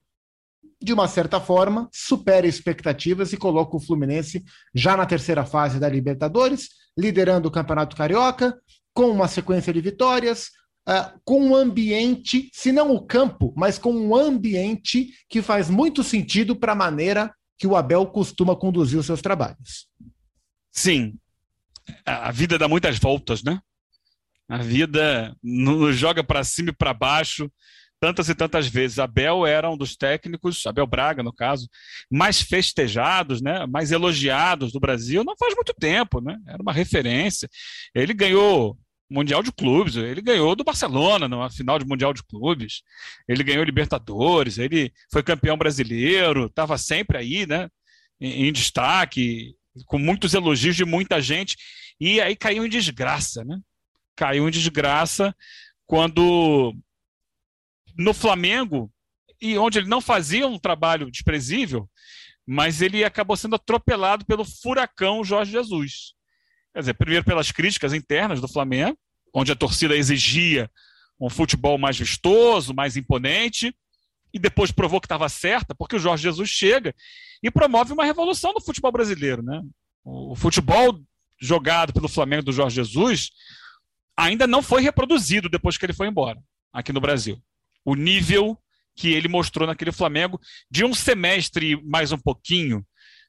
de 0.81 0.93
uma 0.93 1.07
certa 1.07 1.39
forma, 1.39 1.87
supera 1.91 2.45
expectativas 2.45 3.31
e 3.31 3.37
coloca 3.37 3.77
o 3.77 3.79
Fluminense 3.79 4.43
já 4.73 4.97
na 4.97 5.05
terceira 5.05 5.45
fase 5.45 5.79
da 5.79 5.87
Libertadores, 5.87 6.69
liderando 6.97 7.47
o 7.47 7.51
Campeonato 7.51 7.95
Carioca, 7.95 8.55
com 8.93 9.09
uma 9.09 9.27
sequência 9.27 9.71
de 9.71 9.81
vitórias, 9.81 10.49
uh, 10.87 11.19
com 11.23 11.41
um 11.41 11.55
ambiente, 11.55 12.49
se 12.53 12.71
não 12.71 12.91
o 12.91 13.05
campo, 13.05 13.53
mas 13.55 13.77
com 13.77 13.93
um 13.93 14.15
ambiente 14.15 15.11
que 15.29 15.41
faz 15.41 15.69
muito 15.69 16.03
sentido 16.03 16.55
para 16.55 16.73
a 16.73 16.75
maneira 16.75 17.33
que 17.57 17.67
o 17.67 17.75
Abel 17.75 18.05
costuma 18.07 18.55
conduzir 18.55 18.99
os 18.99 19.05
seus 19.05 19.21
trabalhos. 19.21 19.87
Sim. 20.71 21.17
A 22.05 22.31
vida 22.31 22.57
dá 22.57 22.67
muitas 22.67 22.97
voltas, 22.97 23.43
né? 23.43 23.59
A 24.49 24.57
vida 24.57 25.35
nos 25.41 25.95
joga 25.95 26.23
para 26.23 26.43
cima 26.43 26.69
e 26.69 26.75
para 26.75 26.93
baixo 26.93 27.49
tantas 27.99 28.29
e 28.29 28.35
tantas 28.35 28.67
vezes. 28.67 28.99
Abel 28.99 29.45
era 29.45 29.69
um 29.69 29.77
dos 29.77 29.95
técnicos, 29.95 30.65
Abel 30.67 30.85
Braga, 30.85 31.23
no 31.23 31.33
caso, 31.33 31.67
mais 32.11 32.41
festejados, 32.41 33.41
né, 33.41 33.65
mais 33.65 33.91
elogiados 33.91 34.71
do 34.71 34.79
Brasil 34.79 35.23
não 35.23 35.35
faz 35.37 35.55
muito 35.55 35.73
tempo, 35.73 36.21
né? 36.21 36.37
Era 36.47 36.61
uma 36.61 36.73
referência. 36.73 37.49
Ele 37.93 38.13
ganhou 38.13 38.77
Mundial 39.09 39.43
de 39.43 39.51
Clubes, 39.51 39.95
ele 39.95 40.21
ganhou 40.21 40.55
do 40.55 40.63
Barcelona 40.63 41.27
na 41.27 41.49
final 41.49 41.77
de 41.77 41.85
Mundial 41.85 42.13
de 42.13 42.23
Clubes, 42.23 42.81
ele 43.27 43.43
ganhou 43.43 43.63
Libertadores, 43.63 44.57
ele 44.57 44.91
foi 45.11 45.21
campeão 45.21 45.57
brasileiro, 45.57 46.47
estava 46.47 46.77
sempre 46.77 47.17
aí, 47.17 47.45
né, 47.45 47.69
em, 48.19 48.47
em 48.47 48.51
destaque, 48.51 49.55
com 49.85 49.99
muitos 49.99 50.33
elogios 50.33 50.75
de 50.75 50.85
muita 50.85 51.21
gente, 51.21 51.55
e 51.99 52.19
aí 52.19 52.35
caiu 52.35 52.65
em 52.65 52.69
desgraça, 52.69 53.43
né? 53.43 53.59
Caiu 54.15 54.47
em 54.47 54.51
desgraça 54.51 55.35
quando 55.85 56.73
no 57.97 58.13
Flamengo, 58.13 58.91
e 59.41 59.57
onde 59.57 59.79
ele 59.79 59.87
não 59.87 60.01
fazia 60.01 60.47
um 60.47 60.57
trabalho 60.57 61.11
desprezível, 61.11 61.89
mas 62.45 62.81
ele 62.81 63.03
acabou 63.03 63.37
sendo 63.37 63.55
atropelado 63.55 64.25
pelo 64.25 64.45
furacão 64.45 65.23
Jorge 65.23 65.51
Jesus. 65.51 66.14
Quer 66.75 66.81
dizer, 66.81 66.93
primeiro 66.95 67.23
pelas 67.23 67.53
críticas 67.53 67.93
internas 67.93 68.41
do 68.41 68.49
Flamengo, 68.49 68.97
onde 69.33 69.49
a 69.49 69.55
torcida 69.55 69.95
exigia 69.95 70.69
um 71.17 71.29
futebol 71.29 71.77
mais 71.77 71.97
vistoso, 71.97 72.73
mais 72.73 72.97
imponente, 72.97 73.73
e 74.33 74.37
depois 74.37 74.71
provou 74.71 74.99
que 74.99 75.05
estava 75.05 75.29
certa, 75.29 75.73
porque 75.73 75.95
o 75.95 75.99
Jorge 75.99 76.23
Jesus 76.23 76.49
chega 76.49 76.93
e 77.41 77.49
promove 77.49 77.93
uma 77.93 78.03
revolução 78.03 78.51
no 78.51 78.59
futebol 78.59 78.91
brasileiro. 78.91 79.41
Né? 79.41 79.61
O 80.03 80.35
futebol 80.35 80.99
jogado 81.39 81.93
pelo 81.93 82.09
Flamengo 82.09 82.43
do 82.43 82.51
Jorge 82.51 82.75
Jesus 82.75 83.31
ainda 84.17 84.45
não 84.45 84.61
foi 84.61 84.81
reproduzido 84.81 85.47
depois 85.47 85.77
que 85.77 85.85
ele 85.85 85.93
foi 85.93 86.07
embora, 86.07 86.37
aqui 86.73 86.91
no 86.91 86.99
Brasil 86.99 87.41
o 87.85 87.95
nível 87.95 88.57
que 88.95 89.13
ele 89.13 89.27
mostrou 89.27 89.67
naquele 89.67 89.91
Flamengo 89.91 90.41
de 90.69 90.83
um 90.83 90.93
semestre 90.93 91.79
mais 91.83 92.11
um 92.11 92.17
pouquinho, 92.17 92.85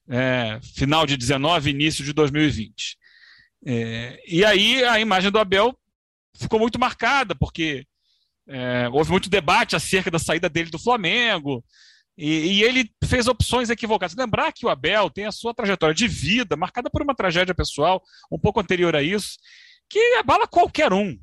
é, 0.09 0.59
final 0.75 1.07
de 1.07 1.17
19, 1.17 1.71
início 1.71 2.03
de 2.03 2.13
2020. 2.13 2.97
É, 3.67 4.23
e 4.29 4.45
aí 4.45 4.85
a 4.85 5.01
imagem 5.01 5.31
do 5.31 5.41
Abel 5.41 5.77
ficou 6.39 6.61
muito 6.61 6.79
marcada, 6.79 7.35
porque 7.35 7.85
é, 8.49 8.89
houve 8.93 9.11
muito 9.11 9.29
debate 9.29 9.75
acerca 9.75 10.11
da 10.11 10.21
saída 10.21 10.49
dele 10.49 10.71
do 10.71 10.79
Flamengo, 10.79 11.65
e, 12.17 12.61
e, 12.61 12.63
ele 12.63 12.91
fez 13.05 13.27
opções 13.27 13.69
equivocadas. 13.69 14.17
Lembrar 14.17 14.51
que 14.51 14.65
o 14.65 14.71
Abel 14.71 15.11
tem 15.11 15.27
a 15.27 15.33
sua 15.33 15.53
trajetória 15.53 15.95
de 15.95 16.09
vida, 16.09 16.57
marcada 16.57 16.89
por 16.89 17.03
uma 17.03 17.15
tragédia 17.15 17.55
pessoal 17.55 18.03
um 18.33 18.39
pouco 18.39 18.59
anterior 18.59 18.97
a 18.97 19.03
isso, 19.03 19.37
que 19.89 19.99
abala 20.15 20.47
qualquer 20.47 20.93
um 20.93 21.19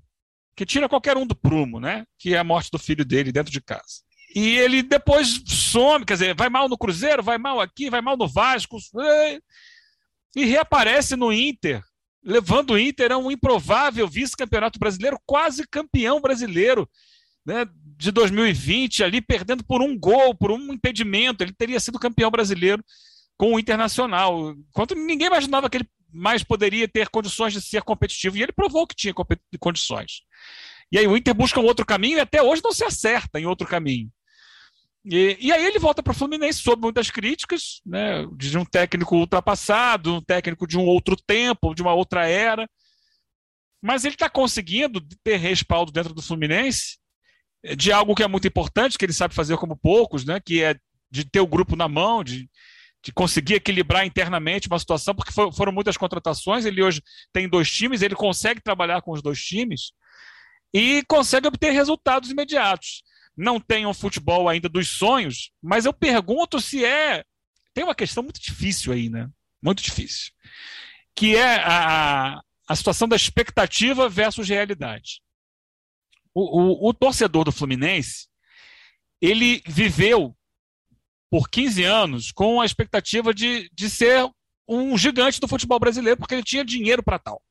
que 0.56 0.66
tira 0.66 0.88
qualquer 0.88 1.18
um 1.18 1.26
do 1.26 1.36
prumo, 1.36 1.80
né? 1.80 2.06
Que 2.20 2.36
é 2.36 2.38
a 2.38 2.44
morte 2.44 2.70
do 2.72 2.78
filho 2.78 3.04
dele 3.04 3.32
dentro 3.32 3.52
de 3.52 3.60
casa. 3.60 4.04
E 4.36 4.58
ele 4.58 4.84
depois 4.84 5.42
some, 5.48 6.06
quer 6.06 6.14
dizer, 6.14 6.36
vai 6.36 6.50
mal 6.50 6.70
no 6.70 6.78
Cruzeiro, 6.78 7.24
vai 7.24 7.38
mal 7.38 7.60
aqui, 7.60 7.90
vai 7.90 8.02
mal 8.02 8.16
no 8.16 8.28
Vasco, 8.28 8.78
e 10.36 10.46
reaparece 10.46 11.16
no 11.16 11.32
Inter, 11.32 11.84
levando 12.24 12.72
o 12.72 12.80
Inter 12.80 13.12
a 13.12 13.18
um 13.18 13.30
improvável 13.30 14.08
vice-campeonato 14.08 14.80
brasileiro, 14.80 15.20
quase 15.26 15.68
campeão 15.68 16.22
brasileiro, 16.22 16.90
né? 17.46 17.66
de 17.98 18.12
2020, 18.12 19.04
ali 19.04 19.22
perdendo 19.22 19.64
por 19.64 19.82
um 19.82 19.98
gol, 19.98 20.34
por 20.36 20.52
um 20.52 20.74
impedimento. 20.74 21.44
Ele 21.44 21.54
teria 21.54 21.80
sido 21.80 22.00
campeão 22.00 22.32
brasileiro 22.32 22.84
com 23.38 23.54
o 23.54 23.60
Internacional. 23.60 24.52
Enquanto 24.70 24.96
ninguém 24.96 25.28
imaginava 25.28 25.70
que 25.70 25.78
ele 25.78 25.90
mais 26.14 26.44
poderia 26.44 26.88
ter 26.88 27.10
condições 27.10 27.54
de 27.54 27.62
ser 27.62 27.82
competitivo. 27.82 28.38
E 28.38 28.44
ele 28.44 28.52
provou 28.52 28.88
que 28.88 28.96
tinha 28.96 29.14
condições. 29.60 30.22
E 30.92 30.98
aí 30.98 31.08
o 31.08 31.18
Inter 31.18 31.34
busca 31.34 31.60
um 31.60 31.66
outro 31.66 31.86
caminho 31.86 32.18
e 32.18 32.22
até 32.22 32.42
hoje 32.42 32.62
não 32.64 32.72
se 32.72 32.84
acerta 32.84 33.40
em 33.40 33.46
outro 33.46 33.68
caminho. 33.68 34.12
E, 35.06 35.38
e 35.40 35.52
aí 35.52 35.66
ele 35.66 35.80
volta 35.80 36.02
para 36.02 36.12
o 36.12 36.16
Fluminense 36.16 36.60
sob 36.60 36.82
muitas 36.82 37.12
críticas, 37.12 37.82
né, 37.86 38.26
de 38.38 38.58
um 38.58 38.64
técnico 38.64 39.18
ultrapassado, 39.18 40.16
um 40.16 40.22
técnico 40.22 40.66
de 40.66 40.78
um 40.78 40.86
outro 40.86 41.16
tempo, 41.16 41.76
de 41.76 41.82
uma 41.82 41.94
outra 41.94 42.28
era. 42.28 42.68
Mas 43.82 44.06
ele 44.06 44.16
está 44.16 44.30
conseguindo 44.30 45.06
ter 45.24 45.36
respaldo 45.36 45.92
dentro 45.92 46.14
do 46.14 46.22
Fluminense 46.22 46.98
de 47.78 47.92
algo 47.92 48.16
que 48.16 48.24
é 48.24 48.28
muito 48.28 48.48
importante, 48.48 48.98
que 48.98 49.06
ele 49.06 49.14
sabe 49.14 49.34
fazer 49.34 49.58
como 49.58 49.78
poucos, 49.78 50.26
né, 50.26 50.40
que 50.40 50.64
é 50.64 50.76
de 51.12 51.24
ter 51.30 51.40
o 51.40 51.48
grupo 51.48 51.76
na 51.76 51.88
mão, 51.88 52.24
de, 52.24 52.50
de 53.04 53.12
conseguir 53.14 53.56
equilibrar 53.56 54.06
internamente 54.06 54.68
uma 54.68 54.80
situação, 54.80 55.14
porque 55.14 55.32
for, 55.32 55.54
foram 55.54 55.72
muitas 55.72 55.96
contratações. 55.98 56.66
Ele 56.66 56.82
hoje 56.82 57.02
tem 57.32 57.48
dois 57.48 57.70
times, 57.72 58.02
ele 58.02 58.16
consegue 58.16 58.62
trabalhar 58.62 59.02
com 59.02 59.12
os 59.12 59.22
dois 59.22 59.40
times 59.40 59.92
e 60.74 61.04
consegue 61.08 61.48
obter 61.48 61.72
resultados 61.72 62.32
imediatos. 62.32 63.04
Não 63.36 63.60
tem 63.60 63.86
um 63.86 63.94
futebol 63.94 64.48
ainda 64.48 64.70
dos 64.70 64.90
sonhos, 64.90 65.52
mas 65.62 65.86
eu 65.86 65.94
pergunto 65.94 66.62
se 66.62 66.86
é. 66.86 67.24
Tem 67.74 67.84
uma 67.84 67.96
questão 67.96 68.22
muito 68.22 68.40
difícil 68.40 68.94
aí, 68.94 69.10
né? 69.10 69.30
Muito 69.62 69.82
difícil. 69.82 70.32
Que 71.16 71.36
é 71.36 71.56
a, 71.64 72.42
a 72.68 72.76
situação 72.76 73.08
da 73.08 73.16
expectativa 73.16 74.08
versus 74.08 74.48
realidade. 74.48 75.22
O, 76.34 76.88
o, 76.88 76.90
o 76.90 76.94
torcedor 76.94 77.44
do 77.44 77.52
Fluminense, 77.52 78.28
ele 79.22 79.62
viveu 79.66 80.36
por 81.30 81.50
15 81.50 81.84
anos 81.84 82.32
com 82.32 82.62
a 82.62 82.66
expectativa 82.66 83.34
de, 83.34 83.70
de 83.74 83.90
ser 83.90 84.30
um 84.68 84.98
gigante 84.98 85.40
do 85.40 85.48
futebol 85.48 85.80
brasileiro, 85.80 86.20
porque 86.20 86.36
ele 86.36 86.44
tinha 86.44 86.64
dinheiro 86.64 87.02
para 87.02 87.20
tal. 87.20 87.42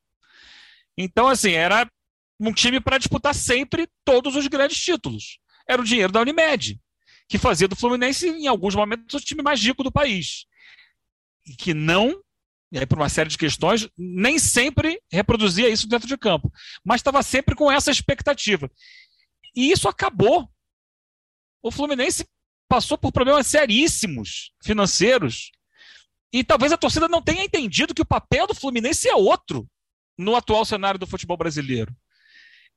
Então, 0.96 1.28
assim, 1.28 1.52
era 1.52 1.90
um 2.38 2.52
time 2.52 2.80
para 2.80 2.98
disputar 2.98 3.34
sempre 3.34 3.88
todos 4.04 4.36
os 4.36 4.46
grandes 4.46 4.78
títulos. 4.78 5.38
Era 5.72 5.80
o 5.80 5.84
dinheiro 5.84 6.12
da 6.12 6.20
Unimed, 6.20 6.78
que 7.26 7.38
fazia 7.38 7.66
do 7.66 7.74
Fluminense, 7.74 8.28
em 8.28 8.46
alguns 8.46 8.74
momentos, 8.74 9.14
o 9.14 9.24
time 9.24 9.42
mais 9.42 9.58
rico 9.62 9.82
do 9.82 9.90
país. 9.90 10.44
E 11.46 11.56
que 11.56 11.72
não, 11.72 12.22
e 12.70 12.78
aí 12.78 12.84
por 12.84 12.98
uma 12.98 13.08
série 13.08 13.30
de 13.30 13.38
questões, 13.38 13.88
nem 13.96 14.38
sempre 14.38 15.00
reproduzia 15.10 15.70
isso 15.70 15.88
dentro 15.88 16.06
de 16.06 16.18
campo, 16.18 16.52
mas 16.84 17.00
estava 17.00 17.22
sempre 17.22 17.54
com 17.54 17.72
essa 17.72 17.90
expectativa. 17.90 18.70
E 19.56 19.72
isso 19.72 19.88
acabou. 19.88 20.46
O 21.62 21.70
Fluminense 21.70 22.26
passou 22.68 22.98
por 22.98 23.10
problemas 23.10 23.46
seríssimos 23.46 24.52
financeiros. 24.62 25.52
E 26.30 26.44
talvez 26.44 26.70
a 26.70 26.76
torcida 26.76 27.08
não 27.08 27.22
tenha 27.22 27.44
entendido 27.44 27.94
que 27.94 28.02
o 28.02 28.06
papel 28.06 28.46
do 28.46 28.54
Fluminense 28.54 29.08
é 29.08 29.14
outro 29.14 29.66
no 30.18 30.36
atual 30.36 30.66
cenário 30.66 31.00
do 31.00 31.06
futebol 31.06 31.38
brasileiro. 31.38 31.96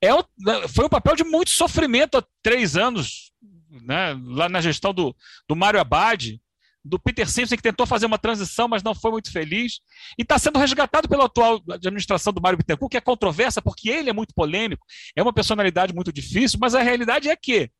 É, 0.06 0.68
foi 0.68 0.86
um 0.86 0.90
papel 0.90 1.16
de 1.16 1.24
muito 1.24 1.50
sofrimento 1.50 2.18
há 2.18 2.24
três 2.42 2.76
anos, 2.76 3.32
né, 3.70 4.16
lá 4.24 4.48
na 4.48 4.60
gestão 4.60 4.92
do, 4.92 5.14
do 5.48 5.56
Mário 5.56 5.80
Abad, 5.80 6.40
do 6.86 6.98
Peter 6.98 7.28
Simpson, 7.28 7.56
que 7.56 7.62
tentou 7.62 7.86
fazer 7.86 8.06
uma 8.06 8.18
transição, 8.18 8.68
mas 8.68 8.82
não 8.82 8.94
foi 8.94 9.10
muito 9.10 9.32
feliz, 9.32 9.80
e 10.16 10.22
está 10.22 10.38
sendo 10.38 10.58
resgatado 10.58 11.08
pela 11.08 11.24
atual 11.24 11.60
administração 11.70 12.32
do 12.32 12.40
Mário 12.40 12.56
Bittencourt, 12.56 12.90
que 12.90 12.96
é 12.96 13.00
controversa, 13.00 13.60
porque 13.60 13.90
ele 13.90 14.08
é 14.08 14.12
muito 14.12 14.32
polêmico, 14.34 14.86
é 15.16 15.22
uma 15.22 15.32
personalidade 15.32 15.92
muito 15.92 16.12
difícil, 16.12 16.58
mas 16.60 16.74
a 16.74 16.82
realidade 16.82 17.28
é 17.28 17.36
que 17.36 17.70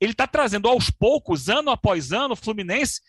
ele 0.00 0.12
está 0.12 0.26
trazendo 0.26 0.68
aos 0.68 0.88
poucos, 0.88 1.48
ano 1.48 1.70
após 1.70 2.12
ano, 2.12 2.34
o 2.34 2.36
Fluminense, 2.36 3.00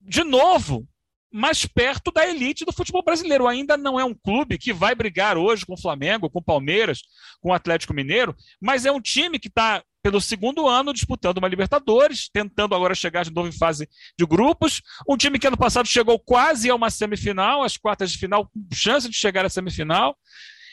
de 0.00 0.24
novo, 0.24 0.86
mais 1.32 1.66
perto 1.66 2.10
da 2.10 2.26
elite 2.26 2.64
do 2.64 2.72
futebol 2.72 3.02
brasileiro. 3.02 3.46
Ainda 3.46 3.76
não 3.76 3.98
é 3.98 4.04
um 4.04 4.14
clube 4.14 4.58
que 4.58 4.72
vai 4.72 4.94
brigar 4.94 5.36
hoje 5.36 5.66
com 5.66 5.74
o 5.74 5.80
Flamengo, 5.80 6.30
com 6.30 6.38
o 6.38 6.44
Palmeiras, 6.44 7.02
com 7.40 7.50
o 7.50 7.52
Atlético 7.52 7.94
Mineiro, 7.94 8.34
mas 8.60 8.86
é 8.86 8.92
um 8.92 9.00
time 9.00 9.38
que 9.38 9.48
está 9.48 9.82
pelo 10.02 10.20
segundo 10.20 10.66
ano 10.66 10.92
disputando 10.92 11.38
uma 11.38 11.48
Libertadores, 11.48 12.30
tentando 12.32 12.74
agora 12.74 12.94
chegar 12.94 13.24
de 13.24 13.32
novo 13.32 13.48
em 13.48 13.52
fase 13.52 13.88
de 14.18 14.24
grupos. 14.24 14.80
Um 15.08 15.16
time 15.16 15.38
que 15.38 15.46
ano 15.46 15.56
passado 15.56 15.86
chegou 15.86 16.18
quase 16.18 16.70
a 16.70 16.74
uma 16.74 16.88
semifinal, 16.88 17.62
as 17.62 17.76
quartas 17.76 18.10
de 18.10 18.18
final, 18.18 18.46
com 18.46 18.68
chance 18.72 19.08
de 19.08 19.16
chegar 19.16 19.44
à 19.44 19.48
semifinal, 19.48 20.16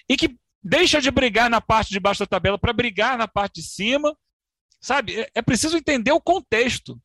e 0.07 0.15
que 0.15 0.37
deixa 0.63 1.01
de 1.01 1.11
brigar 1.11 1.49
na 1.49 1.59
parte 1.59 1.89
de 1.89 1.99
baixo 1.99 2.19
da 2.19 2.27
tabela 2.27 2.57
para 2.57 2.71
brigar 2.73 3.17
na 3.17 3.27
parte 3.27 3.61
de 3.61 3.67
cima. 3.67 4.15
Sabe? 4.79 5.19
É, 5.19 5.29
é 5.35 5.41
preciso 5.41 5.77
entender 5.77 6.11
o 6.11 6.21
contexto. 6.21 6.99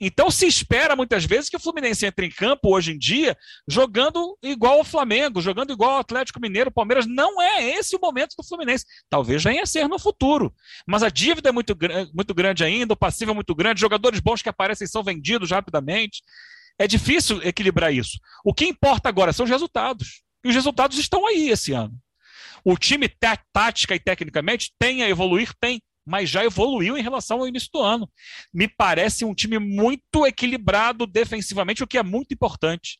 Então 0.00 0.30
se 0.30 0.46
espera 0.46 0.94
muitas 0.94 1.24
vezes 1.24 1.50
que 1.50 1.56
o 1.56 1.60
Fluminense 1.60 2.06
entre 2.06 2.26
em 2.26 2.30
campo 2.30 2.72
hoje 2.72 2.92
em 2.92 2.98
dia 2.98 3.36
jogando 3.66 4.38
igual 4.42 4.78
ao 4.78 4.84
Flamengo, 4.84 5.40
jogando 5.40 5.72
igual 5.72 5.92
ao 5.92 5.98
Atlético 5.98 6.40
Mineiro, 6.40 6.70
Palmeiras. 6.70 7.06
Não 7.06 7.42
é 7.42 7.64
esse 7.70 7.96
o 7.96 8.00
momento 8.00 8.34
do 8.36 8.46
Fluminense. 8.46 8.84
Talvez 9.10 9.42
venha 9.42 9.62
a 9.62 9.66
ser 9.66 9.88
no 9.88 9.98
futuro. 9.98 10.54
Mas 10.86 11.02
a 11.02 11.08
dívida 11.08 11.48
é 11.48 11.52
muito, 11.52 11.76
muito 12.14 12.32
grande 12.32 12.62
ainda, 12.62 12.94
o 12.94 12.96
passivo 12.96 13.32
é 13.32 13.34
muito 13.34 13.54
grande, 13.54 13.80
jogadores 13.80 14.20
bons 14.20 14.40
que 14.40 14.48
aparecem 14.48 14.86
são 14.86 15.02
vendidos 15.02 15.50
rapidamente. 15.50 16.22
É 16.78 16.86
difícil 16.86 17.42
equilibrar 17.42 17.92
isso. 17.92 18.20
O 18.44 18.54
que 18.54 18.64
importa 18.66 19.08
agora 19.08 19.32
são 19.32 19.44
os 19.44 19.50
resultados. 19.50 20.22
E 20.44 20.48
os 20.48 20.54
resultados 20.54 20.96
estão 20.96 21.26
aí 21.26 21.50
esse 21.50 21.72
ano. 21.72 21.94
O 22.64 22.76
time, 22.76 23.08
tática 23.52 23.94
e 23.94 23.98
tecnicamente, 23.98 24.72
tem 24.78 25.02
a 25.02 25.08
evoluir? 25.08 25.52
Tem 25.60 25.80
mas 26.08 26.30
já 26.30 26.42
evoluiu 26.42 26.96
em 26.96 27.02
relação 27.02 27.40
ao 27.40 27.46
início 27.46 27.68
do 27.72 27.80
ano. 27.80 28.10
Me 28.52 28.66
parece 28.66 29.24
um 29.24 29.34
time 29.34 29.58
muito 29.58 30.26
equilibrado 30.26 31.06
defensivamente, 31.06 31.84
o 31.84 31.86
que 31.86 31.98
é 31.98 32.02
muito 32.02 32.32
importante 32.32 32.98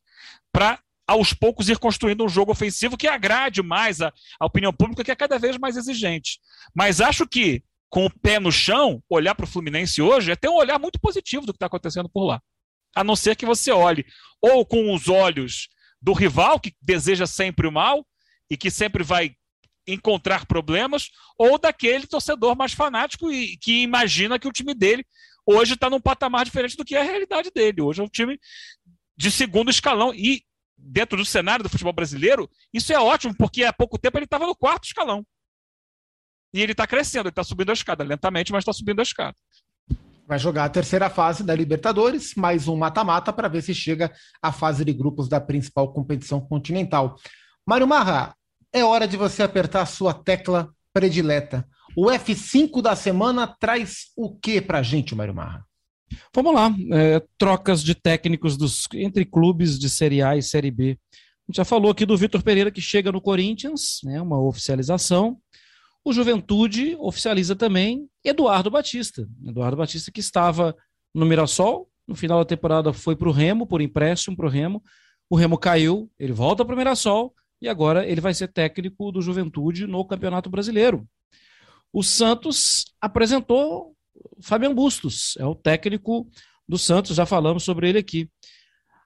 para 0.52 0.78
aos 1.06 1.32
poucos 1.32 1.70
ir 1.70 1.78
construindo 1.78 2.22
um 2.22 2.28
jogo 2.28 2.52
ofensivo 2.52 2.98
que 2.98 3.08
agrade 3.08 3.62
mais 3.62 4.02
a, 4.02 4.12
a, 4.38 4.44
opinião 4.44 4.72
pública, 4.72 5.02
que 5.02 5.10
é 5.10 5.16
cada 5.16 5.38
vez 5.38 5.56
mais 5.56 5.74
exigente. 5.74 6.38
Mas 6.74 7.00
acho 7.00 7.26
que, 7.26 7.62
com 7.88 8.04
o 8.04 8.10
pé 8.10 8.38
no 8.38 8.52
chão, 8.52 9.02
olhar 9.08 9.34
para 9.34 9.44
o 9.44 9.48
Fluminense 9.48 10.02
hoje 10.02 10.30
é 10.30 10.36
ter 10.36 10.50
um 10.50 10.56
olhar 10.56 10.78
muito 10.78 11.00
positivo 11.00 11.46
do 11.46 11.52
que 11.54 11.56
está 11.56 11.66
acontecendo 11.66 12.10
por 12.10 12.26
lá. 12.26 12.42
A 12.94 13.02
não 13.02 13.16
ser 13.16 13.36
que 13.36 13.46
você 13.46 13.70
olhe 13.70 14.04
ou 14.42 14.66
com 14.66 14.94
os 14.94 15.08
olhos 15.08 15.68
do 16.00 16.12
rival, 16.12 16.60
que 16.60 16.74
deseja 16.82 17.26
sempre 17.26 17.66
o 17.66 17.72
mal 17.72 18.06
e 18.50 18.56
que 18.56 18.70
sempre 18.70 19.02
vai 19.02 19.34
encontrar 19.88 20.46
problemas, 20.46 21.11
ou 21.37 21.59
daquele 21.59 22.07
torcedor 22.07 22.57
mais 22.57 22.72
fanático 22.72 23.33
e 23.33 23.57
que 23.57 23.83
imagina 23.83 24.38
que 24.38 24.46
o 24.46 24.53
time 24.53 24.74
dele 24.74 25.05
hoje 25.46 25.74
está 25.74 25.88
num 25.88 26.01
patamar 26.01 26.44
diferente 26.44 26.77
do 26.77 26.85
que 26.85 26.94
é 26.94 27.01
a 27.01 27.05
realidade 27.05 27.51
dele. 27.51 27.81
Hoje 27.81 28.01
é 28.01 28.05
um 28.05 28.09
time 28.09 28.38
de 29.16 29.31
segundo 29.31 29.70
escalão. 29.70 30.14
E 30.14 30.42
dentro 30.77 31.16
do 31.16 31.24
cenário 31.24 31.62
do 31.62 31.68
futebol 31.68 31.92
brasileiro, 31.92 32.48
isso 32.72 32.92
é 32.92 33.01
ótimo, 33.01 33.35
porque 33.37 33.64
há 33.64 33.72
pouco 33.72 33.98
tempo 33.98 34.18
ele 34.18 34.27
estava 34.27 34.46
no 34.46 34.55
quarto 34.55 34.85
escalão. 34.85 35.27
E 36.53 36.62
ele 36.62 36.72
está 36.72 36.87
crescendo, 36.87 37.24
ele 37.24 37.31
está 37.31 37.42
subindo 37.42 37.70
a 37.70 37.74
escada, 37.74 38.05
lentamente, 38.05 38.53
mas 38.53 38.62
está 38.62 38.72
subindo 38.72 39.01
a 39.01 39.03
escada. 39.03 39.37
Vai 40.27 40.38
jogar 40.38 40.64
a 40.64 40.68
terceira 40.68 41.09
fase 41.09 41.42
da 41.42 41.55
Libertadores, 41.55 42.35
mais 42.35 42.68
um 42.68 42.77
mata-mata 42.77 43.33
para 43.33 43.48
ver 43.48 43.62
se 43.62 43.74
chega 43.74 44.12
à 44.42 44.53
fase 44.53 44.85
de 44.85 44.92
grupos 44.92 45.29
da 45.29 45.40
principal 45.40 45.92
competição 45.92 46.40
continental. 46.40 47.18
Mário 47.66 47.87
Marra, 47.87 48.35
é 48.72 48.85
hora 48.85 49.07
de 49.07 49.16
você 49.16 49.42
apertar 49.42 49.83
a 49.83 49.87
sua 49.87 50.12
tecla 50.12 50.72
predileta. 50.92 51.66
O 51.96 52.07
F5 52.07 52.83
da 52.83 52.94
semana 52.94 53.46
traz 53.46 54.12
o 54.16 54.37
que 54.37 54.61
para 54.61 54.78
a 54.78 54.83
gente, 54.83 55.14
Mário 55.14 55.35
Marra? 55.35 55.64
Vamos 56.35 56.54
lá, 56.54 56.74
é, 56.92 57.22
trocas 57.37 57.83
de 57.83 57.94
técnicos 57.94 58.57
dos, 58.57 58.87
entre 58.94 59.24
clubes 59.24 59.78
de 59.78 59.90
Série 59.90 60.22
A 60.22 60.37
e 60.37 60.42
Série 60.42 60.70
B. 60.70 60.98
A 61.12 61.50
gente 61.50 61.57
já 61.57 61.64
falou 61.64 61.90
aqui 61.90 62.07
do 62.07 62.16
Vitor 62.16 62.42
Pereira 62.42 62.70
que 62.70 62.81
chega 62.81 63.12
no 63.12 63.20
Corinthians, 63.20 64.00
né, 64.04 64.20
uma 64.20 64.40
oficialização. 64.40 65.38
O 66.05 66.12
Juventude 66.12 66.97
oficializa 66.99 67.55
também 67.55 68.09
Eduardo 68.24 68.70
Batista. 68.70 69.28
Eduardo 69.47 69.76
Batista 69.76 70.11
que 70.11 70.20
estava 70.20 70.74
no 71.14 71.26
Mirassol, 71.26 71.90
no 72.07 72.14
final 72.14 72.38
da 72.38 72.45
temporada 72.45 72.92
foi 72.92 73.14
para 73.14 73.28
o 73.28 73.32
Remo, 73.32 73.66
por 73.66 73.82
empréstimo 73.82 74.36
para 74.36 74.47
o 74.47 74.51
Remo. 74.51 74.82
O 75.28 75.36
Remo 75.36 75.59
caiu, 75.59 76.11
ele 76.18 76.32
volta 76.32 76.64
para 76.64 76.74
o 76.74 76.78
Mirassol 76.78 77.34
e 77.61 77.68
agora 77.68 78.06
ele 78.06 78.20
vai 78.20 78.34
ser 78.34 78.48
técnico 78.48 79.11
do 79.11 79.20
Juventude 79.20 79.86
no 79.86 80.04
Campeonato 80.04 80.48
Brasileiro. 80.48 81.06
O 81.92 82.02
Santos 82.02 82.86
apresentou 83.00 83.94
Fabian 84.40 84.74
Bustos, 84.74 85.34
é 85.38 85.44
o 85.44 85.54
técnico 85.54 86.28
do 86.68 86.78
Santos, 86.78 87.16
já 87.16 87.24
falamos 87.24 87.64
sobre 87.64 87.88
ele 87.88 87.98
aqui. 87.98 88.30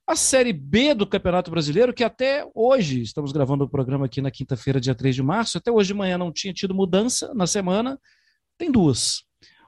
A 0.06 0.16
Série 0.16 0.52
B 0.52 0.94
do 0.94 1.06
Campeonato 1.06 1.50
Brasileiro, 1.50 1.94
que 1.94 2.02
até 2.02 2.44
hoje, 2.54 3.02
estamos 3.02 3.30
gravando 3.30 3.64
o 3.64 3.68
programa 3.68 4.06
aqui 4.06 4.20
na 4.20 4.32
quinta-feira, 4.32 4.80
dia 4.80 4.94
3 4.94 5.14
de 5.14 5.22
março, 5.22 5.58
até 5.58 5.70
hoje 5.70 5.88
de 5.88 5.94
manhã 5.94 6.18
não 6.18 6.32
tinha 6.32 6.52
tido 6.52 6.74
mudança 6.74 7.32
na 7.34 7.46
semana, 7.46 7.98
tem 8.58 8.70
duas. 8.70 9.22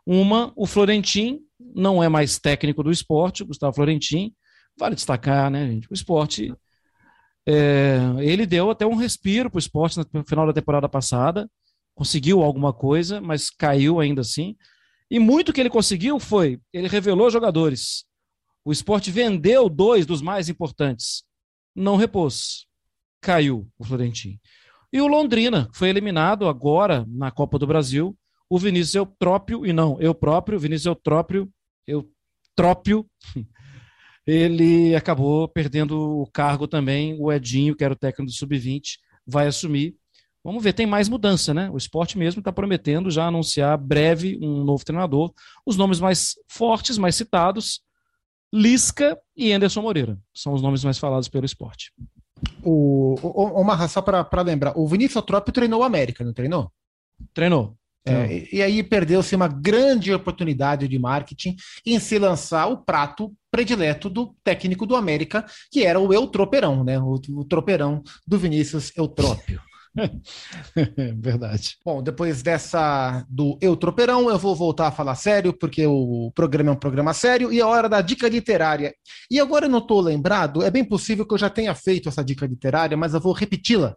Uma, 0.04 0.52
o 0.56 0.66
Florentim 0.66 1.40
não 1.58 2.02
é 2.02 2.08
mais 2.08 2.38
técnico 2.38 2.82
do 2.82 2.90
esporte, 2.90 3.44
Gustavo 3.44 3.74
Florentim. 3.74 4.34
Vale 4.78 4.96
destacar, 4.96 5.50
né, 5.50 5.66
gente? 5.68 5.90
O 5.90 5.94
esporte 5.94 6.52
é, 7.46 7.98
ele 8.18 8.46
deu 8.46 8.70
até 8.70 8.86
um 8.86 8.94
respiro 8.94 9.50
para 9.50 9.58
o 9.58 9.60
esporte 9.60 9.98
no 10.12 10.24
final 10.24 10.46
da 10.46 10.52
temporada 10.52 10.88
passada, 10.88 11.48
conseguiu 11.94 12.42
alguma 12.42 12.72
coisa, 12.72 13.20
mas 13.20 13.50
caiu 13.50 14.00
ainda 14.00 14.22
assim. 14.22 14.56
E 15.10 15.18
muito 15.18 15.52
que 15.52 15.60
ele 15.60 15.70
conseguiu 15.70 16.18
foi, 16.18 16.60
ele 16.72 16.88
revelou 16.88 17.30
jogadores. 17.30 18.04
O 18.64 18.72
esporte 18.72 19.10
vendeu 19.10 19.68
dois 19.68 20.06
dos 20.06 20.22
mais 20.22 20.48
importantes. 20.48 21.22
Não 21.74 21.96
repôs. 21.96 22.66
Caiu 23.20 23.68
o 23.78 23.84
Florentino. 23.84 24.38
E 24.92 25.00
o 25.00 25.06
Londrina 25.06 25.68
foi 25.72 25.88
eliminado 25.88 26.48
agora 26.48 27.04
na 27.08 27.30
Copa 27.30 27.58
do 27.58 27.66
Brasil. 27.66 28.16
O 28.48 28.58
Vinícius 28.58 28.94
Eutrópio, 28.94 29.66
e 29.66 29.72
não, 29.72 30.00
eu 30.00 30.14
próprio, 30.14 30.58
Vinícius 30.58 30.86
Eutrópio, 30.86 31.50
Eutrópio, 31.86 33.06
ele 34.26 34.94
acabou 34.94 35.48
perdendo 35.48 36.20
o 36.20 36.26
cargo 36.26 36.66
também. 36.66 37.16
O 37.20 37.32
Edinho, 37.32 37.76
que 37.76 37.84
era 37.84 37.92
o 37.92 37.96
técnico 37.96 38.30
do 38.30 38.36
Sub-20, 38.36 38.98
vai 39.26 39.46
assumir. 39.46 39.94
Vamos 40.42 40.62
ver, 40.62 40.74
tem 40.74 40.86
mais 40.86 41.08
mudança, 41.08 41.54
né? 41.54 41.70
O 41.70 41.76
esporte 41.76 42.18
mesmo 42.18 42.40
está 42.40 42.52
prometendo 42.52 43.10
já 43.10 43.26
anunciar 43.26 43.78
breve 43.78 44.38
um 44.42 44.62
novo 44.62 44.84
treinador. 44.84 45.32
Os 45.64 45.76
nomes 45.76 46.00
mais 46.00 46.34
fortes, 46.48 46.98
mais 46.98 47.16
citados, 47.16 47.80
Lisca 48.52 49.18
e 49.36 49.52
Anderson 49.52 49.80
Moreira. 49.82 50.18
São 50.34 50.52
os 50.52 50.60
nomes 50.60 50.84
mais 50.84 50.98
falados 50.98 51.28
pelo 51.28 51.46
esporte. 51.46 51.92
O, 52.62 53.14
o, 53.22 53.60
o 53.60 53.64
Marra, 53.64 53.88
só 53.88 54.02
para 54.02 54.42
lembrar, 54.42 54.78
o 54.78 54.86
Vinícius 54.86 55.16
Eutrópio 55.16 55.52
treinou 55.52 55.80
o 55.80 55.84
América, 55.84 56.22
não 56.22 56.32
treinou? 56.32 56.70
Treinou. 57.32 57.76
É, 58.06 58.54
e 58.54 58.60
aí 58.60 58.82
perdeu-se 58.82 59.34
uma 59.34 59.48
grande 59.48 60.12
oportunidade 60.12 60.86
de 60.86 60.98
marketing 60.98 61.56
em 61.86 61.98
se 61.98 62.18
lançar 62.18 62.66
o 62.66 62.76
prato 62.76 63.32
predileto 63.54 64.10
do 64.10 64.34
técnico 64.42 64.84
do 64.84 64.96
América, 64.96 65.46
que 65.70 65.84
era 65.84 66.00
o 66.00 66.12
Eutroperão, 66.12 66.82
né? 66.82 66.98
O, 66.98 67.20
o 67.36 67.44
troperão 67.44 68.02
do 68.26 68.36
Vinícius 68.36 68.90
Eutrópio. 68.96 69.60
Verdade. 71.22 71.76
Bom, 71.84 72.02
depois 72.02 72.42
dessa 72.42 73.24
do 73.30 73.56
Eutroperão, 73.60 74.28
eu 74.28 74.36
vou 74.36 74.56
voltar 74.56 74.88
a 74.88 74.90
falar 74.90 75.14
sério, 75.14 75.56
porque 75.56 75.86
o 75.86 76.32
programa 76.34 76.70
é 76.70 76.72
um 76.72 76.78
programa 76.78 77.14
sério, 77.14 77.52
e 77.52 77.60
é 77.60 77.64
hora 77.64 77.88
da 77.88 78.00
dica 78.00 78.28
literária. 78.28 78.92
E 79.30 79.38
agora 79.38 79.66
eu 79.66 79.70
não 79.70 79.78
estou 79.78 80.00
lembrado, 80.00 80.60
é 80.60 80.68
bem 80.68 80.84
possível 80.84 81.24
que 81.24 81.34
eu 81.34 81.38
já 81.38 81.48
tenha 81.48 81.76
feito 81.76 82.08
essa 82.08 82.24
dica 82.24 82.44
literária, 82.44 82.96
mas 82.96 83.14
eu 83.14 83.20
vou 83.20 83.32
repeti-la 83.32 83.94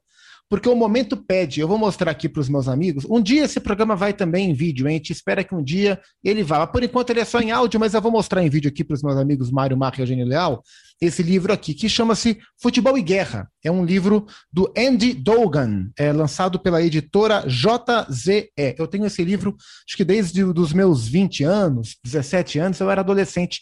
porque 0.50 0.70
o 0.70 0.76
momento 0.76 1.18
pede. 1.18 1.60
Eu 1.60 1.68
vou 1.68 1.78
mostrar 1.78 2.12
aqui 2.12 2.30
para 2.30 2.42
os 2.42 2.50
meus 2.50 2.68
amigos. 2.68 3.06
Um 3.10 3.22
dia 3.22 3.44
esse 3.44 3.60
programa 3.60 3.96
vai 3.96 4.14
também 4.14 4.50
em 4.50 4.54
vídeo, 4.54 4.88
hein? 4.88 4.96
A 4.96 4.98
gente 4.98 5.12
espera 5.12 5.44
que 5.44 5.56
um 5.56 5.64
dia 5.64 6.00
ele 6.24 6.44
vá. 6.44 6.66
Por 6.66 6.84
enquanto 6.84 7.10
ele 7.10 7.20
é 7.20 7.26
só 7.26 7.40
em 7.40 7.52
áudio, 7.52 7.80
mas 7.80 7.94
eu 7.94 8.02
vou 8.02 8.12
mostrar 8.12 8.44
em 8.44 8.50
vídeo 8.50 8.70
aqui 8.70 8.84
para 8.84 8.96
os 8.96 9.04
meus 9.04 9.18
amigos 9.18 9.52
Mário 9.52 9.78
Marra 9.78 9.96
e 9.98 10.02
Eugênio 10.02 10.26
Leal 10.26 10.64
esse 11.00 11.22
livro 11.22 11.54
aqui, 11.54 11.74
que 11.74 11.88
chama-se 11.88 12.40
Futebol 12.60 12.98
e 12.98 13.02
Guerra. 13.02 13.50
É 13.64 13.72
um 13.72 13.86
livro 13.86 14.26
do 14.52 14.72
Andy 14.76 15.14
Dogan, 15.14 15.90
é 15.98 16.12
lançado 16.12 16.60
pela 16.60 16.82
editora 16.82 17.46
JZE. 17.48 18.52
Eu 18.78 18.88
tenho 18.88 19.06
esse 19.06 19.24
livro, 19.24 19.56
acho 19.88 19.96
que 19.96 20.04
desde 20.04 20.44
os 20.44 20.74
meus 20.74 21.08
20 21.08 21.44
anos, 21.44 21.98
17 22.04 22.58
anos, 22.60 22.80
eu 22.80 22.90
era 22.90 23.02
adolescente 23.02 23.62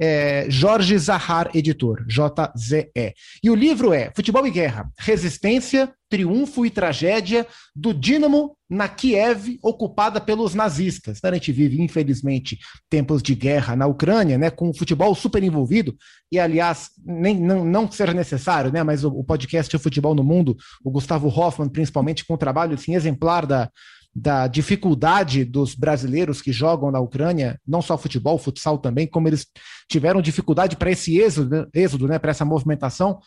é, 0.00 0.46
Jorge 0.48 0.96
Zahar, 0.98 1.50
editor, 1.54 2.04
JZE. 2.06 3.14
E 3.42 3.50
o 3.50 3.54
livro 3.54 3.92
é 3.92 4.10
Futebol 4.14 4.46
e 4.46 4.50
Guerra, 4.50 4.90
Resistência, 4.98 5.92
Triunfo 6.08 6.64
e 6.64 6.70
Tragédia 6.70 7.46
do 7.74 7.92
Dínamo 7.92 8.56
na 8.70 8.88
Kiev, 8.88 9.58
ocupada 9.62 10.20
pelos 10.20 10.54
nazistas. 10.54 11.18
A 11.22 11.32
gente 11.34 11.52
vive, 11.52 11.80
infelizmente, 11.80 12.58
tempos 12.88 13.22
de 13.22 13.34
guerra 13.34 13.76
na 13.76 13.86
Ucrânia, 13.86 14.38
né, 14.38 14.50
com 14.50 14.70
o 14.70 14.76
futebol 14.76 15.14
super 15.14 15.42
envolvido, 15.42 15.96
e 16.30 16.38
aliás, 16.38 16.90
nem, 17.04 17.38
não, 17.38 17.64
não 17.64 17.90
seja 17.90 18.12
necessário, 18.12 18.72
né, 18.72 18.82
mas 18.82 19.04
o, 19.04 19.08
o 19.08 19.24
podcast 19.24 19.74
O 19.74 19.78
Futebol 19.78 20.14
no 20.14 20.24
Mundo, 20.24 20.56
o 20.84 20.90
Gustavo 20.90 21.28
Hoffman, 21.28 21.68
principalmente, 21.68 22.24
com 22.24 22.34
um 22.34 22.38
trabalho 22.38 22.74
assim, 22.74 22.94
exemplar 22.94 23.46
da, 23.46 23.70
da 24.14 24.46
dificuldade 24.46 25.44
dos 25.44 25.74
brasileiros 25.74 26.40
que 26.40 26.52
jogam 26.52 26.90
na 26.90 27.00
Ucrânia, 27.00 27.60
não 27.66 27.82
só 27.82 27.98
futebol, 27.98 28.38
futsal 28.38 28.78
também, 28.78 29.06
como 29.06 29.26
eles 29.26 29.46
tiveram 29.88 30.22
dificuldade 30.22 30.76
para 30.76 30.90
esse 30.90 31.18
êxodo, 31.18 31.68
êxodo 31.74 32.06
né, 32.06 32.18
para 32.18 32.30
essa 32.30 32.44
movimentação. 32.44 33.18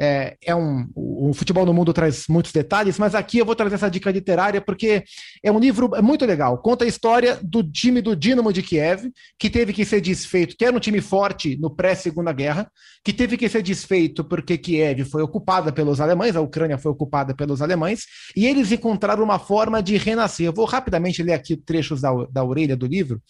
É, 0.00 0.36
é 0.44 0.54
um, 0.54 0.88
o 0.96 1.32
futebol 1.32 1.64
no 1.64 1.72
mundo 1.72 1.92
traz 1.92 2.24
muitos 2.28 2.50
detalhes, 2.50 2.98
mas 2.98 3.14
aqui 3.14 3.38
eu 3.38 3.46
vou 3.46 3.54
trazer 3.54 3.76
essa 3.76 3.90
dica 3.90 4.10
literária 4.10 4.60
porque 4.60 5.04
é 5.44 5.52
um 5.52 5.60
livro 5.60 5.90
muito 6.02 6.24
legal. 6.26 6.58
Conta 6.58 6.84
a 6.84 6.88
história 6.88 7.38
do 7.40 7.62
time 7.62 8.00
do 8.00 8.16
Dinamo 8.16 8.52
de 8.52 8.62
Kiev, 8.62 9.12
que 9.38 9.48
teve 9.48 9.72
que 9.72 9.84
ser 9.84 10.00
desfeito, 10.00 10.56
que 10.56 10.64
era 10.64 10.76
um 10.76 10.80
time 10.80 11.00
forte 11.00 11.56
no 11.56 11.70
pré-segunda 11.70 12.32
guerra, 12.32 12.68
que 13.04 13.12
teve 13.12 13.36
que 13.36 13.48
ser 13.48 13.62
desfeito 13.62 14.24
porque 14.24 14.58
Kiev 14.58 15.04
foi 15.04 15.22
ocupada 15.22 15.70
pelos 15.70 16.00
alemães, 16.00 16.34
a 16.34 16.40
Ucrânia 16.40 16.78
foi 16.78 16.90
ocupada 16.90 17.34
pelos 17.34 17.62
alemães, 17.62 18.06
e 18.36 18.46
eles 18.46 18.72
encontraram 18.72 19.22
uma 19.22 19.38
forma 19.38 19.82
de 19.82 19.96
renascer. 19.96 20.31
Eu 20.40 20.52
vou 20.52 20.64
rapidamente 20.64 21.22
ler 21.22 21.32
aqui 21.32 21.56
trechos 21.56 22.00
da, 22.00 22.10
da 22.30 22.44
orelha 22.44 22.76
do 22.76 22.86
livro. 22.86 23.20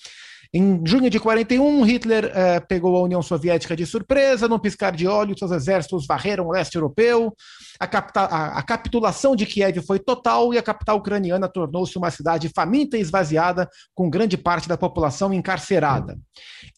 Em 0.55 0.82
junho 0.84 1.09
de 1.09 1.18
41, 1.18 1.82
Hitler 1.82 2.30
eh, 2.34 2.61
pegou 2.61 2.94
a 2.98 3.03
União 3.03 3.22
Soviética 3.22 3.74
de 3.74 3.86
surpresa, 3.86 4.46
num 4.46 4.59
piscar 4.59 4.94
de 4.94 5.07
olhos, 5.07 5.38
seus 5.38 5.50
exércitos 5.50 6.07
varreram 6.07 6.46
o 6.46 6.53
leste 6.53 6.74
europeu, 6.74 7.34
a, 7.80 7.86
a, 7.86 8.59
a 8.59 8.62
capitulação 8.62 9.34
de 9.34 9.46
Kiev 9.46 9.80
foi 9.80 9.98
total 9.98 10.53
e 10.53 10.59
a 10.59 10.62
capital 10.62 10.98
ucraniana 10.98 11.48
tornou-se 11.48 11.96
uma 11.96 12.11
cidade 12.11 12.50
faminta 12.55 12.98
e 12.98 13.00
esvaziada, 13.00 13.66
com 13.94 14.11
grande 14.11 14.36
parte 14.36 14.68
da 14.68 14.76
população 14.76 15.32
encarcerada. 15.32 16.18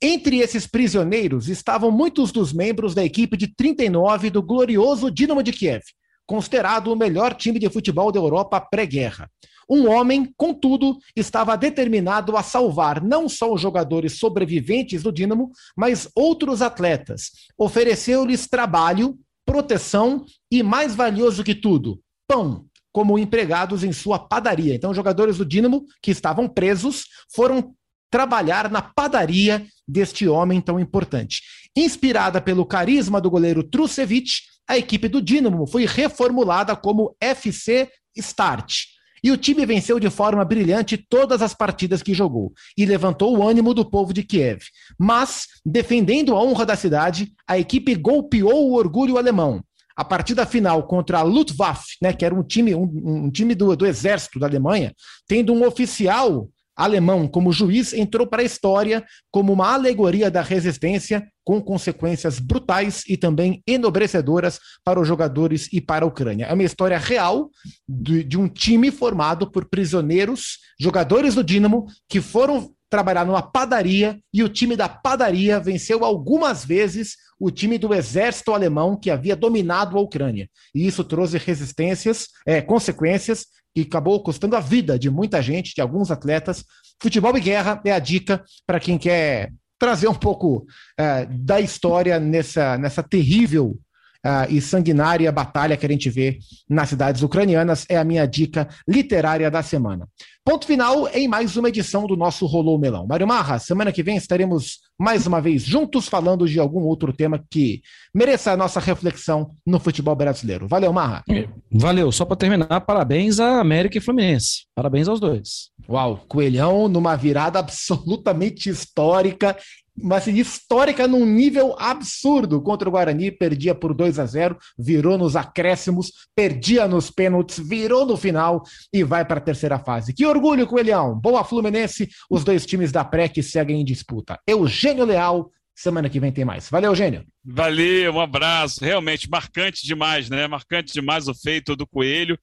Entre 0.01 0.39
esses 0.39 0.69
prisioneiros 0.69 1.49
estavam 1.49 1.91
muitos 1.91 2.31
dos 2.31 2.53
membros 2.53 2.95
da 2.95 3.05
equipe 3.05 3.37
de 3.37 3.49
39 3.49 4.31
do 4.31 4.41
glorioso 4.41 5.11
Dinamo 5.11 5.43
de 5.43 5.51
Kiev, 5.51 5.83
considerado 6.25 6.93
o 6.93 6.97
melhor 6.97 7.35
time 7.35 7.59
de 7.59 7.69
futebol 7.69 8.13
da 8.13 8.21
Europa 8.21 8.61
pré-guerra. 8.61 9.29
Um 9.69 9.89
homem, 9.89 10.33
contudo, 10.37 10.99
estava 11.17 11.57
determinado 11.57 12.37
a 12.37 12.43
salvar 12.43 13.03
não 13.03 13.29
só 13.29 13.53
os 13.53 13.61
jogadores 13.61 14.19
sobreviventes 14.19 15.03
do 15.03 15.13
Dínamo, 15.13 15.51
mas 15.77 16.09
outros 16.15 16.63
atletas. 16.63 17.31
Ofereceu-lhes 17.57 18.47
trabalho, 18.47 19.19
proteção 19.47 20.25
e, 20.51 20.63
mais 20.63 20.95
valioso 20.95 21.45
que 21.45 21.55
tudo, 21.55 22.01
pão, 22.27 22.67
como 22.93 23.19
empregados 23.19 23.83
em 23.83 23.93
sua 23.93 24.19
padaria. 24.19 24.75
Então, 24.75 24.91
os 24.91 24.97
jogadores 24.97 25.39
do 25.39 25.45
Dínamo, 25.45 25.85
que 26.01 26.11
estavam 26.11 26.49
presos, 26.49 27.07
foram 27.35 27.75
trabalhar 28.11 28.71
na 28.71 28.81
padaria 28.81 29.67
deste 29.87 30.29
homem 30.29 30.61
tão 30.61 30.79
importante. 30.79 31.43
Inspirada 31.77 32.41
pelo 32.41 32.65
carisma 32.65 33.21
do 33.21 33.29
goleiro 33.31 33.65
Trucevic, 33.65 34.31
a 34.69 34.79
equipe 34.79 35.09
do 35.09 35.21
Dínamo 35.21 35.67
foi 35.67 35.85
reformulada 35.85 36.77
como 36.77 37.17
FC 37.21 37.91
Start 38.17 38.94
e 39.25 39.31
o 39.31 39.39
time 39.39 39.65
venceu 39.65 39.99
de 39.99 40.11
forma 40.11 40.45
brilhante 40.45 40.99
todas 40.99 41.41
as 41.41 41.55
partidas 41.55 42.03
que 42.03 42.13
jogou 42.13 42.53
e 42.77 42.85
levantou 42.85 43.35
o 43.35 43.49
ânimo 43.49 43.73
do 43.73 43.83
povo 43.83 44.13
de 44.13 44.23
Kiev. 44.23 44.61
Mas, 44.99 45.47
defendendo 45.65 46.37
a 46.37 46.43
honra 46.43 46.67
da 46.67 46.77
cidade, 46.77 47.33
a 47.49 47.59
equipe 47.59 47.95
golpeou 47.95 48.69
o 48.69 48.75
orgulho 48.75 49.17
alemão. 49.17 49.65
A 49.97 50.05
partida 50.05 50.45
final 50.45 50.83
contra 50.87 51.21
a 51.21 51.23
Luftwaffe, 51.23 51.97
né, 52.03 52.13
que 52.13 52.25
era 52.25 52.35
um 52.35 52.43
time, 52.43 52.75
um, 52.75 52.83
um 53.25 53.31
time 53.31 53.55
do, 53.55 53.75
do 53.75 53.87
exército 53.87 54.39
da 54.39 54.47
Alemanha, 54.47 54.93
tendo 55.27 55.55
um 55.55 55.67
oficial 55.67 56.51
alemão 56.77 57.29
como 57.29 57.53
juiz 57.53 57.93
entrou 57.93 58.27
para 58.27 58.43
a 58.43 58.45
história 58.45 59.05
como 59.31 59.53
uma 59.53 59.73
alegoria 59.73 60.31
da 60.31 60.43
resistência, 60.43 61.27
com 61.45 61.61
consequências 61.61 62.39
brutais 62.39 63.03
e 63.09 63.17
também 63.17 63.63
enobrecedoras 63.67 64.59
para 64.83 65.01
os 65.01 65.07
jogadores 65.07 65.69
e 65.73 65.81
para 65.81 66.05
a 66.05 66.09
Ucrânia. 66.09 66.47
É 66.47 66.55
uma 66.55 66.63
história 66.63 66.99
real 66.99 67.51
de, 67.89 68.25
de 68.25 68.39
um 68.39 68.49
time 68.49 68.91
formado 68.91 69.51
por 69.51 69.69
prisioneiros, 69.69 70.59
jogadores 70.81 71.35
do 71.35 71.45
Dinamo, 71.45 71.87
que 72.09 72.21
foram 72.21 72.73
trabalhar 72.89 73.27
numa 73.27 73.43
padaria 73.43 74.21
e 74.33 74.43
o 74.43 74.49
time 74.49 74.77
da 74.77 74.89
padaria 74.89 75.59
venceu 75.59 76.05
algumas 76.05 76.65
vezes 76.65 77.17
o 77.41 77.51
time 77.51 77.77
do 77.77 77.93
exército 77.93 78.53
alemão 78.53 78.97
que 78.97 79.11
havia 79.11 79.35
dominado 79.35 79.99
a 79.99 80.01
Ucrânia. 80.01 80.49
E 80.75 80.87
isso 80.87 81.03
trouxe 81.03 81.37
resistências, 81.37 82.29
é, 82.47 82.63
consequências 82.63 83.47
que 83.75 83.83
acabou 83.83 84.23
custando 84.23 84.57
a 84.57 84.61
vida 84.61 84.99
de 84.99 85.11
muita 85.11 85.43
gente, 85.43 85.75
de 85.75 85.81
alguns 85.81 86.11
atletas. 86.11 86.65
Futebol 87.03 87.37
e 87.37 87.41
guerra 87.41 87.81
é 87.85 87.93
a 87.93 87.99
dica 87.99 88.43
para 88.67 88.79
quem 88.79 88.97
quer 88.97 89.53
trazer 89.79 90.09
um 90.09 90.15
pouco 90.15 90.65
é, 90.99 91.27
da 91.27 91.61
história 91.61 92.19
nessa, 92.21 92.79
nessa 92.79 93.03
terrível 93.03 93.79
uh, 94.25 94.51
e 94.51 94.61
sanguinária 94.61 95.31
batalha 95.31 95.77
que 95.77 95.85
a 95.85 95.89
gente 95.89 96.09
vê 96.09 96.39
nas 96.69 96.89
cidades 96.89 97.23
ucranianas. 97.23 97.85
É 97.89 97.97
a 97.97 98.05
minha 98.05 98.27
dica 98.27 98.69
literária 98.89 99.51
da 99.51 99.63
semana. 99.63 100.09
Ponto 100.45 100.67
final 100.67 101.09
em 101.09 101.27
mais 101.27 101.57
uma 101.57 101.71
edição 101.71 102.07
do 102.07 102.17
nosso 102.17 102.45
Rolou 102.45 102.79
Melão. 102.79 103.07
Mário 103.07 103.27
Marra, 103.27 103.59
semana 103.59 103.91
que 103.91 104.03
vem 104.03 104.17
estaremos 104.17 104.81
mais 104.99 105.27
uma 105.27 105.41
vez 105.41 105.63
juntos 105.63 106.07
falando 106.07 106.47
de 106.47 106.61
algum 106.61 106.83
outro 106.83 107.13
tema 107.13 107.43
que 107.51 107.81
mereça 108.15 108.53
a 108.53 108.57
nossa 108.57 108.79
reflexão 108.79 109.51
no 109.67 109.81
futebol 109.81 110.15
brasileiro. 110.15 110.69
Valeu, 110.69 110.93
Marra. 110.93 111.25
Valeu. 111.73 112.13
Só 112.13 112.27
para 112.27 112.37
terminar, 112.37 112.81
parabéns 112.83 113.41
a 113.41 113.59
América 113.59 113.97
e 113.97 114.01
Fluminense. 114.03 114.67
Parabéns 114.75 115.09
aos 115.09 115.19
dois. 115.19 115.71
Uau, 115.89 116.23
Coelhão 116.29 116.89
numa 116.89 117.17
virada 117.17 117.59
absolutamente 117.59 118.69
histórica 118.69 119.57
uma 119.97 120.17
assim, 120.17 120.35
histórica 120.35 121.07
num 121.07 121.25
nível 121.25 121.75
absurdo 121.79 122.61
contra 122.61 122.89
o 122.89 122.93
Guarani, 122.93 123.31
perdia 123.31 123.75
por 123.75 123.95
2 123.95 124.19
a 124.19 124.27
0, 124.27 124.59
virou 124.79 125.17
nos 125.17 125.37
acréscimos, 125.37 126.11
perdia 126.35 126.89
nos 126.89 127.11
pênaltis, 127.11 127.59
virou 127.59 128.05
no 128.05 128.17
final 128.17 128.63
e 128.93 129.05
vai 129.05 129.25
para 129.25 129.39
a 129.39 129.43
terceira 129.43 129.79
fase. 129.79 130.13
Que 130.13 130.27
orgulho, 130.27 130.67
Coelhão! 130.67 131.19
Boa 131.19 131.45
Fluminense, 131.45 132.09
os 132.29 132.43
dois 132.43 132.67
times 132.67 132.91
da 132.91 133.05
pré 133.05 133.29
que 133.29 133.43
seguem 133.43 133.81
em 133.81 133.85
disputa. 133.85 134.39
Eugênio 134.47 135.05
Leal, 135.05 135.51
semana 135.75 136.11
que 136.11 136.21
vem 136.21 136.33
tem 136.33 136.45
mais. 136.45 136.69
Valeu, 136.69 136.91
Eugênio! 136.91 137.25
Valeu, 137.45 138.15
um 138.15 138.21
abraço. 138.21 138.85
Realmente 138.85 139.31
marcante 139.31 139.87
demais, 139.87 140.29
né? 140.29 140.47
Marcante 140.47 140.93
demais 140.93 141.29
o 141.29 141.35
feito 141.35 141.77
do 141.77 141.87
Coelho. 141.87 142.39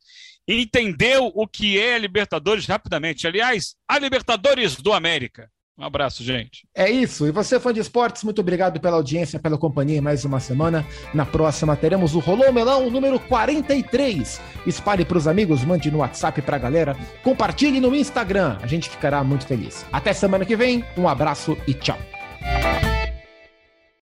Entendeu 0.47 1.32
o 1.34 1.47
que 1.47 1.80
é 1.80 1.95
a 1.95 1.99
Libertadores 1.99 2.66
rapidamente. 2.66 3.28
Aliás, 3.28 3.76
a 3.88 3.99
Libertadores 3.99 4.76
do 4.76 4.91
América. 4.91 5.49
Um 5.78 5.84
abraço, 5.84 6.24
gente. 6.24 6.68
É 6.76 6.90
isso. 6.90 7.26
E 7.26 7.32
você, 7.32 7.60
fã 7.60 7.74
de 7.74 7.80
esportes, 7.80 8.24
muito 8.24 8.40
obrigado 8.40 8.80
pela 8.80 8.98
audiência, 8.98 9.40
pela 9.40 9.58
companhia 9.58 9.98
em 9.98 10.02
mais 10.02 10.24
uma 10.26 10.40
semana. 10.40 10.86
Na 11.14 11.26
próxima 11.26 11.76
teremos 11.76 12.14
o 12.14 12.20
Rolou 12.20 12.52
Melão 12.54 12.90
número 12.90 13.20
43. 13.20 14.40
Espalhe 14.68 15.06
para 15.06 15.18
os 15.18 15.28
amigos, 15.28 15.64
mande 15.64 15.90
no 15.90 16.00
WhatsApp 16.00 16.42
para 16.42 16.58
a 16.58 16.60
galera, 16.60 16.96
compartilhe 17.24 17.80
no 17.80 17.96
Instagram. 17.96 18.58
A 18.62 18.68
gente 18.68 18.90
ficará 18.90 19.24
muito 19.24 19.48
feliz. 19.48 19.86
Até 19.92 20.14
semana 20.14 20.46
que 20.46 20.56
vem. 20.56 20.86
Um 20.98 21.08
abraço 21.08 21.58
e 21.68 21.74
tchau. 21.74 21.98